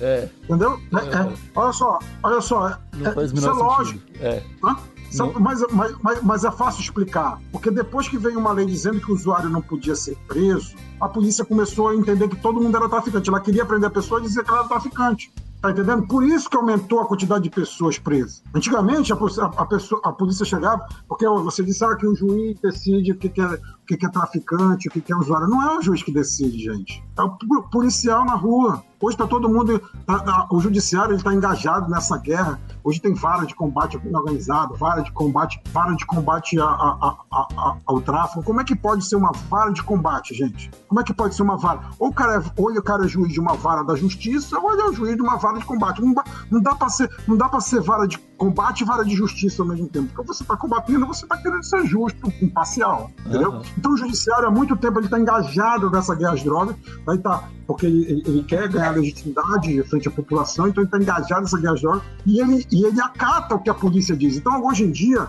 É. 0.00 0.28
Entendeu? 0.44 0.80
É, 0.92 0.96
é. 0.96 1.34
Olha 1.54 1.72
só, 1.72 1.98
olha 2.22 2.40
só. 2.40 2.78
Não 2.94 3.12
faz 3.12 3.32
isso 3.32 3.48
é 3.48 3.52
lógico. 3.52 4.00
É. 4.20 4.42
Mas, 5.40 5.62
mas, 5.70 5.96
mas, 6.02 6.22
mas, 6.22 6.44
é 6.44 6.50
fácil 6.50 6.82
explicar, 6.82 7.40
porque 7.50 7.70
depois 7.70 8.08
que 8.08 8.18
veio 8.18 8.38
uma 8.38 8.52
lei 8.52 8.66
dizendo 8.66 9.00
que 9.00 9.10
o 9.10 9.14
usuário 9.14 9.48
não 9.48 9.62
podia 9.62 9.96
ser 9.96 10.16
preso, 10.26 10.76
a 11.00 11.08
polícia 11.08 11.44
começou 11.44 11.88
a 11.88 11.94
entender 11.94 12.28
que 12.28 12.36
todo 12.36 12.60
mundo 12.60 12.76
era 12.76 12.88
traficante. 12.88 13.28
Ela 13.28 13.40
queria 13.40 13.64
prender 13.64 13.88
a 13.88 13.92
pessoa 13.92 14.20
e 14.20 14.24
dizer 14.24 14.44
que 14.44 14.50
ela 14.50 14.60
era 14.60 14.68
traficante. 14.68 15.32
Tá 15.60 15.72
entendendo? 15.72 16.06
Por 16.06 16.22
isso 16.22 16.48
que 16.48 16.56
aumentou 16.56 17.00
a 17.00 17.06
quantidade 17.06 17.42
de 17.42 17.50
pessoas 17.50 17.98
presas. 17.98 18.44
Antigamente, 18.54 19.12
a, 19.12 19.16
a, 19.16 19.46
a, 19.62 19.66
pessoa, 19.66 20.00
a 20.04 20.12
polícia 20.12 20.44
chegava, 20.44 20.86
porque 21.08 21.26
você 21.26 21.64
disse 21.64 21.84
ah, 21.84 21.96
que 21.96 22.06
o 22.06 22.14
juiz 22.14 22.56
decide 22.60 23.10
o 23.10 23.16
que, 23.16 23.28
que, 23.28 23.40
é, 23.40 23.58
que, 23.88 23.96
que 23.96 24.04
é 24.04 24.08
traficante, 24.10 24.86
o 24.86 24.90
que, 24.90 25.10
é 25.10 25.16
usuário. 25.16 25.48
Não 25.48 25.62
é 25.62 25.78
o 25.78 25.80
juiz 25.80 26.02
que 26.02 26.12
decide, 26.12 26.58
gente. 26.58 27.02
É 27.16 27.22
o 27.22 27.30
policial 27.70 28.22
na 28.24 28.34
rua. 28.34 28.84
Hoje 29.00 29.14
está 29.14 29.26
todo 29.26 29.48
mundo. 29.48 29.80
Tá, 30.04 30.18
tá, 30.18 30.46
o 30.50 30.60
judiciário 30.60 31.16
está 31.16 31.32
engajado 31.32 31.88
nessa 31.88 32.18
guerra. 32.18 32.60
Hoje 32.84 33.00
tem 33.00 33.14
vara 33.14 33.46
de 33.46 33.54
combate 33.54 33.96
ao 33.96 34.02
crime 34.02 34.16
organizado, 34.16 34.74
vara 34.74 35.02
de 35.02 35.10
combate, 35.12 35.60
vara 35.72 35.94
de 35.94 36.04
combate 36.04 36.60
a, 36.60 36.64
a, 36.64 37.16
a, 37.30 37.76
ao 37.86 38.00
tráfico. 38.00 38.42
Como 38.42 38.60
é 38.60 38.64
que 38.64 38.76
pode 38.76 39.04
ser 39.04 39.16
uma 39.16 39.32
vara 39.48 39.72
de 39.72 39.82
combate, 39.82 40.34
gente? 40.34 40.70
Como 40.86 41.00
é 41.00 41.04
que 41.04 41.14
pode 41.14 41.34
ser 41.34 41.42
uma 41.42 41.56
vara? 41.56 41.80
Ou 41.98 42.08
o 42.08 42.12
cara 42.12 42.42
é, 42.42 42.42
ou 42.56 42.70
o 42.70 42.82
cara 42.82 43.04
é 43.04 43.08
juiz 43.08 43.32
de 43.32 43.40
uma 43.40 43.54
vara 43.54 43.82
da 43.82 43.94
justiça, 43.94 44.58
ou 44.58 44.72
ele 44.72 44.82
é 44.82 44.92
juiz 44.92 45.16
de 45.16 45.22
uma 45.22 45.36
vara 45.36 45.58
de 45.58 45.64
combate. 45.64 46.02
Não, 46.02 46.14
não 46.50 46.60
dá 46.60 46.74
para 46.74 46.88
ser, 46.88 47.10
não 47.26 47.36
dá 47.36 47.48
para 47.48 47.60
ser 47.60 47.80
vara 47.80 48.06
de 48.06 48.18
combate 48.36 48.80
e 48.80 48.84
vara 48.84 49.04
de 49.04 49.14
justiça 49.14 49.62
ao 49.62 49.68
mesmo 49.68 49.86
tempo. 49.88 50.08
Porque 50.08 50.26
você 50.26 50.42
está 50.42 50.56
combatendo, 50.56 51.06
você 51.06 51.24
está 51.24 51.36
querendo 51.36 51.64
ser 51.64 51.86
justo, 51.86 52.32
imparcial, 52.42 53.10
entendeu? 53.20 53.52
Uhum. 53.52 53.62
Então 53.78 53.92
o 53.92 53.96
judiciário 53.96 54.48
há 54.48 54.50
muito 54.50 54.76
tempo 54.76 54.98
ele 54.98 55.06
está 55.06 55.20
engajado 55.20 55.88
nessa 55.88 56.12
guerra 56.14 56.32
às 56.32 56.42
drogas, 56.42 56.74
aí 57.08 57.18
tá 57.18 57.48
porque 57.64 57.86
ele, 57.86 58.22
ele 58.26 58.42
quer 58.42 58.68
ganhar 58.68 58.90
legitimidade 58.90 59.82
frente 59.84 60.08
à 60.08 60.10
população, 60.10 60.66
então 60.66 60.82
ele 60.82 60.88
está 60.88 60.98
engajado 60.98 61.42
nessa 61.42 61.58
guerra 61.58 61.74
às 61.74 61.80
drogas 61.80 62.02
e 62.26 62.40
ele, 62.40 62.66
e 62.72 62.84
ele 62.84 63.00
acata 63.00 63.54
o 63.54 63.60
que 63.60 63.70
a 63.70 63.74
polícia 63.74 64.16
diz. 64.16 64.36
Então 64.36 64.60
hoje 64.64 64.84
em 64.84 64.90
dia 64.90 65.28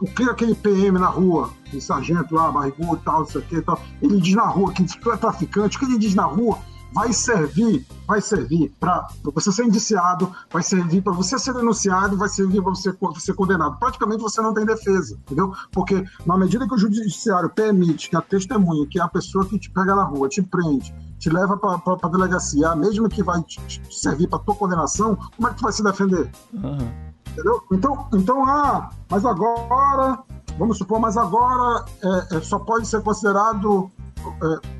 o 0.00 0.06
que, 0.06 0.22
aquele 0.22 0.54
PM 0.54 0.98
na 0.98 1.08
rua, 1.08 1.50
o 1.72 1.80
sargento 1.80 2.34
lá, 2.34 2.50
barrigudo, 2.50 3.00
tal, 3.04 3.24
isso 3.24 3.38
aqui, 3.38 3.60
tal, 3.60 3.80
ele 4.00 4.20
diz 4.20 4.34
na 4.34 4.46
rua 4.46 4.72
que 4.72 4.84
tu 4.84 5.12
é 5.12 5.16
traficante, 5.16 5.76
o 5.76 5.80
que 5.80 5.86
ele 5.86 5.98
diz 5.98 6.14
na 6.14 6.24
rua 6.24 6.58
vai 6.92 7.12
servir, 7.12 7.86
vai 8.06 8.20
servir 8.20 8.74
para 8.80 9.08
você 9.24 9.52
ser 9.52 9.64
indiciado, 9.64 10.32
vai 10.50 10.62
servir 10.62 11.02
para 11.02 11.12
você 11.12 11.38
ser 11.38 11.52
denunciado, 11.54 12.16
vai 12.16 12.28
servir 12.28 12.62
para 12.62 12.70
você 12.70 12.96
ser 13.18 13.34
condenado. 13.34 13.78
Praticamente 13.78 14.22
você 14.22 14.40
não 14.40 14.54
tem 14.54 14.64
defesa, 14.64 15.14
entendeu? 15.14 15.52
Porque 15.72 16.04
na 16.24 16.36
medida 16.36 16.66
que 16.66 16.74
o 16.74 16.78
judiciário 16.78 17.50
permite 17.50 18.08
que 18.08 18.16
a 18.16 18.20
testemunha, 18.20 18.86
que 18.86 18.98
é 18.98 19.02
a 19.02 19.08
pessoa 19.08 19.44
que 19.44 19.58
te 19.58 19.70
pega 19.70 19.94
na 19.94 20.04
rua, 20.04 20.28
te 20.28 20.42
prende, 20.42 20.94
te 21.18 21.30
leva 21.30 21.56
para 21.56 21.80
a 22.02 22.08
delegacia, 22.08 22.74
mesmo 22.74 23.08
que 23.08 23.22
vai 23.22 23.42
te, 23.42 23.60
te 23.66 23.94
servir 23.94 24.28
para 24.28 24.38
tua 24.38 24.54
condenação, 24.54 25.16
como 25.36 25.48
é 25.48 25.50
que 25.50 25.58
tu 25.58 25.62
vai 25.62 25.72
se 25.72 25.82
defender? 25.82 26.30
Uhum. 26.52 27.06
Entendeu? 27.32 27.62
Então, 27.70 28.08
então, 28.14 28.48
ah, 28.48 28.88
mas 29.10 29.24
agora, 29.26 30.18
vamos 30.58 30.78
supor, 30.78 30.98
mas 30.98 31.18
agora 31.18 31.84
é, 32.02 32.36
é, 32.36 32.40
só 32.40 32.58
pode 32.58 32.86
ser 32.86 33.02
considerado 33.02 33.90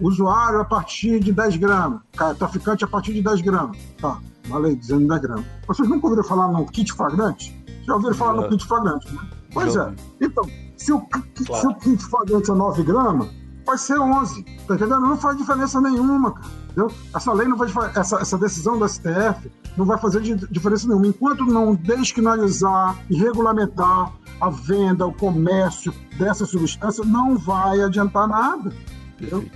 usuário 0.01 0.61
a 0.61 0.64
partir 0.64 1.20
de 1.20 1.33
10 1.33 1.57
gramas, 1.57 2.01
traficante 2.38 2.85
a 2.85 2.88
partir 2.88 3.12
de 3.14 3.22
10 3.22 3.40
gramas. 3.42 3.77
Tá, 4.01 4.18
uma 4.46 4.59
lei 4.59 4.77
dizendo 4.77 5.07
10 5.07 5.20
gramas. 5.20 5.44
Vocês 5.66 5.88
nunca 5.88 6.07
ouviram 6.07 6.25
falar 6.25 6.49
no 6.49 6.66
kit 6.66 6.92
flagrante? 6.92 7.57
Já 7.87 7.94
ouviram 7.94 8.14
falar 8.14 8.35
no 8.35 8.49
kit 8.49 8.64
flagrante, 8.66 9.12
né? 9.12 9.20
Pois 9.53 9.77
é. 9.77 9.94
Então, 10.20 10.44
se 10.77 10.92
o, 10.92 11.01
claro. 11.01 11.25
se 11.37 11.66
o 11.66 11.75
kit 11.75 12.05
flagrante 12.05 12.51
é 12.51 12.55
9 12.55 12.83
gramas, 12.83 13.29
vai 13.64 13.79
ser 13.79 13.99
11. 13.99 14.42
Tá 14.42 14.75
entendendo? 14.75 15.01
Não 15.01 15.16
faz 15.16 15.37
diferença 15.37 15.81
nenhuma, 15.81 16.33
cara. 16.33 16.46
Entendeu? 16.64 16.92
Essa 17.14 17.33
lei 17.33 17.49
não 17.49 17.57
vai 17.57 17.68
essa, 17.94 18.16
essa 18.16 18.37
decisão 18.37 18.79
do 18.79 18.88
STF 18.88 19.51
não 19.77 19.85
vai 19.85 19.99
fazer 19.99 20.20
diferença 20.51 20.87
nenhuma. 20.88 21.07
Enquanto 21.07 21.44
não 21.44 21.75
descriminalizar 21.75 22.99
e 23.11 23.16
regulamentar 23.16 24.12
a 24.40 24.51
venda, 24.51 25.07
o 25.07 25.12
comércio 25.12 25.92
dessa 26.18 26.44
substância, 26.44 27.05
não 27.05 27.37
vai 27.37 27.81
adiantar 27.83 28.27
nada. 28.27 28.72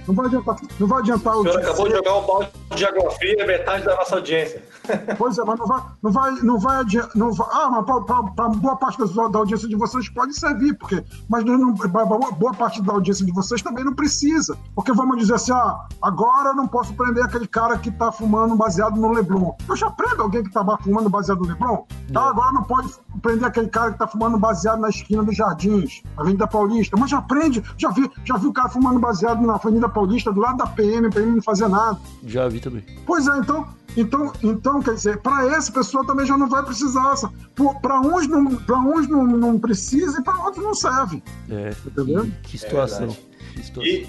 Não 0.07 0.15
vai 0.15 0.27
adiantar, 0.27 0.57
não 0.79 0.87
vai 0.87 1.01
adiantar 1.01 1.37
o. 1.37 1.41
O 1.41 1.43
senhor 1.43 1.59
acabou 1.59 1.89
de 1.89 1.95
jogar 1.95 2.17
um 2.17 2.27
balde 2.27 2.51
de 2.75 2.85
água 2.85 3.11
fria 3.13 3.47
metade 3.47 3.85
da 3.85 3.97
nossa 3.97 4.17
audiência. 4.17 4.63
Pois 5.19 5.39
é, 5.39 5.45
mas 5.45 5.59
não 5.59 5.67
vai, 5.67 5.83
não 6.03 6.13
vai, 6.13 6.33
não 6.43 6.59
vai, 6.59 6.85
não 7.15 7.33
vai 7.33 7.49
ah, 7.53 7.71
mas 7.71 7.85
para 8.35 8.49
boa 8.49 8.77
parte 8.77 8.99
da, 8.99 9.29
da, 9.29 9.39
audiência 9.39 9.69
de 9.69 9.77
vocês 9.77 10.09
pode 10.09 10.35
servir, 10.35 10.75
porque, 10.75 11.03
mas 11.29 11.45
não, 11.45 11.73
boa 11.73 12.55
parte 12.55 12.83
da 12.83 12.93
audiência 12.93 13.25
de 13.25 13.33
vocês 13.33 13.63
também 13.63 13.85
não 13.85 13.95
precisa, 13.95 14.57
porque 14.75 14.93
vamos 14.93 15.19
dizer 15.19 15.35
assim, 15.35 15.53
ah, 15.53 15.87
agora 16.03 16.51
eu 16.51 16.57
não 16.57 16.67
posso 16.67 16.95
prender 16.95 17.25
aquele 17.25 17.47
cara 17.47 17.77
que 17.79 17.89
está 17.89 18.11
fumando 18.13 18.57
baseado 18.57 18.97
no 18.97 19.13
Leblon. 19.13 19.53
Eu 19.69 19.77
já 19.77 19.91
prendo 19.91 20.23
alguém 20.23 20.43
que 20.43 20.49
estava 20.49 20.79
fumando 20.79 21.09
baseado 21.09 21.41
no 21.41 21.49
Leblon? 21.49 21.85
Tá, 22.13 22.29
agora 22.29 22.53
não 22.53 22.63
pode 22.63 22.91
prender 23.23 23.45
aquele 23.45 23.69
cara 23.69 23.89
que 23.89 23.95
está 23.95 24.07
fumando 24.07 24.39
baseado 24.39 24.81
na 24.81 24.89
esquina 24.89 25.23
dos 25.23 25.37
Jardins, 25.37 26.03
Avenida 26.17 26.47
Paulista, 26.47 26.97
mas 26.97 27.11
já 27.11 27.21
prende, 27.21 27.63
já 27.77 27.91
vi, 27.91 28.11
já 28.25 28.37
vi 28.37 28.47
o 28.47 28.53
cara 28.53 28.69
fumando 28.69 28.99
baseado 28.99 29.45
na 29.45 29.55
Avenida 29.55 29.89
Paulista, 29.89 30.33
do 30.33 30.41
lado 30.41 30.59
da 30.59 30.67
PM, 30.67 31.11
PM 31.11 31.33
não 31.33 31.43
fazer 31.43 31.69
nada. 31.69 31.99
Já 32.25 32.49
vi 32.49 32.60
também. 32.61 32.85
Pois 33.07 33.27
é, 33.27 33.37
então, 33.39 33.67
então, 33.97 34.33
então 34.43 34.83
quer 34.83 34.95
dizer, 34.95 35.19
para 35.19 35.47
essa 35.57 35.73
pessoa 35.73 36.07
também 36.07 36.27
já 36.27 36.37
não 36.37 36.49
vai 36.49 36.63
precisar. 36.65 37.15
Para 37.83 38.01
uns, 38.01 38.29
não, 38.29 38.47
uns 38.47 39.09
não, 39.09 39.27
não 39.27 39.59
precisa 39.59 40.21
e 40.21 40.23
para 40.25 40.39
outros 40.45 40.65
não 40.65 40.75
serve. 40.75 41.23
É, 41.49 41.75
entendeu? 41.87 42.25
Que, 42.25 42.51
que 42.51 42.59
situação. 42.59 43.09
É 43.09 43.55
que 43.55 43.63
situação. 43.63 43.85
E 43.85 44.09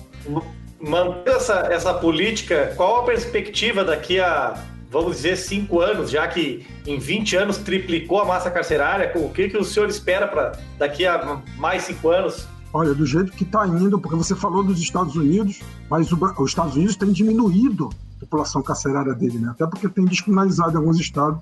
manter 0.79 1.31
essa, 1.31 1.59
essa 1.71 1.93
política, 1.93 2.73
qual 2.75 3.01
a 3.01 3.03
perspectiva 3.05 3.83
daqui 3.83 4.19
a 4.19 4.55
vamos 4.91 5.15
dizer, 5.15 5.37
cinco 5.37 5.79
anos, 5.79 6.11
já 6.11 6.27
que 6.27 6.67
em 6.85 6.99
20 6.99 7.37
anos 7.37 7.57
triplicou 7.57 8.19
a 8.19 8.25
massa 8.25 8.51
carcerária, 8.51 9.09
o 9.15 9.29
que, 9.29 9.47
que 9.47 9.57
o 9.57 9.63
senhor 9.63 9.87
espera 9.87 10.27
para 10.27 10.59
daqui 10.77 11.05
a 11.07 11.41
mais 11.57 11.83
cinco 11.83 12.09
anos? 12.09 12.45
Olha, 12.73 12.93
do 12.93 13.05
jeito 13.05 13.31
que 13.31 13.43
está 13.43 13.65
indo, 13.65 13.97
porque 13.97 14.15
você 14.15 14.35
falou 14.35 14.63
dos 14.63 14.79
Estados 14.79 15.15
Unidos, 15.15 15.61
mas 15.89 16.11
o, 16.11 16.19
os 16.39 16.51
Estados 16.51 16.75
Unidos 16.75 16.97
têm 16.97 17.11
diminuído 17.11 17.89
população 18.31 18.63
carcerária 18.63 19.13
dele, 19.13 19.37
né? 19.37 19.49
Até 19.49 19.67
porque 19.67 19.89
tem 19.89 20.05
descriminalizado 20.05 20.71
em 20.71 20.77
alguns 20.77 20.97
estados 20.97 21.41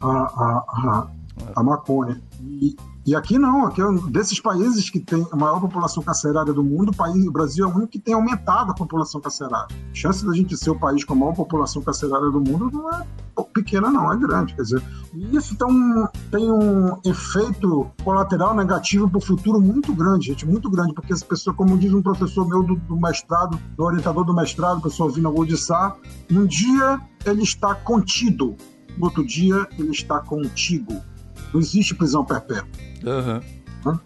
a, 0.00 0.08
a, 0.08 0.64
a, 0.68 1.06
a 1.54 1.62
maconha. 1.62 2.20
E, 2.42 2.76
e 3.06 3.14
aqui 3.14 3.38
não, 3.38 3.64
aqui 3.66 3.80
é 3.80 3.86
um 3.86 4.10
desses 4.10 4.40
países 4.40 4.90
que 4.90 4.98
tem 4.98 5.24
a 5.30 5.36
maior 5.36 5.60
população 5.60 6.02
carcerária 6.02 6.52
do 6.52 6.64
mundo, 6.64 6.90
o, 6.90 6.96
país, 6.96 7.24
o 7.24 7.30
Brasil 7.30 7.64
é 7.64 7.68
o 7.68 7.70
único 7.70 7.92
que 7.92 8.00
tem 8.00 8.14
aumentado 8.14 8.72
a 8.72 8.74
população 8.74 9.20
carcerária. 9.20 9.68
A 9.92 9.94
chance 9.94 10.26
da 10.26 10.32
gente 10.34 10.56
ser 10.56 10.70
o 10.70 10.78
país 10.78 11.04
com 11.04 11.14
a 11.14 11.16
maior 11.16 11.32
população 11.32 11.80
carcerária 11.82 12.28
do 12.30 12.40
mundo 12.40 12.68
não 12.72 12.92
é 12.92 13.06
pequena, 13.54 13.90
não, 13.90 14.12
é 14.12 14.16
grande. 14.16 14.54
Quer 14.54 14.62
dizer, 14.62 14.82
isso 15.32 15.56
tem 15.56 15.68
um, 15.68 16.06
tem 16.32 16.50
um 16.50 16.98
efeito 17.04 17.88
colateral 18.02 18.54
negativo 18.54 19.08
para 19.08 19.18
o 19.18 19.20
futuro 19.20 19.60
muito 19.60 19.94
grande, 19.94 20.26
gente, 20.26 20.44
muito 20.44 20.68
grande, 20.68 20.92
porque 20.92 21.12
essa 21.12 21.24
pessoa, 21.24 21.54
como 21.54 21.78
diz 21.78 21.94
um 21.94 22.02
professor 22.02 22.46
meu 22.48 22.64
do, 22.64 22.74
do 22.74 22.96
mestrado, 22.96 23.56
do 23.76 23.84
orientador 23.84 24.24
do 24.24 24.34
mestrado, 24.34 24.80
pessoal 24.80 25.10
vindo 25.10 25.30
Godissá, 25.30 25.96
um 26.28 26.44
dia 26.44 27.00
ele 27.24 27.42
está 27.42 27.72
contido, 27.72 28.56
no 28.98 29.04
outro 29.04 29.24
dia 29.24 29.68
ele 29.78 29.90
está 29.90 30.18
contigo. 30.20 31.00
Não 31.52 31.60
existe 31.60 31.94
prisão 31.94 32.24
perpétua. 32.24 32.66
Uhum. 33.04 33.40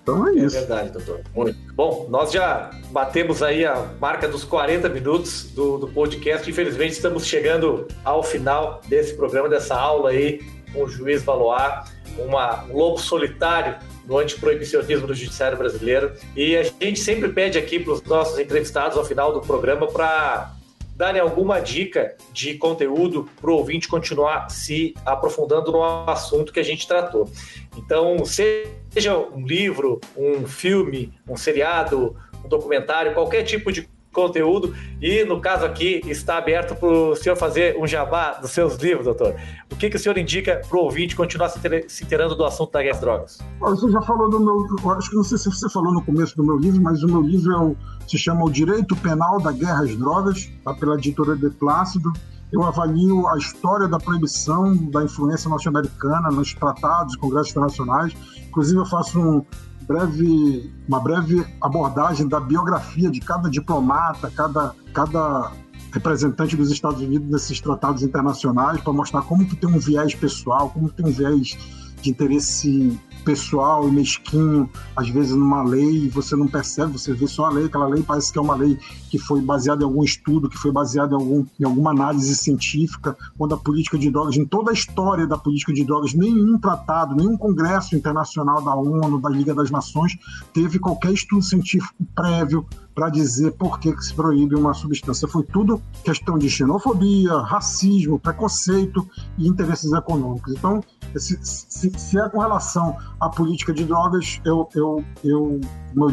Então 0.03 0.29
é 0.29 0.35
isso. 0.35 0.57
É 0.57 0.61
verdade, 0.61 0.91
doutor. 0.91 1.21
Muito. 1.35 1.59
Bom, 1.75 2.07
nós 2.11 2.31
já 2.31 2.71
batemos 2.91 3.43
aí 3.43 3.65
a 3.65 3.93
marca 3.99 4.29
dos 4.29 4.45
40 4.45 4.89
minutos 4.89 5.51
do, 5.55 5.79
do 5.79 5.89
podcast. 5.89 6.49
Infelizmente, 6.49 6.93
estamos 6.93 7.27
chegando 7.27 7.89
ao 8.05 8.23
final 8.23 8.81
desse 8.89 9.15
programa, 9.15 9.49
dessa 9.49 9.75
aula 9.75 10.11
aí 10.11 10.41
com 10.73 10.85
o 10.85 10.89
juiz 10.89 11.23
Valoar, 11.23 11.91
uma, 12.19 12.65
um 12.65 12.77
lobo 12.77 12.99
solitário 12.99 13.77
no 14.07 14.19
antiproibicionismo 14.19 15.07
do 15.07 15.15
judiciário 15.15 15.57
brasileiro. 15.57 16.13
E 16.37 16.57
a 16.57 16.63
gente 16.63 17.01
sempre 17.01 17.29
pede 17.31 17.59
aqui 17.59 17.79
para 17.79 17.93
os 17.93 18.03
nossos 18.03 18.39
entrevistados 18.39 18.97
ao 18.97 19.05
final 19.05 19.33
do 19.33 19.41
programa 19.41 19.87
para 19.87 20.53
darem 21.01 21.19
alguma 21.19 21.61
dica 21.61 22.15
de 22.31 22.59
conteúdo 22.59 23.27
para 23.41 23.51
o 23.51 23.55
ouvinte 23.55 23.89
continuar 23.89 24.51
se 24.51 24.93
aprofundando 25.07 25.73
no 25.73 25.83
assunto 25.83 26.53
que 26.53 26.61
a 26.61 26.63
gente 26.63 26.87
tratou. 26.87 27.27
Então, 27.75 28.23
seja 28.27 29.17
um 29.17 29.47
livro, 29.47 29.99
um 30.15 30.47
filme, 30.47 31.11
um 31.27 31.39
seriado, 31.39 32.15
um 32.45 32.49
documentário, 32.49 33.15
qualquer 33.15 33.45
tipo 33.45 33.73
de 33.73 33.89
conteúdo 34.13 34.75
e 35.01 35.25
no 35.25 35.41
caso 35.41 35.65
aqui 35.65 36.01
está 36.07 36.37
aberto 36.39 36.75
para 36.75 36.89
o 36.89 37.17
senhor 37.17 37.37
fazer 37.37 37.77
um 37.79 37.87
jabá 37.87 38.33
dos 38.33 38.51
seus 38.51 38.77
livros, 38.77 39.05
doutor. 39.05 39.35
O 39.71 39.77
que, 39.77 39.89
que 39.89 39.97
o 39.97 39.99
senhor 39.99 40.19
indica 40.19 40.61
para 40.69 40.79
o 40.79 40.83
ouvinte 40.83 41.15
continuar 41.15 41.49
se 41.49 42.05
inteirando 42.05 42.35
do 42.35 42.45
assunto 42.45 42.73
da 42.73 42.83
guerra 42.83 43.01
drogas? 43.01 43.39
Você 43.61 43.91
já 43.91 44.03
falou 44.03 44.29
do 44.29 44.41
meu, 44.41 44.93
acho 44.93 45.11
que 45.11 45.17
não 45.17 45.25
sei 45.25 45.39
se 45.39 45.51
você 45.51 45.69
falou 45.71 45.93
no 45.93 46.03
começo 46.03 46.37
do 46.37 46.45
meu 46.45 46.57
livro, 46.59 46.81
mas 46.83 47.03
o 47.03 47.07
meu 47.07 47.23
livro 47.23 47.53
é 47.53 47.59
o, 47.59 47.77
se 48.07 48.19
chama 48.19 48.45
O 48.45 48.51
Direito 48.51 48.97
Penal 48.97 49.41
da 49.41 49.53
Guerra 49.53 49.85
às 49.85 49.97
Drogas, 49.97 50.51
tá 50.65 50.75
pela 50.75 50.95
editora 50.97 51.37
De 51.37 51.51
Plácido. 51.51 52.13
Eu 52.53 52.65
avalio 52.65 53.29
a 53.29 53.39
história 53.39 53.87
da 53.87 53.99
proibição 53.99 54.77
da 54.91 55.05
influência 55.05 55.49
norte-americana 55.49 56.31
nos 56.31 56.53
tratados 56.53 57.15
e 57.15 57.19
congressos 57.19 57.53
internacionais. 57.53 58.13
Inclusive, 58.49 58.81
eu 58.81 58.87
faço 58.87 59.21
um, 59.21 59.45
breve, 59.91 60.73
uma 60.87 61.01
breve 61.01 61.45
abordagem 61.61 62.29
da 62.29 62.39
biografia 62.39 63.11
de 63.11 63.19
cada 63.19 63.51
diplomata, 63.51 64.31
cada, 64.31 64.73
cada 64.95 65.51
representante 65.93 66.57
dos 66.57 66.71
Estados 66.71 67.03
Unidos 67.03 67.29
nesses 67.29 67.61
tratados 67.61 68.05
internacionais, 68.05 68.81
para 68.81 68.93
mostrar 68.93 69.23
como 69.23 69.45
que 69.45 69.57
tem 69.57 69.69
um 69.69 69.81
viés 69.81 70.15
pessoal, 70.15 70.71
como 70.71 70.89
tem 70.89 71.07
um 71.07 71.11
viés 71.11 71.59
de 72.01 72.09
interesse 72.09 72.97
pessoal 73.21 73.89
e 73.89 73.93
mesquinho, 73.93 74.69
às 74.97 75.09
vezes 75.09 75.33
numa 75.35 75.63
lei, 75.63 76.09
você 76.09 76.35
não 76.37 76.47
percebe, 76.47 76.93
você 76.93 77.13
vê 77.13 77.27
só 77.27 77.47
a 77.47 77.51
lei, 77.51 77.67
aquela 77.67 77.87
lei 77.87 78.03
parece 78.03 78.33
que 78.33 78.39
é 78.39 78.43
uma 78.43 78.55
lei 78.55 78.79
que 79.11 79.19
foi 79.19 79.41
baseada 79.41 79.83
em 79.83 79.87
algum 79.87 80.03
estudo, 80.03 80.49
que 80.49 80.57
foi 80.57 80.73
baseada 80.73 81.13
em, 81.13 81.17
algum, 81.17 81.47
em 81.59 81.65
alguma 81.65 81.91
análise 81.91 82.35
científica, 82.37 83.17
quando 83.37 83.55
a 83.55 83.59
política 83.59 83.99
de 83.99 84.11
drogas, 84.11 84.37
em 84.37 84.45
toda 84.45 84.71
a 84.71 84.75
história 84.75 85.27
da 85.27 85.39
política 85.39 85.73
de 85.73 85.85
drogas, 85.85 86.15
nenhum 86.15 86.59
tratado, 86.59 87.15
nenhum 87.15 87.37
congresso 87.37 87.95
internacional 87.97 88.63
da 88.63 88.75
ONU, 88.75 89.21
da 89.21 89.29
Liga 89.29 89.55
das 89.55 89.71
Nações, 89.71 90.17
teve 90.53 90.79
qualquer 90.79 91.13
estudo 91.13 91.43
científico 91.43 91.95
prévio 92.15 92.67
para 93.01 93.09
dizer 93.09 93.53
por 93.53 93.81
que, 93.81 93.95
que 93.95 94.05
se 94.05 94.13
proíbe 94.13 94.55
uma 94.55 94.75
substância. 94.75 95.27
Foi 95.27 95.43
tudo 95.43 95.81
questão 96.05 96.37
de 96.37 96.51
xenofobia, 96.51 97.35
racismo, 97.39 98.19
preconceito 98.19 99.09
e 99.39 99.49
interesses 99.49 99.91
econômicos. 99.91 100.53
Então, 100.53 100.85
se, 101.17 101.39
se, 101.43 101.91
se 101.99 102.19
é 102.19 102.29
com 102.29 102.41
relação 102.41 102.95
à 103.19 103.31
política 103.31 103.73
de 103.73 103.87
drogas, 103.87 104.39
eu, 104.45 104.69
eu, 104.75 105.03
eu 105.25 105.61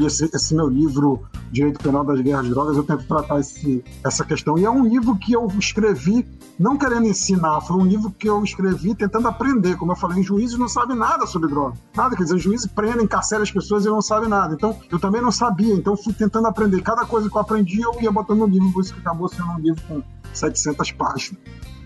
esse, 0.06 0.30
esse 0.34 0.56
meu 0.56 0.70
livro, 0.70 1.24
Direito 1.52 1.78
Penal 1.80 2.06
das 2.06 2.22
Guerras 2.22 2.46
de 2.46 2.52
Drogas, 2.52 2.78
eu 2.78 2.84
tento 2.84 3.06
tratar 3.06 3.42
esse, 3.42 3.84
essa 4.02 4.24
questão. 4.24 4.58
E 4.58 4.64
é 4.64 4.70
um 4.70 4.86
livro 4.86 5.18
que 5.18 5.34
eu 5.34 5.46
escrevi 5.60 6.26
não 6.60 6.76
querendo 6.76 7.06
ensinar, 7.06 7.62
foi 7.62 7.78
um 7.78 7.86
livro 7.86 8.10
que 8.10 8.28
eu 8.28 8.44
escrevi 8.44 8.96
tentando 8.96 9.28
aprender. 9.28 9.78
Como 9.78 9.92
eu 9.92 9.96
falei, 9.96 10.24
juízes 10.24 10.58
não 10.58 10.68
sabem 10.68 10.98
nada 10.98 11.28
sobre 11.28 11.50
droga. 11.50 11.78
Nada, 11.96 12.16
quer 12.16 12.24
dizer, 12.24 12.40
juízes 12.40 12.66
prendem, 12.66 13.04
encarceram 13.04 13.44
as 13.44 13.52
pessoas 13.52 13.86
e 13.86 13.90
não 13.90 14.02
sabem 14.02 14.28
nada. 14.28 14.56
Então, 14.56 14.76
eu 14.92 14.98
também 14.98 15.22
não 15.22 15.32
sabia, 15.32 15.74
então 15.74 15.96
fui 15.96 16.14
tentando 16.14 16.48
aprender. 16.48 16.77
Cada 16.82 17.06
coisa 17.06 17.30
que 17.30 17.36
eu 17.36 17.42
aprendi, 17.42 17.82
eu 17.82 17.96
ia 18.02 18.12
botando 18.12 18.40
no 18.40 18.48
livro, 18.48 18.72
por 18.72 18.82
isso 18.82 18.94
que 18.94 19.00
acabou 19.00 19.28
sendo 19.28 19.52
um 19.52 19.60
livro 19.60 19.82
com 19.88 20.04
700 20.34 20.92
páginas. 20.92 21.42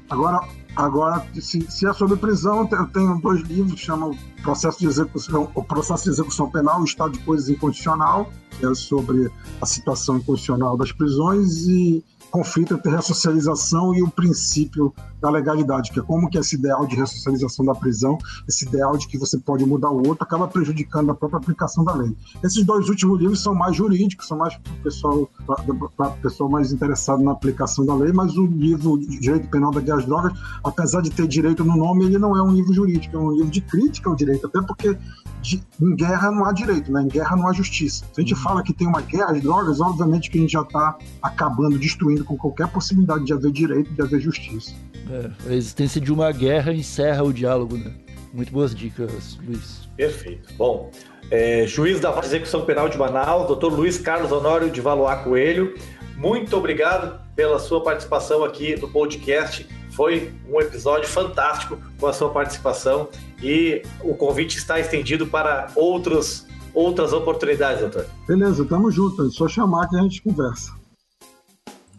Agora, 0.09 0.41
agora 0.75 1.25
se, 1.35 1.61
se 1.71 1.87
é 1.87 1.93
sobre 1.93 2.17
prisão, 2.17 2.67
eu 2.69 2.87
tenho 2.87 3.17
dois 3.21 3.41
livros 3.43 3.79
chamam 3.79 4.17
Processo 4.43 4.79
de 4.79 4.87
Execução, 4.87 5.49
o 5.55 5.63
Processo 5.63 6.03
de 6.03 6.09
Execução 6.09 6.49
Penal, 6.51 6.81
o 6.81 6.83
Estado 6.83 7.13
de 7.13 7.19
Coisas 7.19 7.47
Incondicional, 7.47 8.29
que 8.59 8.65
é 8.65 8.73
sobre 8.73 9.31
a 9.61 9.65
situação 9.65 10.17
incondicional 10.17 10.75
das 10.75 10.91
prisões, 10.91 11.65
e 11.67 12.03
conflito 12.31 12.73
entre 12.73 12.89
ressocialização 12.89 13.93
e 13.93 14.01
o 14.01 14.09
princípio 14.09 14.93
da 15.21 15.29
legalidade, 15.29 15.91
que 15.91 15.99
é 15.99 16.01
como 16.01 16.29
que 16.29 16.37
esse 16.37 16.55
ideal 16.55 16.87
de 16.87 16.95
ressocialização 16.95 17.63
da 17.63 17.75
prisão, 17.75 18.17
esse 18.47 18.65
ideal 18.65 18.97
de 18.97 19.07
que 19.07 19.17
você 19.17 19.37
pode 19.37 19.63
mudar 19.65 19.91
o 19.91 19.97
outro, 20.07 20.23
acaba 20.23 20.47
prejudicando 20.47 21.11
a 21.11 21.15
própria 21.15 21.37
aplicação 21.37 21.83
da 21.83 21.93
lei. 21.93 22.15
Esses 22.43 22.63
dois 22.65 22.89
últimos 22.89 23.19
livros 23.19 23.43
são 23.43 23.53
mais 23.53 23.75
jurídicos, 23.75 24.27
são 24.27 24.37
mais 24.37 24.55
para 24.55 24.73
o 24.73 24.77
pessoal, 24.77 25.29
pessoal 26.21 26.49
mais 26.49 26.71
interessado 26.71 27.21
na 27.21 27.31
aplicação 27.31 27.85
da 27.85 27.93
lei, 27.93 28.11
mas 28.11 28.35
o 28.35 28.47
livro 28.47 28.97
Direito 28.97 29.47
Penal 29.49 29.71
da 29.71 29.81
Guerra 29.81 29.99
às 29.99 30.05
Drogas, 30.05 30.33
apesar 30.63 31.01
de 31.01 31.11
ter 31.11 31.27
direito 31.27 31.63
no 31.63 31.75
nome, 31.75 32.05
ele 32.05 32.17
não 32.17 32.35
é 32.35 32.41
um 32.41 32.51
livro 32.51 32.73
jurídico, 32.73 33.15
é 33.15 33.19
um 33.19 33.31
livro 33.31 33.51
de 33.51 33.61
crítica 33.61 34.09
ao 34.09 34.15
direito, 34.15 34.47
até 34.47 34.61
porque 34.61 34.97
de, 35.41 35.61
em 35.79 35.95
guerra 35.95 36.31
não 36.31 36.45
há 36.45 36.51
direito, 36.51 36.91
né? 36.91 37.01
em 37.01 37.07
guerra 37.07 37.35
não 37.35 37.47
há 37.47 37.53
justiça. 37.53 38.05
Se 38.13 38.21
a 38.21 38.21
gente 38.21 38.33
uhum. 38.33 38.39
fala 38.39 38.63
que 38.63 38.73
tem 38.73 38.87
uma 38.87 39.01
guerra 39.01 39.31
às 39.31 39.41
drogas, 39.41 39.79
obviamente 39.79 40.29
que 40.29 40.37
a 40.37 40.41
gente 40.41 40.53
já 40.53 40.61
está 40.61 40.97
acabando, 41.21 41.77
destruindo 41.77 42.20
com 42.23 42.37
qualquer 42.37 42.67
possibilidade 42.67 43.25
de 43.25 43.33
haver 43.33 43.51
direito, 43.51 43.93
de 43.93 44.01
haver 44.01 44.19
justiça. 44.19 44.73
É, 45.09 45.49
a 45.49 45.53
existência 45.53 45.99
de 45.99 46.11
uma 46.11 46.31
guerra 46.31 46.73
encerra 46.73 47.23
o 47.23 47.33
diálogo, 47.33 47.77
né? 47.77 47.93
Muito 48.33 48.51
boas 48.51 48.73
dicas, 48.73 49.37
Luiz. 49.45 49.89
Perfeito. 49.97 50.53
Bom, 50.55 50.89
é, 51.29 51.65
juiz 51.67 51.99
da 51.99 52.17
Execução 52.23 52.65
Penal 52.65 52.87
de 52.87 52.97
Manaus, 52.97 53.47
doutor 53.47 53.73
Luiz 53.73 53.97
Carlos 53.97 54.31
Honório 54.31 54.69
de 54.69 54.79
Valoar 54.79 55.23
Coelho, 55.23 55.75
muito 56.21 56.55
obrigado 56.55 57.19
pela 57.35 57.57
sua 57.57 57.83
participação 57.83 58.43
aqui 58.43 58.79
no 58.79 58.87
podcast. 58.87 59.67
Foi 59.91 60.31
um 60.47 60.61
episódio 60.61 61.09
fantástico 61.09 61.77
com 61.99 62.07
a 62.07 62.13
sua 62.13 62.29
participação 62.29 63.09
e 63.41 63.81
o 64.01 64.13
convite 64.13 64.57
está 64.57 64.79
estendido 64.79 65.25
para 65.25 65.67
outros, 65.75 66.45
outras 66.73 67.11
oportunidades, 67.11 67.81
doutor. 67.81 68.05
Beleza, 68.27 68.63
tamo 68.65 68.91
junto. 68.91 69.25
É 69.25 69.29
só 69.29 69.47
chamar 69.47 69.89
que 69.89 69.97
a 69.97 70.01
gente 70.03 70.21
conversa. 70.21 70.71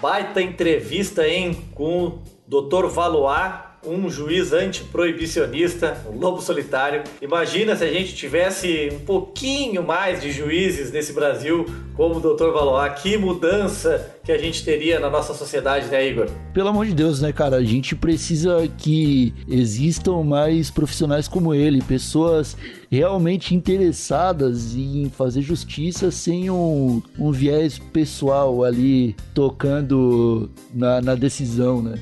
Baita 0.02 0.42
entrevista, 0.42 1.28
hein, 1.28 1.56
com 1.76 2.18
Dr. 2.48 2.88
Valois, 2.88 3.54
um 3.84 4.08
juiz 4.08 4.52
antiproibicionista, 4.52 5.96
um 6.12 6.18
lobo 6.18 6.40
solitário. 6.40 7.02
Imagina 7.20 7.74
se 7.74 7.84
a 7.84 7.92
gente 7.92 8.14
tivesse 8.14 8.90
um 8.92 9.00
pouquinho 9.00 9.82
mais 9.82 10.20
de 10.20 10.30
juízes 10.30 10.92
nesse 10.92 11.12
Brasil 11.12 11.66
como 11.94 12.16
o 12.16 12.20
Dr. 12.20 12.50
Valois. 12.52 13.00
Que 13.00 13.16
mudança 13.16 14.14
que 14.24 14.30
a 14.30 14.38
gente 14.38 14.64
teria 14.64 15.00
na 15.00 15.10
nossa 15.10 15.34
sociedade, 15.34 15.86
né, 15.88 16.08
Igor? 16.08 16.28
Pelo 16.54 16.68
amor 16.68 16.86
de 16.86 16.94
Deus, 16.94 17.20
né, 17.20 17.32
cara? 17.32 17.56
A 17.56 17.64
gente 17.64 17.96
precisa 17.96 18.68
que 18.78 19.34
existam 19.48 20.22
mais 20.22 20.70
profissionais 20.70 21.26
como 21.26 21.52
ele, 21.52 21.82
pessoas 21.82 22.56
realmente 22.90 23.54
interessadas 23.54 24.76
em 24.76 25.10
fazer 25.10 25.42
justiça 25.42 26.10
sem 26.10 26.50
um, 26.50 27.02
um 27.18 27.32
viés 27.32 27.78
pessoal 27.78 28.62
ali 28.62 29.16
tocando 29.34 30.50
na, 30.72 31.00
na 31.00 31.14
decisão, 31.14 31.82
né? 31.82 31.98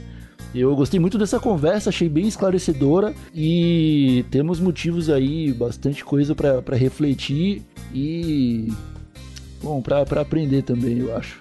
Eu 0.54 0.74
gostei 0.74 0.98
muito 0.98 1.16
dessa 1.16 1.38
conversa, 1.38 1.90
achei 1.90 2.08
bem 2.08 2.26
esclarecedora 2.26 3.14
e 3.32 4.24
temos 4.30 4.58
motivos 4.58 5.08
aí, 5.08 5.52
bastante 5.52 6.04
coisa 6.04 6.34
para 6.34 6.76
refletir 6.76 7.62
e 7.94 8.72
bom, 9.62 9.80
para 9.80 10.20
aprender 10.20 10.62
também, 10.62 10.98
eu 10.98 11.16
acho. 11.16 11.40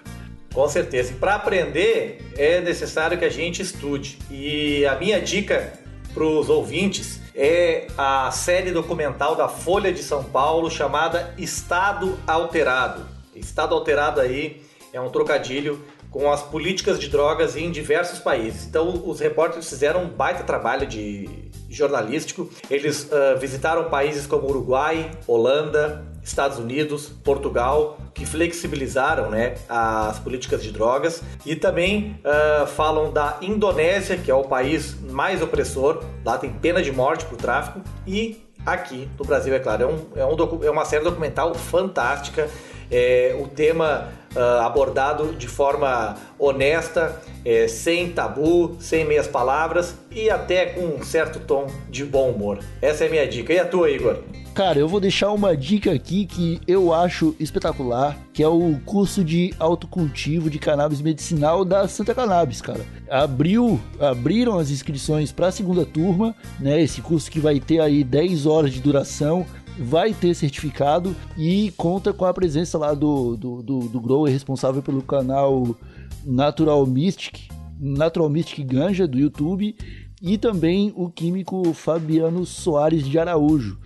Com 0.54 0.68
certeza. 0.68 1.12
E 1.12 1.16
para 1.16 1.34
aprender 1.34 2.32
é 2.36 2.60
necessário 2.60 3.18
que 3.18 3.24
a 3.24 3.30
gente 3.30 3.62
estude. 3.62 4.18
E 4.30 4.84
a 4.86 4.96
minha 4.96 5.20
dica 5.20 5.72
para 6.12 6.24
os 6.24 6.48
ouvintes 6.48 7.20
é 7.34 7.86
a 7.96 8.30
série 8.30 8.72
documental 8.72 9.36
da 9.36 9.48
Folha 9.48 9.92
de 9.92 10.02
São 10.02 10.24
Paulo 10.24 10.70
chamada 10.70 11.34
Estado 11.38 12.18
Alterado. 12.26 13.06
Estado 13.34 13.74
Alterado 13.74 14.20
aí 14.20 14.62
é 14.92 15.00
um 15.00 15.08
trocadilho 15.08 15.80
com 16.10 16.30
as 16.30 16.42
políticas 16.42 16.98
de 16.98 17.08
drogas 17.08 17.56
em 17.56 17.70
diversos 17.70 18.18
países. 18.18 18.66
Então, 18.66 19.02
os 19.06 19.20
repórteres 19.20 19.68
fizeram 19.68 20.04
um 20.04 20.08
baita 20.08 20.42
trabalho 20.42 20.86
de 20.86 21.28
jornalístico. 21.68 22.50
Eles 22.68 23.04
uh, 23.04 23.38
visitaram 23.38 23.88
países 23.88 24.26
como 24.26 24.48
Uruguai, 24.48 25.10
Holanda, 25.26 26.04
Estados 26.22 26.58
Unidos, 26.58 27.06
Portugal, 27.24 27.98
que 28.12 28.26
flexibilizaram 28.26 29.30
né, 29.30 29.54
as 29.68 30.18
políticas 30.18 30.62
de 30.62 30.72
drogas 30.72 31.22
e 31.46 31.56
também 31.56 32.18
uh, 32.24 32.66
falam 32.66 33.12
da 33.12 33.38
Indonésia, 33.40 34.16
que 34.16 34.30
é 34.30 34.34
o 34.34 34.44
país 34.44 35.00
mais 35.00 35.40
opressor, 35.40 36.04
lá 36.24 36.36
tem 36.36 36.50
pena 36.50 36.82
de 36.82 36.92
morte 36.92 37.24
por 37.24 37.38
tráfico, 37.38 37.80
e 38.06 38.44
aqui 38.66 39.08
no 39.18 39.24
Brasil, 39.24 39.54
é 39.54 39.58
claro. 39.58 39.82
É, 39.82 39.86
um, 39.86 40.06
é, 40.16 40.26
um 40.26 40.64
é 40.64 40.70
uma 40.70 40.84
série 40.84 41.04
documental 41.04 41.54
fantástica. 41.54 42.48
É, 42.90 43.36
o 43.40 43.46
tema 43.46 44.08
uh, 44.34 44.62
abordado 44.62 45.32
de 45.34 45.48
forma 45.48 46.16
honesta, 46.38 47.20
é, 47.44 47.68
sem 47.68 48.10
tabu, 48.10 48.76
sem 48.78 49.04
meias 49.04 49.26
palavras 49.26 49.96
e 50.10 50.28
até 50.28 50.66
com 50.66 50.80
um 50.80 51.04
certo 51.04 51.40
tom 51.40 51.66
de 51.88 52.04
bom 52.04 52.30
humor. 52.30 52.58
Essa 52.82 53.04
é 53.04 53.06
a 53.06 53.10
minha 53.10 53.26
dica. 53.26 53.52
E 53.52 53.58
a 53.58 53.64
tua, 53.64 53.90
Igor? 53.90 54.18
Cara, 54.54 54.78
eu 54.78 54.88
vou 54.88 54.98
deixar 54.98 55.30
uma 55.30 55.56
dica 55.56 55.92
aqui 55.92 56.26
que 56.26 56.60
eu 56.66 56.92
acho 56.92 57.36
espetacular, 57.38 58.18
que 58.32 58.42
é 58.42 58.48
o 58.48 58.78
curso 58.84 59.24
de 59.24 59.54
autocultivo 59.60 60.50
de 60.50 60.58
cannabis 60.58 61.00
medicinal 61.00 61.64
da 61.64 61.86
Santa 61.86 62.14
Cannabis, 62.14 62.60
cara. 62.60 62.84
Abriu, 63.08 63.80
abriram 63.98 64.58
as 64.58 64.70
inscrições 64.70 65.30
para 65.30 65.46
a 65.46 65.52
segunda 65.52 65.86
turma, 65.86 66.34
né? 66.58 66.82
Esse 66.82 67.00
curso 67.00 67.30
que 67.30 67.38
vai 67.38 67.60
ter 67.60 67.80
aí 67.80 68.02
10 68.02 68.44
horas 68.44 68.72
de 68.72 68.80
duração 68.80 69.46
vai 69.78 70.12
ter 70.12 70.34
certificado 70.34 71.14
e 71.36 71.72
conta 71.76 72.12
com 72.12 72.24
a 72.24 72.34
presença 72.34 72.76
lá 72.78 72.94
do, 72.94 73.36
do, 73.36 73.62
do, 73.62 73.78
do 73.88 74.00
grower 74.00 74.32
responsável 74.32 74.82
pelo 74.82 75.02
canal 75.02 75.76
Natural 76.24 76.84
Mystic, 76.86 77.48
Natural 77.78 78.28
Mystic 78.28 78.66
Ganja 78.66 79.06
do 79.06 79.18
YouTube 79.18 79.74
e 80.20 80.36
também 80.36 80.92
o 80.94 81.08
químico 81.08 81.72
Fabiano 81.72 82.44
Soares 82.44 83.08
de 83.08 83.18
Araújo. 83.18 83.78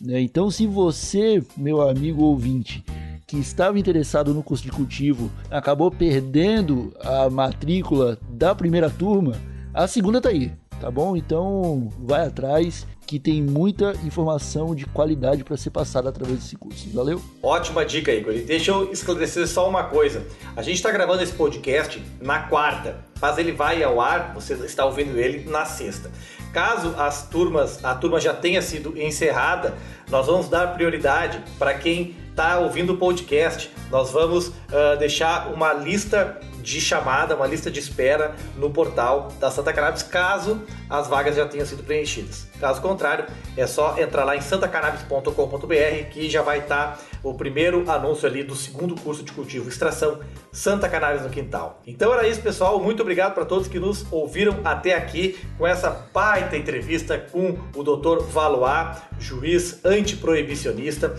Né? 0.00 0.20
Então, 0.20 0.50
se 0.50 0.66
você, 0.66 1.42
meu 1.56 1.86
amigo 1.86 2.22
ouvinte, 2.22 2.84
que 3.26 3.36
estava 3.36 3.78
interessado 3.78 4.32
no 4.32 4.42
curso 4.42 4.64
de 4.64 4.70
cultivo, 4.70 5.30
acabou 5.50 5.90
perdendo 5.90 6.92
a 7.00 7.28
matrícula 7.28 8.18
da 8.30 8.54
primeira 8.54 8.88
turma, 8.88 9.34
a 9.72 9.86
segunda 9.86 10.20
tá 10.20 10.30
aí, 10.30 10.52
tá 10.80 10.90
bom? 10.90 11.16
Então, 11.16 11.90
vai 11.98 12.26
atrás 12.26 12.86
que 13.06 13.18
tem 13.18 13.42
muita 13.42 13.92
informação 14.04 14.74
de 14.74 14.86
qualidade 14.86 15.44
para 15.44 15.56
ser 15.56 15.70
passada 15.70 16.08
através 16.08 16.38
desse 16.38 16.56
curso. 16.56 16.88
Valeu? 16.94 17.20
Ótima 17.42 17.84
dica, 17.84 18.12
Igor. 18.12 18.32
E 18.32 18.42
deixa 18.42 18.70
eu 18.70 18.90
esclarecer 18.92 19.46
só 19.48 19.68
uma 19.68 19.84
coisa. 19.84 20.24
A 20.56 20.62
gente 20.62 20.76
está 20.76 20.90
gravando 20.90 21.22
esse 21.22 21.32
podcast 21.32 22.02
na 22.20 22.44
quarta, 22.44 23.04
mas 23.20 23.36
ele 23.36 23.52
vai 23.52 23.82
ao 23.82 24.00
ar, 24.00 24.32
você 24.32 24.54
está 24.54 24.84
ouvindo 24.84 25.18
ele 25.18 25.50
na 25.50 25.64
sexta. 25.64 26.10
Caso 26.52 26.94
as 26.96 27.28
turmas, 27.28 27.84
a 27.84 27.94
turma 27.94 28.20
já 28.20 28.32
tenha 28.32 28.62
sido 28.62 28.96
encerrada, 29.00 29.76
nós 30.08 30.26
vamos 30.26 30.48
dar 30.48 30.74
prioridade 30.74 31.42
para 31.58 31.74
quem 31.74 32.14
está 32.30 32.58
ouvindo 32.58 32.94
o 32.94 32.96
podcast. 32.96 33.70
Nós 33.90 34.10
vamos 34.10 34.48
uh, 34.48 34.96
deixar 34.98 35.52
uma 35.52 35.72
lista 35.72 36.40
de 36.62 36.80
chamada, 36.80 37.34
uma 37.34 37.46
lista 37.46 37.70
de 37.70 37.80
espera 37.80 38.34
no 38.56 38.70
portal 38.70 39.32
da 39.40 39.50
Santa 39.50 39.72
Cannabis, 39.72 40.02
caso 40.02 40.62
as 40.88 41.08
vagas 41.08 41.36
já 41.36 41.46
tenham 41.46 41.66
sido 41.66 41.82
preenchidas. 41.82 42.48
Caso 42.60 42.80
contrário, 42.80 43.26
é 43.56 43.66
só 43.66 43.98
entrar 43.98 44.24
lá 44.24 44.36
em 44.36 44.40
santacannabis.com.br 44.40 46.10
que 46.10 46.28
já 46.28 46.42
vai 46.42 46.58
estar 46.58 47.00
o 47.22 47.34
primeiro 47.34 47.90
anúncio 47.90 48.26
ali 48.28 48.42
do 48.42 48.54
segundo 48.54 48.94
curso 48.94 49.22
de 49.22 49.32
cultivo 49.32 49.68
extração 49.68 50.20
Santa 50.52 50.88
Cannabis 50.88 51.22
no 51.22 51.30
Quintal. 51.30 51.80
Então 51.86 52.12
era 52.12 52.26
isso, 52.26 52.40
pessoal. 52.40 52.80
Muito 52.80 53.02
obrigado 53.02 53.34
para 53.34 53.44
todos 53.44 53.68
que 53.68 53.78
nos 53.78 54.04
ouviram 54.10 54.60
até 54.64 54.94
aqui 54.94 55.38
com 55.56 55.66
essa 55.66 55.90
baita 56.12 56.56
entrevista 56.56 57.18
com 57.18 57.58
o 57.74 57.82
Dr. 57.82 58.24
Valois, 58.24 58.98
juiz 59.18 59.84
antiproibicionista. 59.84 61.14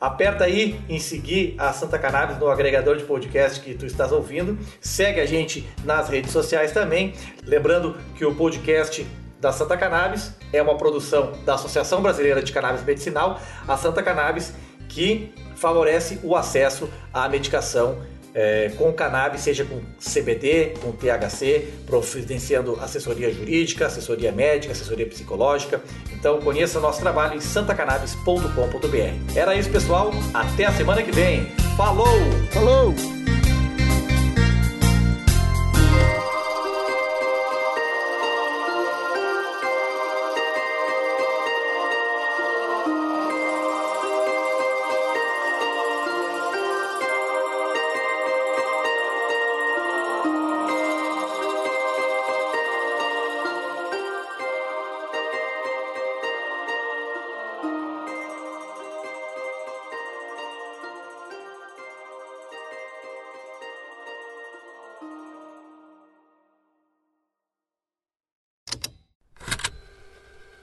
Aperta 0.00 0.44
aí 0.44 0.78
em 0.88 0.98
seguir 0.98 1.54
a 1.58 1.72
Santa 1.72 1.98
Cannabis 1.98 2.38
no 2.38 2.48
agregador 2.48 2.96
de 2.96 3.04
podcast 3.04 3.60
que 3.60 3.74
tu 3.74 3.86
estás 3.86 4.12
ouvindo. 4.12 4.58
Segue 4.80 5.20
a 5.20 5.26
gente 5.26 5.66
nas 5.84 6.08
redes 6.08 6.32
sociais 6.32 6.72
também. 6.72 7.14
Lembrando 7.44 7.96
que 8.14 8.24
o 8.24 8.34
podcast 8.34 9.06
da 9.40 9.52
Santa 9.52 9.76
Cannabis 9.76 10.32
é 10.52 10.60
uma 10.60 10.76
produção 10.76 11.32
da 11.44 11.54
Associação 11.54 12.02
Brasileira 12.02 12.42
de 12.42 12.52
Cannabis 12.52 12.84
Medicinal, 12.84 13.40
a 13.66 13.76
Santa 13.76 14.02
Cannabis, 14.02 14.52
que 14.88 15.32
favorece 15.54 16.20
o 16.22 16.36
acesso 16.36 16.88
à 17.12 17.28
medicação 17.28 17.98
é, 18.36 18.70
com 18.76 18.92
cannabis, 18.92 19.40
seja 19.40 19.64
com 19.64 19.80
CBD, 19.98 20.74
com 20.82 20.92
THC, 20.92 21.68
providenciando 21.86 22.78
assessoria 22.78 23.32
jurídica, 23.32 23.86
assessoria 23.86 24.30
médica, 24.30 24.74
assessoria 24.74 25.06
psicológica. 25.06 25.80
Então 26.12 26.38
conheça 26.42 26.78
o 26.78 26.82
nosso 26.82 27.00
trabalho 27.00 27.36
em 27.36 27.40
santacannabis.com.br. 27.40 29.34
Era 29.34 29.54
isso, 29.54 29.70
pessoal. 29.70 30.10
Até 30.34 30.66
a 30.66 30.72
semana 30.72 31.02
que 31.02 31.12
vem. 31.12 31.46
Falou! 31.78 32.06
Falou! 32.52 32.94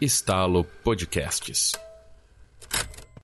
Estalo 0.03 0.65
Podcasts. 0.83 1.82